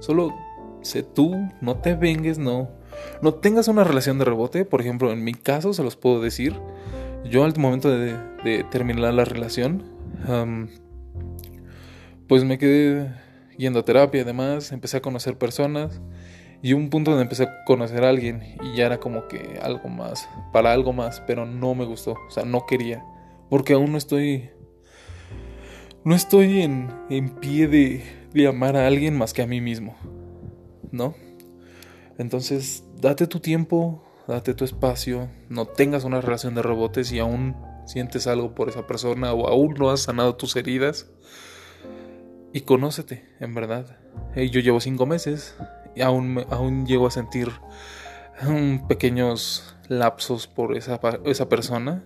Solo 0.00 0.34
sé 0.82 1.02
tú, 1.02 1.34
no 1.60 1.76
te 1.76 1.94
vengues, 1.94 2.38
no. 2.38 2.70
No 3.22 3.34
tengas 3.34 3.68
una 3.68 3.84
relación 3.84 4.18
de 4.18 4.24
rebote. 4.24 4.64
Por 4.64 4.80
ejemplo, 4.80 5.12
en 5.12 5.24
mi 5.24 5.34
caso 5.34 5.72
se 5.72 5.82
los 5.82 5.96
puedo 5.96 6.20
decir. 6.20 6.54
Yo 7.30 7.44
al 7.44 7.56
momento 7.58 7.90
de, 7.90 8.64
terminar 8.70 9.12
la 9.12 9.24
relación, 9.24 9.82
pues 12.28 12.44
me 12.44 12.58
quedé 12.58 13.12
yendo 13.58 13.80
a 13.80 13.84
terapia 13.84 14.20
y 14.20 14.24
demás, 14.24 14.72
empecé 14.72 14.98
a 14.98 15.02
conocer 15.02 15.38
personas 15.38 16.00
y 16.62 16.72
un 16.72 16.90
punto 16.90 17.10
donde 17.10 17.24
empecé 17.24 17.44
a 17.44 17.64
conocer 17.64 18.04
a 18.04 18.08
alguien 18.08 18.56
y 18.62 18.76
ya 18.76 18.86
era 18.86 18.98
como 18.98 19.28
que 19.28 19.58
algo 19.62 19.88
más, 19.88 20.28
para 20.52 20.72
algo 20.72 20.92
más, 20.92 21.20
pero 21.26 21.46
no 21.46 21.74
me 21.74 21.84
gustó, 21.84 22.12
o 22.12 22.30
sea, 22.30 22.44
no 22.44 22.66
quería, 22.66 23.04
porque 23.50 23.74
aún 23.74 23.92
no 23.92 23.98
estoy, 23.98 24.50
no 26.04 26.14
estoy 26.14 26.62
en, 26.62 26.90
en 27.10 27.30
pie 27.36 27.68
de, 27.68 28.02
de 28.32 28.46
amar 28.46 28.76
a 28.76 28.86
alguien 28.86 29.16
más 29.16 29.32
que 29.32 29.42
a 29.42 29.46
mí 29.46 29.60
mismo, 29.60 29.96
¿no? 30.90 31.14
Entonces, 32.18 32.84
date 32.96 33.26
tu 33.26 33.40
tiempo, 33.40 34.02
date 34.26 34.54
tu 34.54 34.64
espacio, 34.64 35.28
no 35.48 35.66
tengas 35.66 36.04
una 36.04 36.20
relación 36.20 36.54
de 36.54 36.62
rebotes 36.62 37.12
y 37.12 37.18
aún 37.18 37.56
sientes 37.86 38.26
algo 38.26 38.54
por 38.54 38.68
esa 38.68 38.86
persona 38.86 39.32
o 39.32 39.46
aún 39.46 39.74
no 39.74 39.90
has 39.90 40.00
sanado 40.00 40.34
tus 40.36 40.56
heridas 40.56 41.10
y 42.56 42.62
conócete, 42.62 43.22
en 43.38 43.54
verdad. 43.54 43.98
yo 44.34 44.60
llevo 44.60 44.80
cinco 44.80 45.04
meses 45.04 45.54
y 45.94 46.00
aún, 46.00 46.42
aún 46.48 46.86
llego 46.86 47.06
a 47.06 47.10
sentir 47.10 47.50
pequeños 48.88 49.76
lapsos 49.88 50.46
por 50.46 50.74
esa, 50.74 50.98
esa 51.26 51.50
persona. 51.50 52.02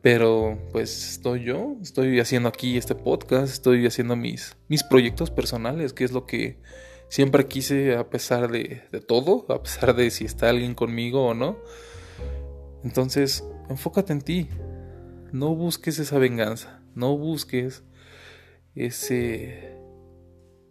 Pero 0.00 0.58
pues 0.72 1.10
estoy 1.10 1.44
yo, 1.44 1.76
estoy 1.82 2.20
haciendo 2.20 2.48
aquí 2.48 2.78
este 2.78 2.94
podcast, 2.94 3.52
estoy 3.52 3.84
haciendo 3.84 4.16
mis, 4.16 4.56
mis 4.68 4.82
proyectos 4.82 5.30
personales, 5.30 5.92
que 5.92 6.04
es 6.04 6.12
lo 6.12 6.24
que 6.24 6.58
siempre 7.10 7.46
quise 7.46 7.96
a 7.96 8.08
pesar 8.08 8.50
de, 8.50 8.84
de 8.92 9.00
todo, 9.02 9.44
a 9.50 9.62
pesar 9.62 9.94
de 9.94 10.10
si 10.10 10.24
está 10.24 10.48
alguien 10.48 10.74
conmigo 10.74 11.26
o 11.26 11.34
no. 11.34 11.58
Entonces, 12.82 13.44
enfócate 13.68 14.14
en 14.14 14.22
ti, 14.22 14.48
no 15.32 15.54
busques 15.54 15.98
esa 15.98 16.16
venganza, 16.16 16.80
no 16.94 17.14
busques 17.18 17.82
ese 18.74 19.74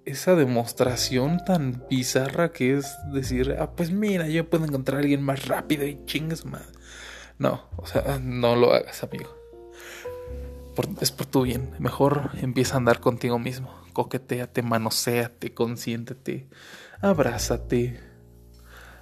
esa 0.06 0.36
demostración 0.36 1.44
tan 1.46 1.86
bizarra 1.90 2.52
que 2.52 2.78
es 2.78 2.94
decir, 3.14 3.56
ah, 3.60 3.72
pues 3.72 3.92
mira, 3.92 4.28
yo 4.28 4.50
puedo 4.50 4.66
encontrar 4.66 4.98
a 4.98 5.02
alguien 5.02 5.22
más 5.22 5.48
rápido 5.48 5.86
y 5.86 6.04
chingues 6.06 6.46
más. 6.46 6.64
No, 7.40 7.64
o 7.78 7.86
sea, 7.86 8.20
no 8.22 8.56
lo 8.56 8.74
hagas, 8.74 9.04
amigo. 9.04 9.30
es 11.00 11.12
por 11.12 11.26
tu 11.26 11.44
bien. 11.44 11.72
Mejor 11.80 12.32
empieza 12.42 12.76
a 12.76 12.78
andar 12.78 13.00
contigo 13.00 13.40
mismo. 13.40 13.74
Coqueteate, 13.94 14.62
manoséate, 14.62 15.54
consiéntete, 15.54 16.48
abrázate. 17.02 18.00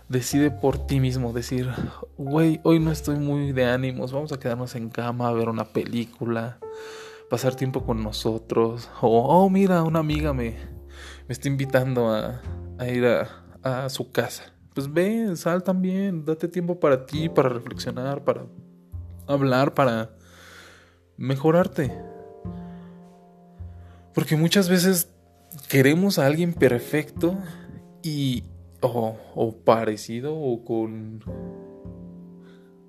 Decide 0.08 0.52
por 0.52 0.86
ti 0.88 1.00
mismo, 1.00 1.32
decir, 1.32 1.70
güey, 2.18 2.60
hoy 2.64 2.80
no 2.80 2.92
estoy 2.92 3.16
muy 3.16 3.54
de 3.54 3.66
ánimos, 3.66 4.12
vamos 4.12 4.34
a 4.34 4.40
quedarnos 4.40 4.76
en 4.76 4.90
cama 4.90 5.30
a 5.30 5.32
ver 5.32 5.48
una 5.48 5.64
película 5.64 6.60
pasar 7.32 7.56
tiempo 7.56 7.86
con 7.86 8.04
nosotros. 8.04 8.90
O, 9.00 9.22
oh, 9.22 9.50
mira, 9.50 9.84
una 9.84 10.00
amiga 10.00 10.34
me, 10.34 10.50
me 10.50 11.30
está 11.30 11.48
invitando 11.48 12.10
a, 12.14 12.42
ir 12.86 13.06
a, 13.06 13.46
a, 13.64 13.90
su 13.90 14.12
casa. 14.12 14.54
Pues 14.74 14.92
ve, 14.92 15.34
sal 15.38 15.64
también, 15.64 16.26
date 16.26 16.50
tiempo 16.50 16.78
para 16.78 17.06
ti, 17.06 17.30
para 17.30 17.48
reflexionar, 17.48 18.26
para 18.26 18.48
hablar, 19.28 19.74
para 19.74 20.12
mejorarte. 21.16 21.98
Porque 24.14 24.36
muchas 24.36 24.68
veces 24.68 25.10
queremos 25.70 26.20
a 26.20 26.26
alguien 26.26 26.52
perfecto 26.54 27.38
y... 28.04 28.44
o, 28.82 29.16
o 29.36 29.56
parecido 29.56 30.38
o 30.38 30.66
con... 30.66 31.24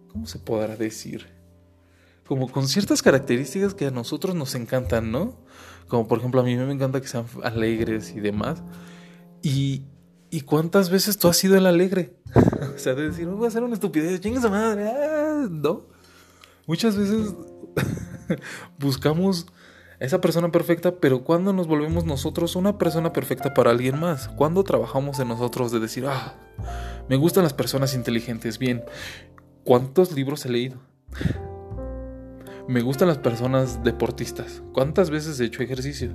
¿Cómo 0.08 0.26
se 0.26 0.40
podrá 0.40 0.74
decir? 0.74 1.31
Como 2.26 2.50
con 2.50 2.68
ciertas 2.68 3.02
características 3.02 3.74
que 3.74 3.86
a 3.86 3.90
nosotros 3.90 4.34
nos 4.34 4.54
encantan, 4.54 5.10
¿no? 5.10 5.36
Como 5.88 6.08
por 6.08 6.18
ejemplo 6.18 6.40
a 6.40 6.44
mí 6.44 6.56
me 6.56 6.72
encanta 6.72 7.00
que 7.00 7.08
sean 7.08 7.26
alegres 7.42 8.12
y 8.16 8.20
demás. 8.20 8.62
Y, 9.42 9.82
y 10.30 10.42
cuántas 10.42 10.88
veces 10.90 11.18
tú 11.18 11.28
has 11.28 11.36
sido 11.36 11.56
el 11.56 11.66
alegre. 11.66 12.14
o 12.74 12.78
sea, 12.78 12.94
de 12.94 13.08
decir, 13.10 13.26
voy 13.26 13.44
a 13.44 13.48
hacer 13.48 13.62
una 13.62 13.74
estupidez, 13.74 14.20
chinga 14.20 14.48
madre, 14.48 14.88
ah", 14.88 15.46
¿no? 15.50 15.86
Muchas 16.66 16.96
veces 16.96 17.34
buscamos 18.78 19.46
a 20.00 20.04
esa 20.04 20.20
persona 20.20 20.50
perfecta, 20.50 20.96
pero 20.96 21.24
cuando 21.24 21.52
nos 21.52 21.66
volvemos 21.66 22.04
nosotros 22.04 22.56
una 22.56 22.78
persona 22.78 23.12
perfecta 23.12 23.52
para 23.52 23.70
alguien 23.70 23.98
más, 23.98 24.28
cuando 24.28 24.64
trabajamos 24.64 25.18
en 25.18 25.28
nosotros 25.28 25.72
de 25.72 25.80
decir, 25.80 26.06
ah, 26.06 26.34
me 27.08 27.16
gustan 27.16 27.42
las 27.42 27.52
personas 27.52 27.94
inteligentes, 27.94 28.58
bien, 28.58 28.84
¿cuántos 29.64 30.12
libros 30.12 30.46
he 30.46 30.48
leído? 30.48 30.78
Me 32.68 32.80
gustan 32.80 33.08
las 33.08 33.18
personas 33.18 33.82
deportistas. 33.82 34.62
¿Cuántas 34.72 35.10
veces 35.10 35.40
he 35.40 35.46
hecho 35.46 35.62
ejercicio? 35.62 36.14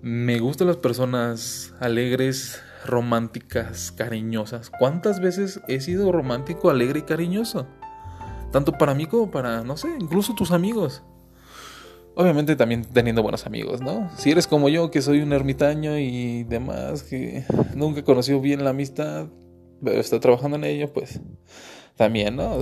Me 0.00 0.38
gustan 0.38 0.68
las 0.68 0.78
personas 0.78 1.74
alegres, 1.80 2.62
románticas, 2.86 3.92
cariñosas. 3.92 4.70
¿Cuántas 4.70 5.20
veces 5.20 5.60
he 5.68 5.80
sido 5.80 6.12
romántico, 6.12 6.70
alegre 6.70 7.00
y 7.00 7.02
cariñoso? 7.02 7.66
Tanto 8.52 8.72
para 8.72 8.94
mí 8.94 9.06
como 9.06 9.30
para, 9.30 9.62
no 9.64 9.76
sé, 9.76 9.88
incluso 10.00 10.34
tus 10.34 10.50
amigos. 10.50 11.02
Obviamente 12.14 12.56
también 12.56 12.84
teniendo 12.84 13.22
buenos 13.22 13.44
amigos, 13.44 13.80
¿no? 13.82 14.10
Si 14.16 14.30
eres 14.30 14.46
como 14.46 14.70
yo, 14.70 14.90
que 14.90 15.02
soy 15.02 15.20
un 15.20 15.32
ermitaño 15.32 15.98
y 15.98 16.44
demás, 16.44 17.02
que 17.02 17.44
nunca 17.74 18.00
he 18.00 18.04
conocido 18.04 18.40
bien 18.40 18.64
la 18.64 18.70
amistad, 18.70 19.26
pero 19.82 20.00
estoy 20.00 20.20
trabajando 20.20 20.56
en 20.56 20.64
ello, 20.64 20.92
pues 20.92 21.20
también, 21.96 22.36
¿no? 22.36 22.58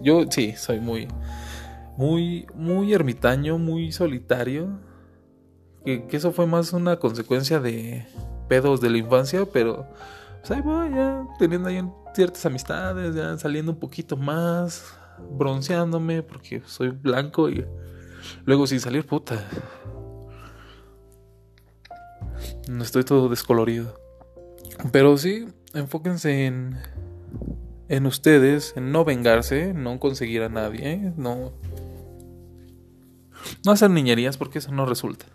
yo 0.00 0.24
sí, 0.30 0.54
soy 0.56 0.80
muy 0.80 1.08
muy, 1.98 2.46
muy 2.54 2.94
ermitaño, 2.94 3.58
muy 3.58 3.90
solitario. 3.90 4.78
Que, 5.84 6.06
eso 6.12 6.30
fue 6.30 6.46
más 6.46 6.72
una 6.72 7.00
consecuencia 7.00 7.58
de 7.58 8.06
pedos 8.48 8.80
de 8.80 8.88
la 8.88 8.98
infancia, 8.98 9.44
pero 9.52 9.84
pues 10.38 10.52
ahí 10.52 10.60
voy, 10.60 10.90
ya 10.90 11.26
teniendo 11.40 11.68
ahí 11.68 11.82
ciertas 12.14 12.46
amistades, 12.46 13.16
ya 13.16 13.36
saliendo 13.36 13.72
un 13.72 13.80
poquito 13.80 14.16
más, 14.16 14.94
bronceándome, 15.36 16.22
porque 16.22 16.62
soy 16.66 16.90
blanco 16.90 17.50
y 17.50 17.66
luego 18.44 18.68
sin 18.68 18.78
salir, 18.78 19.04
puta. 19.04 19.44
No 22.68 22.84
estoy 22.84 23.02
todo 23.02 23.28
descolorido. 23.28 23.98
Pero 24.92 25.18
sí, 25.18 25.48
enfóquense 25.74 26.46
en, 26.46 26.78
en 27.88 28.06
ustedes, 28.06 28.72
en 28.76 28.92
no 28.92 29.04
vengarse, 29.04 29.74
no 29.74 29.98
conseguir 29.98 30.44
a 30.44 30.48
nadie, 30.48 31.12
no 31.16 31.50
no 33.64 33.72
hacer 33.72 33.90
niñerías 33.90 34.36
porque 34.36 34.58
eso 34.58 34.72
no 34.72 34.86
resulta. 34.86 35.26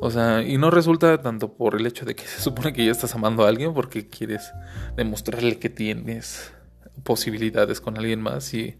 O 0.00 0.10
sea, 0.10 0.42
y 0.42 0.58
no 0.58 0.70
resulta 0.70 1.20
tanto 1.22 1.54
por 1.54 1.74
el 1.74 1.86
hecho 1.86 2.04
de 2.04 2.14
que 2.14 2.24
se 2.26 2.40
supone 2.40 2.72
que 2.72 2.84
ya 2.84 2.92
estás 2.92 3.14
amando 3.14 3.44
a 3.44 3.48
alguien 3.48 3.74
porque 3.74 4.08
quieres 4.08 4.52
demostrarle 4.96 5.58
que 5.58 5.70
tienes 5.70 6.52
posibilidades 7.02 7.80
con 7.80 7.96
alguien 7.98 8.20
más 8.20 8.52
y 8.54 8.78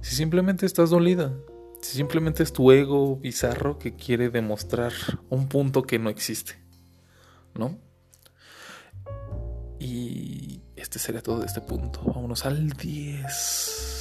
si 0.00 0.14
simplemente 0.14 0.66
estás 0.66 0.90
dolida, 0.90 1.32
si 1.80 1.96
simplemente 1.96 2.42
es 2.42 2.52
tu 2.52 2.70
ego 2.70 3.16
bizarro 3.16 3.78
que 3.78 3.96
quiere 3.96 4.30
demostrar 4.30 4.92
un 5.28 5.48
punto 5.48 5.82
que 5.82 5.98
no 5.98 6.10
existe, 6.10 6.62
¿no? 7.54 7.78
Y 9.78 10.60
este 10.76 10.98
sería 10.98 11.22
todo 11.22 11.40
de 11.40 11.46
este 11.46 11.60
punto. 11.62 12.02
Vámonos 12.04 12.44
al 12.44 12.70
10. 12.70 13.99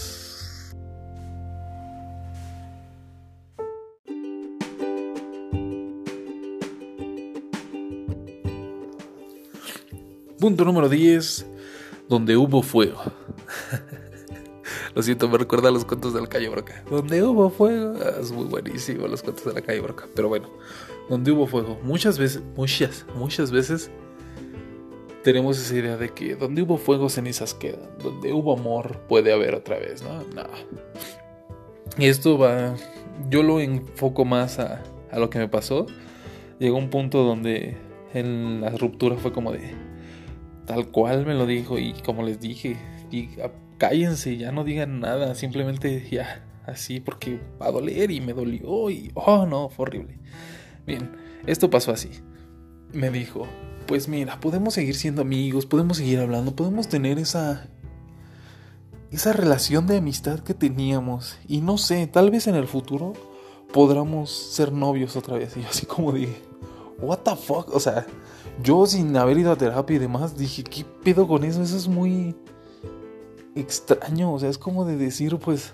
Punto 10.40 10.66
número 10.66 10.90
10, 10.90 11.46
donde 12.08 12.38
hubo 12.38 12.62
fuego. 12.62 13.02
Lo 14.96 15.02
siento, 15.02 15.28
me 15.30 15.38
recuerda 15.38 15.70
a 15.70 15.72
los 15.72 15.86
cuentos 15.86 16.14
de 16.14 16.22
la 16.22 16.28
calle 16.28 16.50
Broca. 16.50 16.84
Donde 16.90 17.24
hubo 17.24 17.50
fuego. 17.50 17.96
Ah, 18.02 18.20
es 18.22 18.32
muy 18.32 18.46
buenísimo 18.46 19.08
los 19.08 19.22
cuentos 19.22 19.46
de 19.46 19.54
la 19.54 19.62
calle 19.62 19.80
Broca. 19.82 20.08
Pero 20.16 20.30
bueno, 20.30 20.50
donde 21.10 21.32
hubo 21.32 21.48
fuego. 21.48 21.80
Muchas 21.84 22.18
veces, 22.18 22.42
muchas, 22.56 23.06
muchas 23.16 23.52
veces 23.52 23.92
tenemos 25.24 25.60
esa 25.60 25.76
idea 25.76 25.98
de 25.98 26.10
que 26.10 26.36
donde 26.36 26.62
hubo 26.62 26.78
fuego, 26.78 27.10
cenizas 27.10 27.54
quedan. 27.54 27.90
Donde 28.02 28.34
hubo 28.34 28.54
amor, 28.54 29.00
puede 29.08 29.34
haber 29.34 29.56
otra 29.56 29.78
vez, 29.78 30.04
¿no? 30.04 30.24
No. 30.36 30.48
Y 31.98 32.06
esto 32.06 32.38
va. 32.38 32.76
Yo 33.30 33.44
lo 33.44 33.60
enfoco 33.60 34.26
más 34.26 34.60
a, 34.60 34.84
a 35.12 35.20
lo 35.20 35.30
que 35.30 35.40
me 35.40 35.48
pasó 35.48 35.86
llegó 36.60 36.78
un 36.78 36.90
punto 36.90 37.24
donde 37.24 37.78
en 38.14 38.62
la 38.62 38.70
ruptura 38.72 39.16
fue 39.16 39.32
como 39.32 39.52
de 39.52 39.74
tal 40.70 40.89
cual 40.89 41.26
me 41.26 41.34
lo 41.34 41.47
dijo 41.47 41.80
y 41.80 41.93
como 42.05 42.22
les 42.22 42.39
dije, 42.39 42.78
cállense, 43.80 44.38
ya 44.38 44.51
no 44.51 44.63
digan 44.63 44.99
nada, 44.99 45.34
simplemente 45.34 46.07
ya 46.11 46.45
así 46.67 46.99
porque 46.99 47.39
va 47.59 47.65
a 47.65 47.72
doler 47.72 48.11
y 48.11 48.22
me 48.22 48.34
dolió 48.34 48.91
y 48.91 49.11
oh 49.15 49.47
no, 49.47 49.70
fue 49.70 49.88
horrible. 49.88 50.20
Bien, 50.86 51.09
esto 51.47 51.72
pasó 51.72 51.91
así. 51.91 52.11
Me 52.93 53.09
dijo, 53.09 53.47
pues 53.88 54.07
mira, 54.07 54.39
podemos 54.39 54.76
seguir 54.76 54.93
siendo 54.93 55.24
amigos, 55.24 55.65
podemos 55.65 55.97
seguir 55.97 56.20
hablando, 56.20 56.55
podemos 56.55 56.88
tener 56.88 57.17
esa 57.17 57.67
esa 59.09 59.34
relación 59.34 59.88
de 59.88 59.97
amistad 59.97 60.41
que 60.41 60.53
teníamos 60.53 61.39
y 61.47 61.61
no 61.61 61.80
sé, 61.80 62.05
tal 62.05 62.30
vez 62.30 62.45
en 62.45 62.53
el 62.53 62.67
futuro 62.67 63.13
podamos 63.74 64.30
ser 64.30 64.72
novios 64.72 65.15
otra 65.15 65.36
vez. 65.36 65.57
Y 65.57 65.63
así 65.63 65.88
como 65.88 66.11
dije, 66.11 66.43
what 67.01 67.22
the 67.22 67.36
fuck, 67.36 67.74
o 67.74 67.80
sea, 67.80 68.05
yo 68.62 68.86
sin 68.86 69.16
haber 69.18 69.38
ido 69.38 69.51
a 69.51 69.55
terapia 69.55 69.95
y 69.95 69.99
demás 69.99 70.38
dije, 70.38 70.64
¿qué 70.64 70.86
pedo 71.03 71.28
con 71.28 71.43
eso? 71.43 71.62
Eso 71.62 71.78
es 71.78 71.88
muy 71.88 72.36
extraño, 73.55 74.34
o 74.34 74.39
sea, 74.39 74.49
es 74.49 74.57
como 74.57 74.86
de 74.86 74.97
decir, 74.97 75.38
pues 75.38 75.74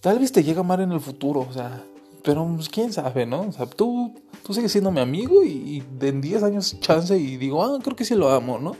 tal 0.00 0.18
vez 0.18 0.32
te 0.32 0.42
llega 0.42 0.60
a 0.60 0.64
amar 0.64 0.80
en 0.80 0.92
el 0.92 1.00
futuro, 1.00 1.46
o 1.48 1.52
sea, 1.52 1.84
pero 2.22 2.48
pues, 2.54 2.68
quién 2.68 2.92
sabe, 2.92 3.26
¿no? 3.26 3.42
O 3.42 3.52
sea, 3.52 3.66
tú, 3.66 4.14
tú 4.44 4.54
sigues 4.54 4.72
siendo 4.72 4.90
mi 4.90 5.00
amigo 5.00 5.42
y, 5.44 5.82
de 5.98 6.08
en 6.08 6.20
10 6.20 6.42
años 6.42 6.78
chance 6.80 7.16
y 7.16 7.36
digo, 7.36 7.64
ah, 7.64 7.78
creo 7.82 7.96
que 7.96 8.04
sí 8.04 8.14
lo 8.14 8.30
amo, 8.30 8.58
¿no? 8.58 8.76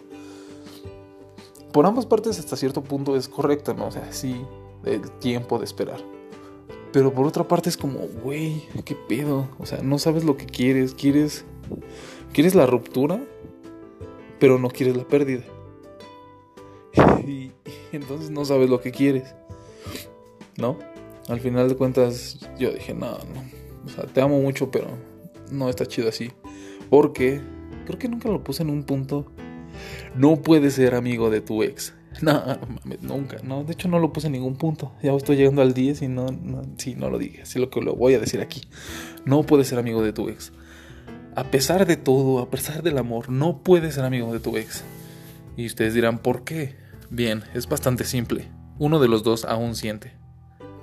Por 1.72 1.86
ambas 1.86 2.06
partes 2.06 2.38
hasta 2.38 2.56
cierto 2.56 2.82
punto 2.82 3.16
es 3.16 3.28
correcto, 3.28 3.74
¿no? 3.74 3.86
O 3.86 3.90
sea, 3.90 4.12
sí, 4.12 4.36
el 4.84 5.10
tiempo 5.18 5.58
de 5.58 5.64
esperar. 5.64 6.00
Pero 6.92 7.12
por 7.14 7.26
otra 7.26 7.48
parte 7.48 7.70
es 7.70 7.78
como, 7.78 8.00
güey, 8.22 8.68
¿qué 8.84 8.94
pedo? 8.94 9.48
O 9.58 9.64
sea, 9.64 9.80
no 9.82 9.98
sabes 9.98 10.24
lo 10.24 10.36
que 10.36 10.44
quieres, 10.44 10.94
quieres 10.94 11.46
quieres 12.32 12.54
la 12.54 12.66
ruptura, 12.66 13.20
pero 14.38 14.58
no 14.58 14.68
quieres 14.70 14.96
la 14.96 15.04
pérdida. 15.04 15.44
y 17.26 17.52
entonces 17.92 18.30
no 18.30 18.44
sabes 18.44 18.68
lo 18.68 18.80
que 18.80 18.90
quieres. 18.90 19.34
¿No? 20.56 20.78
Al 21.28 21.40
final 21.40 21.68
de 21.68 21.76
cuentas 21.76 22.38
yo 22.58 22.72
dije, 22.72 22.94
no, 22.94 23.12
no. 23.12 23.62
O 23.84 23.88
sea, 23.88 24.04
te 24.04 24.20
amo 24.20 24.40
mucho, 24.40 24.70
pero 24.70 24.88
no 25.50 25.68
está 25.68 25.86
chido 25.86 26.08
así. 26.08 26.32
Porque 26.90 27.40
creo 27.86 27.98
que 27.98 28.08
nunca 28.08 28.28
lo 28.28 28.42
puse 28.42 28.62
en 28.62 28.70
un 28.70 28.84
punto. 28.84 29.26
No 30.14 30.42
puedes 30.42 30.74
ser 30.74 30.94
amigo 30.94 31.30
de 31.30 31.40
tu 31.40 31.62
ex. 31.62 31.94
No, 32.20 32.42
nunca. 33.00 33.38
No, 33.42 33.64
de 33.64 33.72
hecho 33.72 33.88
no 33.88 33.98
lo 33.98 34.12
puse 34.12 34.26
en 34.26 34.34
ningún 34.34 34.56
punto. 34.56 34.92
Ya 35.02 35.12
estoy 35.14 35.36
llegando 35.36 35.62
al 35.62 35.72
10 35.72 36.02
y 36.02 36.08
no, 36.08 36.26
no, 36.26 36.62
sí, 36.76 36.94
no 36.94 37.08
lo 37.08 37.18
dije. 37.18 37.42
Así 37.42 37.58
lo 37.58 37.70
que 37.70 37.80
lo 37.80 37.94
voy 37.94 38.12
a 38.12 38.20
decir 38.20 38.40
aquí. 38.42 38.60
No 39.24 39.44
puedes 39.44 39.68
ser 39.68 39.78
amigo 39.78 40.02
de 40.02 40.12
tu 40.12 40.28
ex. 40.28 40.52
A 41.34 41.44
pesar 41.44 41.86
de 41.86 41.96
todo, 41.96 42.40
a 42.40 42.50
pesar 42.50 42.82
del 42.82 42.98
amor, 42.98 43.28
no 43.30 43.62
puedes 43.62 43.94
ser 43.94 44.04
amigo 44.04 44.32
de 44.32 44.40
tu 44.40 44.56
ex. 44.56 44.84
Y 45.56 45.66
ustedes 45.66 45.94
dirán, 45.94 46.18
¿por 46.18 46.44
qué? 46.44 46.76
Bien, 47.10 47.44
es 47.54 47.68
bastante 47.68 48.04
simple. 48.04 48.48
Uno 48.78 49.00
de 49.00 49.08
los 49.08 49.22
dos 49.22 49.44
aún 49.44 49.74
siente 49.74 50.22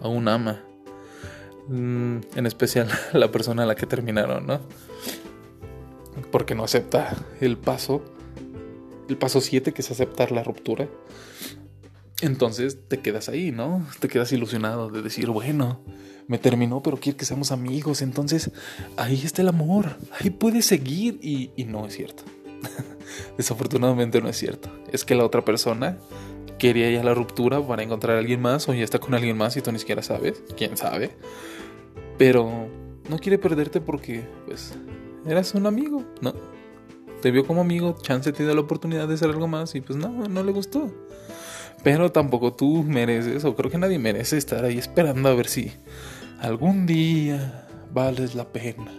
aún 0.02 0.28
ama. 0.28 0.62
Mm, 1.68 2.20
en 2.36 2.45
especial 2.45 2.89
la 3.14 3.32
persona 3.32 3.64
a 3.64 3.66
la 3.66 3.76
que 3.76 3.86
terminaron, 3.86 4.45
¿no? 4.45 4.60
Porque 6.32 6.56
no 6.56 6.64
acepta 6.64 7.16
el 7.39 7.58
paso. 7.58 8.04
El 9.08 9.18
paso 9.18 9.41
7, 9.41 9.74
que 9.74 9.82
es 9.82 9.91
aceptar 9.91 10.32
la 10.32 10.43
ruptura. 10.43 10.88
Entonces 12.22 12.78
te 12.88 12.99
quedas 12.99 13.30
ahí, 13.30 13.51
¿no? 13.51 13.86
Te 13.99 14.07
quedas 14.07 14.32
ilusionado 14.32 14.89
de 14.89 15.01
decir, 15.01 15.30
bueno, 15.30 15.82
me 16.28 16.38
terminó, 16.38 16.84
pero 16.84 16.97
quiere 16.97 17.17
que 17.17 17.26
seamos 17.26 17.51
amigos. 17.51 18.01
Entonces 18.01 18.51
ahí 18.97 19.22
está 19.24 19.41
el 19.41 19.47
amor. 19.47 19.97
Ahí 20.20 20.30
puedes 20.30 20.65
seguir. 20.65 21.20
Y, 21.22 21.51
no 21.65 21.86
es 21.86 21.95
cierto. 21.95 22.24
Desafortunadamente 23.38 24.22
no 24.22 24.30
es 24.30 24.38
cierto. 24.38 24.70
Es 24.91 25.05
que 25.05 25.15
la 25.15 25.26
otra 25.26 25.43
persona 25.45 25.97
quería 26.57 26.91
ya 26.91 27.03
la 27.03 27.13
ruptura 27.13 27.65
para 27.65 27.84
encontrar 27.84 28.17
a 28.17 28.20
alguien 28.20 28.41
más 28.41 28.67
o 28.67 28.74
ya 28.74 28.84
está 28.84 28.99
con 28.99 29.13
alguien 29.13 29.38
más 29.38 29.55
y 29.55 29.61
tú 29.61 29.72
ni 29.72 29.80
siquiera 29.80 30.03
sabes, 30.03 30.43
quién 30.57 30.76
sabe. 30.76 31.11
Pero 32.17 32.67
no 33.09 33.17
quiere 33.17 33.38
perderte 33.38 33.80
porque, 33.80 34.28
pues, 34.45 34.74
eras 35.26 35.55
un 35.55 35.65
amigo, 35.65 36.03
¿no? 36.22 36.34
Te 37.22 37.32
vio 37.32 37.45
como 37.45 37.61
amigo, 37.61 37.95
chance 38.01 38.32
te 38.32 38.43
dio 38.43 38.53
la 38.53 38.61
oportunidad 38.61 39.07
de 39.07 39.15
hacer 39.15 39.30
algo 39.30 39.47
más 39.47 39.74
y 39.76 39.82
pues 39.82 39.97
no, 39.97 40.28
no 40.28 40.43
le 40.43 40.51
gustó. 40.51 40.91
Pero 41.84 42.12
tampoco 42.12 42.54
tú 42.54 42.84
mereces, 42.84 43.46
o 43.46 43.56
creo 43.56 43.72
que 43.72 43.78
nadie 43.78 44.00
merece 44.00 44.38
estar 44.38 44.66
ahí 44.66 44.78
esperando 44.78 45.30
a 45.30 45.36
ver 45.36 45.48
si 45.48 45.72
algún 46.40 46.86
día 46.86 47.68
vales 47.94 48.36
la 48.36 48.46
pena. 48.52 48.92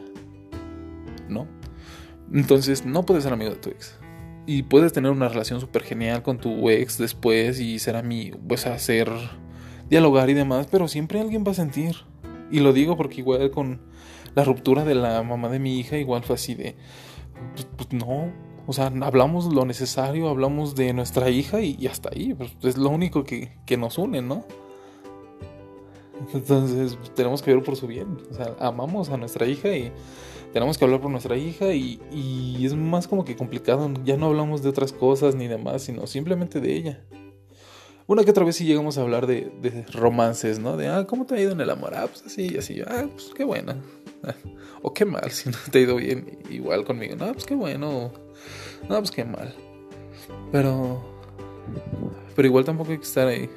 ¿No? 1.29 1.47
Entonces 2.33 2.85
no 2.85 3.05
puedes 3.05 3.25
ser 3.25 3.33
amigo 3.33 3.51
de 3.51 3.57
tu 3.57 3.71
ex 3.71 4.01
y 4.47 4.65
puedes 4.65 4.93
tener 4.93 5.11
una 5.13 5.29
relación 5.29 5.61
súper 5.61 5.83
genial 5.83 6.23
con 6.23 6.39
tu 6.39 6.71
ex 6.71 6.99
después 6.99 7.61
y 7.61 7.79
ser 7.79 7.95
amigo, 7.95 8.39
pues 8.49 8.67
hacer, 8.67 9.09
dialogar 9.89 10.29
y 10.31 10.35
demás, 10.35 10.67
pero 10.71 10.89
siempre 10.89 11.21
alguien 11.21 11.45
va 11.47 11.53
a 11.53 11.55
sentir. 11.55 11.97
Y 12.51 12.59
lo 12.59 12.73
digo 12.73 12.97
porque 12.97 13.21
igual 13.21 13.51
con 13.53 13.81
la 14.35 14.43
ruptura 14.45 14.85
de 14.85 14.95
la 14.97 15.23
mamá 15.23 15.49
de 15.51 15.59
mi 15.59 15.79
hija, 15.79 15.99
igual 15.99 16.25
fue 16.25 16.35
así 16.35 16.55
de, 16.55 16.75
pues, 17.55 17.69
pues 17.77 17.93
no, 17.93 18.33
o 18.71 18.73
sea, 18.73 18.87
hablamos 19.03 19.53
lo 19.53 19.65
necesario, 19.65 20.29
hablamos 20.29 20.77
de 20.77 20.93
nuestra 20.93 21.29
hija 21.29 21.61
y, 21.61 21.89
hasta 21.89 22.11
ahí, 22.11 22.35
pues 22.35 22.53
es 22.63 22.79
lo 22.79 22.91
único 22.91 23.25
que, 23.25 23.51
que 23.67 23.77
nos 23.77 23.99
une, 23.99 24.23
¿no? 24.23 24.45
Entonces 26.33 26.97
tenemos 27.17 27.43
que 27.43 27.53
ver 27.53 27.65
por 27.65 27.75
su 27.75 27.89
bien, 27.89 28.19
o 28.31 28.35
sea, 28.35 28.55
amamos 28.61 29.09
a 29.09 29.17
nuestra 29.17 29.45
hija 29.45 29.75
y 29.75 29.91
tenemos 30.53 30.79
que 30.79 30.85
hablar 30.85 31.01
por 31.01 31.11
nuestra 31.11 31.37
hija 31.37 31.75
y, 31.75 32.01
y, 32.13 32.65
es 32.65 32.77
más 32.77 33.09
como 33.09 33.25
que 33.25 33.35
complicado. 33.35 33.91
Ya 34.05 34.17
no 34.17 34.27
hablamos 34.27 34.63
de 34.63 34.69
otras 34.69 34.93
cosas 34.93 35.35
ni 35.35 35.49
demás, 35.49 35.83
sino 35.83 36.07
simplemente 36.07 36.61
de 36.61 36.73
ella. 36.73 37.05
Una 38.07 38.23
que 38.23 38.31
otra 38.31 38.45
vez 38.45 38.55
sí 38.55 38.67
llegamos 38.67 38.99
a 38.99 39.01
hablar 39.01 39.27
de, 39.27 39.51
de 39.61 39.85
romances, 39.95 40.61
¿no? 40.61 40.77
De, 40.77 40.87
ah, 40.87 41.09
¿cómo 41.09 41.27
te 41.27 41.35
ha 41.35 41.41
ido 41.41 41.51
en 41.51 41.61
el 41.61 41.71
amor? 41.71 41.93
Ah, 41.97 42.07
pues 42.07 42.25
así, 42.25 42.57
así. 42.57 42.81
Ah, 42.87 43.09
pues 43.13 43.33
qué 43.35 43.43
bueno. 43.43 43.75
o 44.83 44.95
qué 44.95 45.05
mal, 45.05 45.29
si 45.33 45.51
no 45.51 45.59
te 45.73 45.79
ha 45.81 45.83
ido 45.83 45.97
bien 45.97 46.39
igual 46.49 46.85
conmigo. 46.85 47.17
No, 47.17 47.33
pues 47.33 47.47
qué 47.47 47.57
bueno. 47.57 48.30
No, 48.89 48.99
pues 48.99 49.11
qué 49.11 49.25
mal. 49.25 49.55
Pero... 50.53 51.01
Pero 52.35 52.49
igual 52.49 52.65
tampoco 52.65 52.93
hay 52.93 52.99
que 52.99 53.05
estar 53.05 53.29
ahí, 53.29 53.49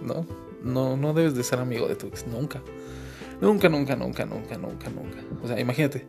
¿no? 0.00 0.24
No, 0.62 0.96
no 0.96 1.12
debes 1.12 1.34
de 1.34 1.42
ser 1.42 1.58
amigo 1.58 1.88
de 1.88 1.96
tu 1.96 2.06
ex, 2.06 2.26
nunca. 2.26 2.62
Nunca, 3.40 3.68
nunca, 3.68 3.94
nunca, 3.94 4.24
nunca, 4.24 4.56
nunca, 4.58 4.90
nunca. 4.90 5.18
O 5.42 5.48
sea, 5.48 5.60
imagínate, 5.60 6.06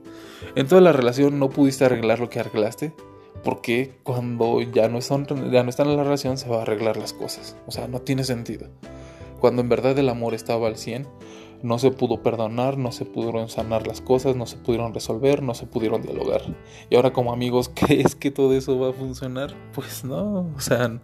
en 0.55 0.67
toda 0.67 0.81
la 0.81 0.91
relación 0.91 1.37
no 1.37 1.49
pudiste 1.49 1.85
arreglar 1.85 2.19
lo 2.19 2.29
que 2.29 2.39
arreglaste. 2.39 2.93
Porque 3.43 3.93
cuando 4.03 4.61
ya 4.61 4.89
no, 4.89 5.01
son, 5.01 5.25
ya 5.51 5.63
no 5.63 5.69
están 5.69 5.87
en 5.87 5.97
la 5.97 6.03
relación 6.03 6.37
se 6.37 6.49
va 6.49 6.59
a 6.59 6.61
arreglar 6.63 6.97
las 6.97 7.13
cosas. 7.13 7.55
O 7.67 7.71
sea, 7.71 7.87
no 7.87 8.01
tiene 8.01 8.23
sentido. 8.23 8.67
Cuando 9.39 9.61
en 9.61 9.69
verdad 9.69 9.97
el 9.97 10.09
amor 10.09 10.33
estaba 10.33 10.67
al 10.67 10.75
100, 10.75 11.07
no 11.61 11.79
se 11.79 11.91
pudo 11.91 12.23
perdonar, 12.23 12.77
no 12.77 12.91
se 12.91 13.05
pudieron 13.05 13.49
sanar 13.49 13.87
las 13.87 14.01
cosas, 14.01 14.35
no 14.35 14.45
se 14.45 14.57
pudieron 14.57 14.93
resolver, 14.93 15.43
no 15.43 15.53
se 15.53 15.65
pudieron 15.65 16.01
dialogar. 16.01 16.41
Y 16.89 16.95
ahora 16.95 17.11
como 17.11 17.33
amigos, 17.33 17.69
¿crees 17.75 18.15
que 18.15 18.31
todo 18.31 18.53
eso 18.53 18.79
va 18.79 18.89
a 18.89 18.93
funcionar? 18.93 19.55
Pues 19.73 20.03
no, 20.03 20.51
o 20.55 20.59
sea, 20.59 20.99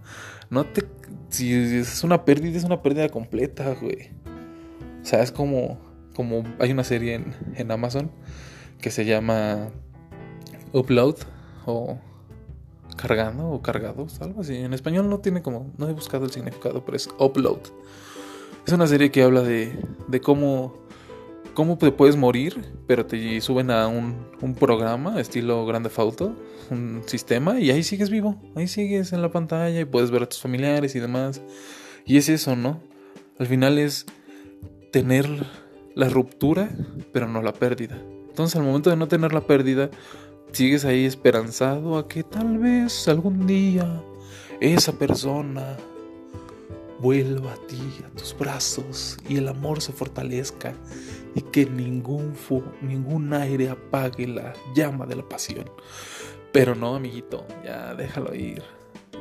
no 0.49 0.65
te... 0.65 0.83
Si 1.29 1.53
es 1.53 2.03
una 2.03 2.23
pérdida, 2.23 2.57
es 2.57 2.63
una 2.63 2.81
pérdida 2.81 3.09
completa, 3.09 3.75
güey. 3.81 4.09
O 5.01 5.05
sea, 5.05 5.21
es 5.21 5.31
como 5.31 5.77
como 6.15 6.43
hay 6.59 6.71
una 6.71 6.83
serie 6.83 7.21
en, 7.55 7.71
Amazon 7.71 8.09
que 8.81 8.89
se 8.89 9.05
llama 9.05 9.69
Upload 10.71 11.17
o 11.65 11.99
cargando 12.95 13.49
o 13.49 13.61
cargados, 13.61 14.21
algo 14.21 14.41
así. 14.41 14.55
En 14.55 14.73
español 14.73 15.09
no 15.09 15.19
tiene 15.19 15.41
como, 15.41 15.71
no 15.77 15.89
he 15.89 15.93
buscado 15.93 16.25
el 16.25 16.31
significado, 16.31 16.83
pero 16.85 16.95
es 16.95 17.09
Upload. 17.19 17.59
Es 18.66 18.74
una 18.74 18.88
serie 18.88 19.11
que 19.11 19.22
habla 19.22 19.43
de, 19.43 19.78
de 20.07 20.22
cómo, 20.22 20.74
cómo 21.53 21.78
te 21.78 21.91
puedes 21.91 22.16
morir, 22.16 22.66
pero 22.88 23.05
te 23.05 23.39
suben 23.39 23.70
a 23.70 23.88
un, 23.88 24.16
un 24.41 24.55
programa 24.55 25.22
estilo 25.22 25.68
Grande 25.68 25.91
Auto, 25.95 26.36
un 26.72 27.03
sistema, 27.05 27.59
y 27.59 27.70
ahí 27.70 27.84
sigues 27.84 28.09
vivo. 28.09 28.41
Ahí 28.55 28.68
sigues 28.68 29.13
en 29.13 29.22
la 29.22 29.30
pantalla 29.30 29.80
y 29.80 29.86
puedes 29.86 30.09
ver 30.09 30.24
a 30.24 30.30
tus 30.30 30.41
familiares 30.41 30.95
y 30.95 30.99
demás. 30.99 31.43
Y 32.07 32.18
es 32.18 32.28
eso, 32.28 32.55
¿no? 32.55 32.82
Al 33.38 33.45
final 33.45 33.78
es 33.78 34.07
tener 34.91 35.28
la 35.93 36.09
ruptura, 36.09 36.70
pero 37.13 37.28
no 37.28 37.43
la 37.43 37.53
pérdida. 37.53 38.01
Entonces 38.30 38.55
al 38.55 38.63
momento 38.63 38.89
de 38.89 38.95
no 38.95 39.07
tener 39.07 39.32
la 39.32 39.41
pérdida, 39.41 39.91
sigues 40.53 40.86
ahí 40.86 41.05
esperanzado 41.05 41.99
a 41.99 42.07
que 42.07 42.24
tal 42.24 42.57
vez 42.57 43.07
algún 43.07 43.45
día 43.45 44.01
esa 44.59 44.93
persona 44.93 45.78
vuelva 46.99 47.53
a 47.53 47.67
ti, 47.67 47.81
a 48.05 48.09
tus 48.17 48.35
brazos, 48.37 49.17
y 49.27 49.37
el 49.37 49.47
amor 49.47 49.81
se 49.81 49.91
fortalezca 49.91 50.73
y 51.35 51.41
que 51.41 51.65
ningún, 51.65 52.33
ningún 52.81 53.33
aire 53.33 53.69
apague 53.69 54.27
la 54.27 54.53
llama 54.73 55.05
de 55.05 55.15
la 55.15 55.27
pasión. 55.27 55.69
Pero 56.51 56.75
no, 56.75 56.95
amiguito, 56.95 57.45
ya 57.63 57.93
déjalo 57.95 58.33
ir. 58.33 58.63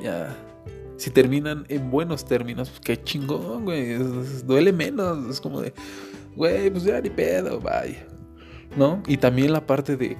Ya. 0.02 0.36
Si 0.96 1.10
terminan 1.10 1.64
en 1.68 1.90
buenos 1.90 2.24
términos, 2.24 2.70
pues 2.70 2.80
qué 2.80 3.02
chingón, 3.02 3.64
güey. 3.64 3.98
duele 4.44 4.72
menos. 4.72 5.28
Es 5.28 5.40
como 5.40 5.60
de 5.60 5.74
güey, 6.36 6.70
pues 6.70 6.84
ya 6.84 7.00
ni 7.00 7.10
pedo, 7.10 7.60
vaya. 7.60 8.06
¿No? 8.76 9.02
Y 9.06 9.16
también 9.16 9.52
la 9.52 9.66
parte 9.66 9.96
de 9.96 10.16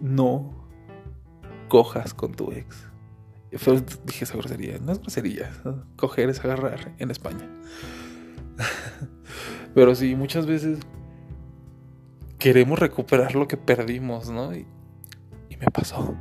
no 0.00 0.68
cojas 1.68 2.14
con 2.14 2.32
tu 2.32 2.52
ex. 2.52 2.89
Dije 3.50 4.24
esa 4.24 4.36
grosería, 4.36 4.78
no 4.78 4.92
es 4.92 5.00
grosería, 5.00 5.50
coger 5.96 6.30
es 6.30 6.40
agarrar 6.40 6.94
en 6.98 7.10
España. 7.10 7.48
Pero 9.74 9.94
sí, 9.94 10.14
muchas 10.14 10.46
veces 10.46 10.78
queremos 12.38 12.78
recuperar 12.78 13.34
lo 13.34 13.46
que 13.48 13.56
perdimos, 13.56 14.30
¿no? 14.30 14.54
Y, 14.54 14.66
me 15.60 15.66
pasó 15.66 16.16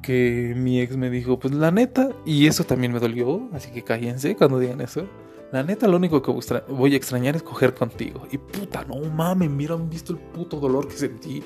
que 0.00 0.54
mi 0.56 0.80
ex 0.80 0.96
me 0.96 1.10
dijo, 1.10 1.40
pues 1.40 1.52
la 1.52 1.72
neta, 1.72 2.10
y 2.24 2.46
eso 2.46 2.62
también 2.62 2.92
me 2.92 3.00
dolió, 3.00 3.48
así 3.52 3.72
que 3.72 3.82
cállense 3.82 4.36
cuando 4.36 4.60
digan 4.60 4.80
eso. 4.80 5.08
La 5.50 5.64
neta, 5.64 5.88
lo 5.88 5.96
único 5.96 6.22
que 6.22 6.30
voy 6.68 6.94
a 6.94 6.96
extrañar 6.96 7.34
es 7.34 7.42
coger 7.42 7.74
contigo. 7.74 8.28
Y 8.30 8.38
puta, 8.38 8.84
no 8.84 9.00
mames, 9.10 9.50
miran 9.50 9.90
visto 9.90 10.12
el 10.12 10.20
puto 10.20 10.60
dolor 10.60 10.86
que 10.86 10.96
sentí. 10.96 11.42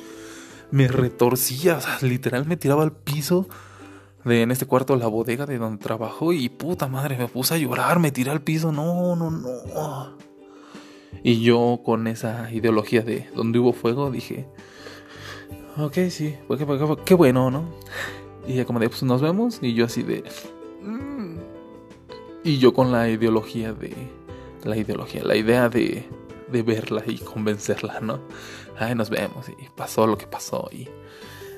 Me 0.70 0.86
retorcía, 0.86 1.78
o 1.78 2.04
literal 2.04 2.44
me 2.44 2.58
tiraba 2.58 2.82
al 2.82 2.92
piso 2.92 3.48
de 4.24 4.42
en 4.42 4.50
este 4.50 4.66
cuarto 4.66 4.96
la 4.96 5.06
bodega 5.06 5.46
de 5.46 5.58
donde 5.58 5.82
trabajo 5.82 6.32
y 6.32 6.48
puta 6.48 6.88
madre, 6.88 7.16
me 7.16 7.28
puse 7.28 7.54
a 7.54 7.58
llorar, 7.58 7.98
me 7.98 8.10
tiré 8.10 8.30
al 8.30 8.40
piso, 8.40 8.72
no, 8.72 9.14
no, 9.16 9.30
no. 9.30 10.16
Y 11.22 11.40
yo 11.42 11.80
con 11.84 12.06
esa 12.06 12.50
ideología 12.50 13.02
de 13.02 13.28
donde 13.34 13.58
hubo 13.58 13.72
fuego 13.72 14.10
dije, 14.10 14.46
ok, 15.76 15.98
sí, 16.10 16.36
qué, 17.04 17.14
bueno, 17.14 17.50
¿no? 17.50 17.64
Y 18.46 18.54
ella 18.54 18.64
como 18.64 18.78
de, 18.78 18.88
pues 18.88 19.02
nos 19.02 19.22
vemos 19.22 19.58
y 19.62 19.74
yo 19.74 19.86
así 19.86 20.02
de... 20.02 20.24
Mm". 20.82 21.38
Y 22.44 22.58
yo 22.58 22.74
con 22.74 22.92
la 22.92 23.08
ideología 23.08 23.72
de... 23.72 23.94
La 24.64 24.76
ideología, 24.78 25.22
la 25.22 25.36
idea 25.36 25.68
de, 25.68 26.08
de 26.50 26.62
verla 26.62 27.02
y 27.06 27.18
convencerla, 27.18 28.00
¿no? 28.00 28.20
Ay, 28.78 28.94
nos 28.94 29.10
vemos 29.10 29.48
y 29.48 29.68
pasó 29.76 30.06
lo 30.06 30.16
que 30.16 30.26
pasó 30.26 30.68
y... 30.72 30.88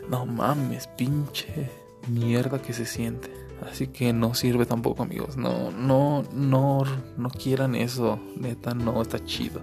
No 0.09 0.27
mames, 0.27 0.87
pinche 0.87 1.86
mierda 2.09 2.61
que 2.61 2.73
se 2.73 2.87
siente. 2.87 3.33
Así 3.63 3.89
que 3.89 4.13
no 4.13 4.35
sirve 4.35 4.67
tampoco, 4.67 5.03
amigos. 5.03 5.37
No, 5.37 5.71
no, 5.71 6.25
no, 6.33 6.85
no 7.17 7.31
quieran 7.31 7.75
eso. 7.75 8.21
Neta, 8.37 8.75
no 8.75 9.01
está 9.01 9.25
chido. 9.25 9.63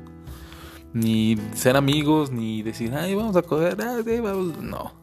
Ni 0.94 1.38
ser 1.54 1.76
amigos, 1.76 2.32
ni 2.32 2.62
decir, 2.64 2.94
ay, 2.94 3.16
vamos 3.16 3.36
a 3.36 3.42
coger, 3.42 3.78
No. 4.62 4.94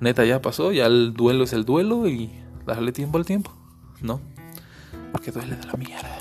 Neta, 0.00 0.24
ya 0.24 0.40
pasó, 0.40 0.70
ya 0.72 0.86
el 0.86 1.12
duelo 1.12 1.44
es 1.44 1.52
el 1.52 1.64
duelo 1.64 2.08
y 2.08 2.30
darle 2.64 2.92
tiempo 2.92 3.18
al 3.18 3.26
tiempo. 3.26 3.52
No. 4.00 4.20
Porque 5.12 5.32
duele 5.32 5.56
de 5.56 5.66
la 5.66 5.72
mierda. 5.74 6.18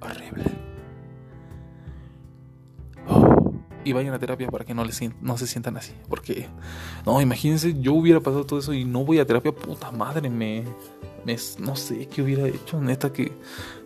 Horrible. 0.00 0.69
Y 3.84 3.92
vayan 3.92 4.14
a 4.14 4.18
terapia 4.18 4.48
para 4.48 4.64
que 4.64 4.74
no, 4.74 4.84
les, 4.84 5.00
no 5.20 5.38
se 5.38 5.46
sientan 5.46 5.76
así. 5.76 5.92
Porque, 6.08 6.46
no, 7.06 7.20
imagínense, 7.20 7.80
yo 7.80 7.94
hubiera 7.94 8.20
pasado 8.20 8.44
todo 8.44 8.58
eso 8.58 8.72
y 8.72 8.84
no 8.84 9.04
voy 9.04 9.18
a 9.18 9.26
terapia, 9.26 9.52
puta 9.52 9.90
madre, 9.90 10.28
me, 10.30 10.64
me, 11.24 11.36
no 11.58 11.76
sé 11.76 12.06
qué 12.08 12.22
hubiera 12.22 12.46
hecho, 12.46 12.80
neta 12.80 13.12
que 13.12 13.32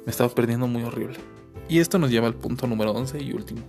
me 0.05 0.11
estaba 0.11 0.31
perdiendo 0.31 0.67
muy 0.67 0.83
horrible. 0.83 1.19
Y 1.69 1.79
esto 1.79 1.99
nos 1.99 2.11
lleva 2.11 2.27
al 2.27 2.35
punto 2.35 2.67
número 2.67 2.93
11 2.93 3.23
y 3.23 3.33
último. 3.33 3.63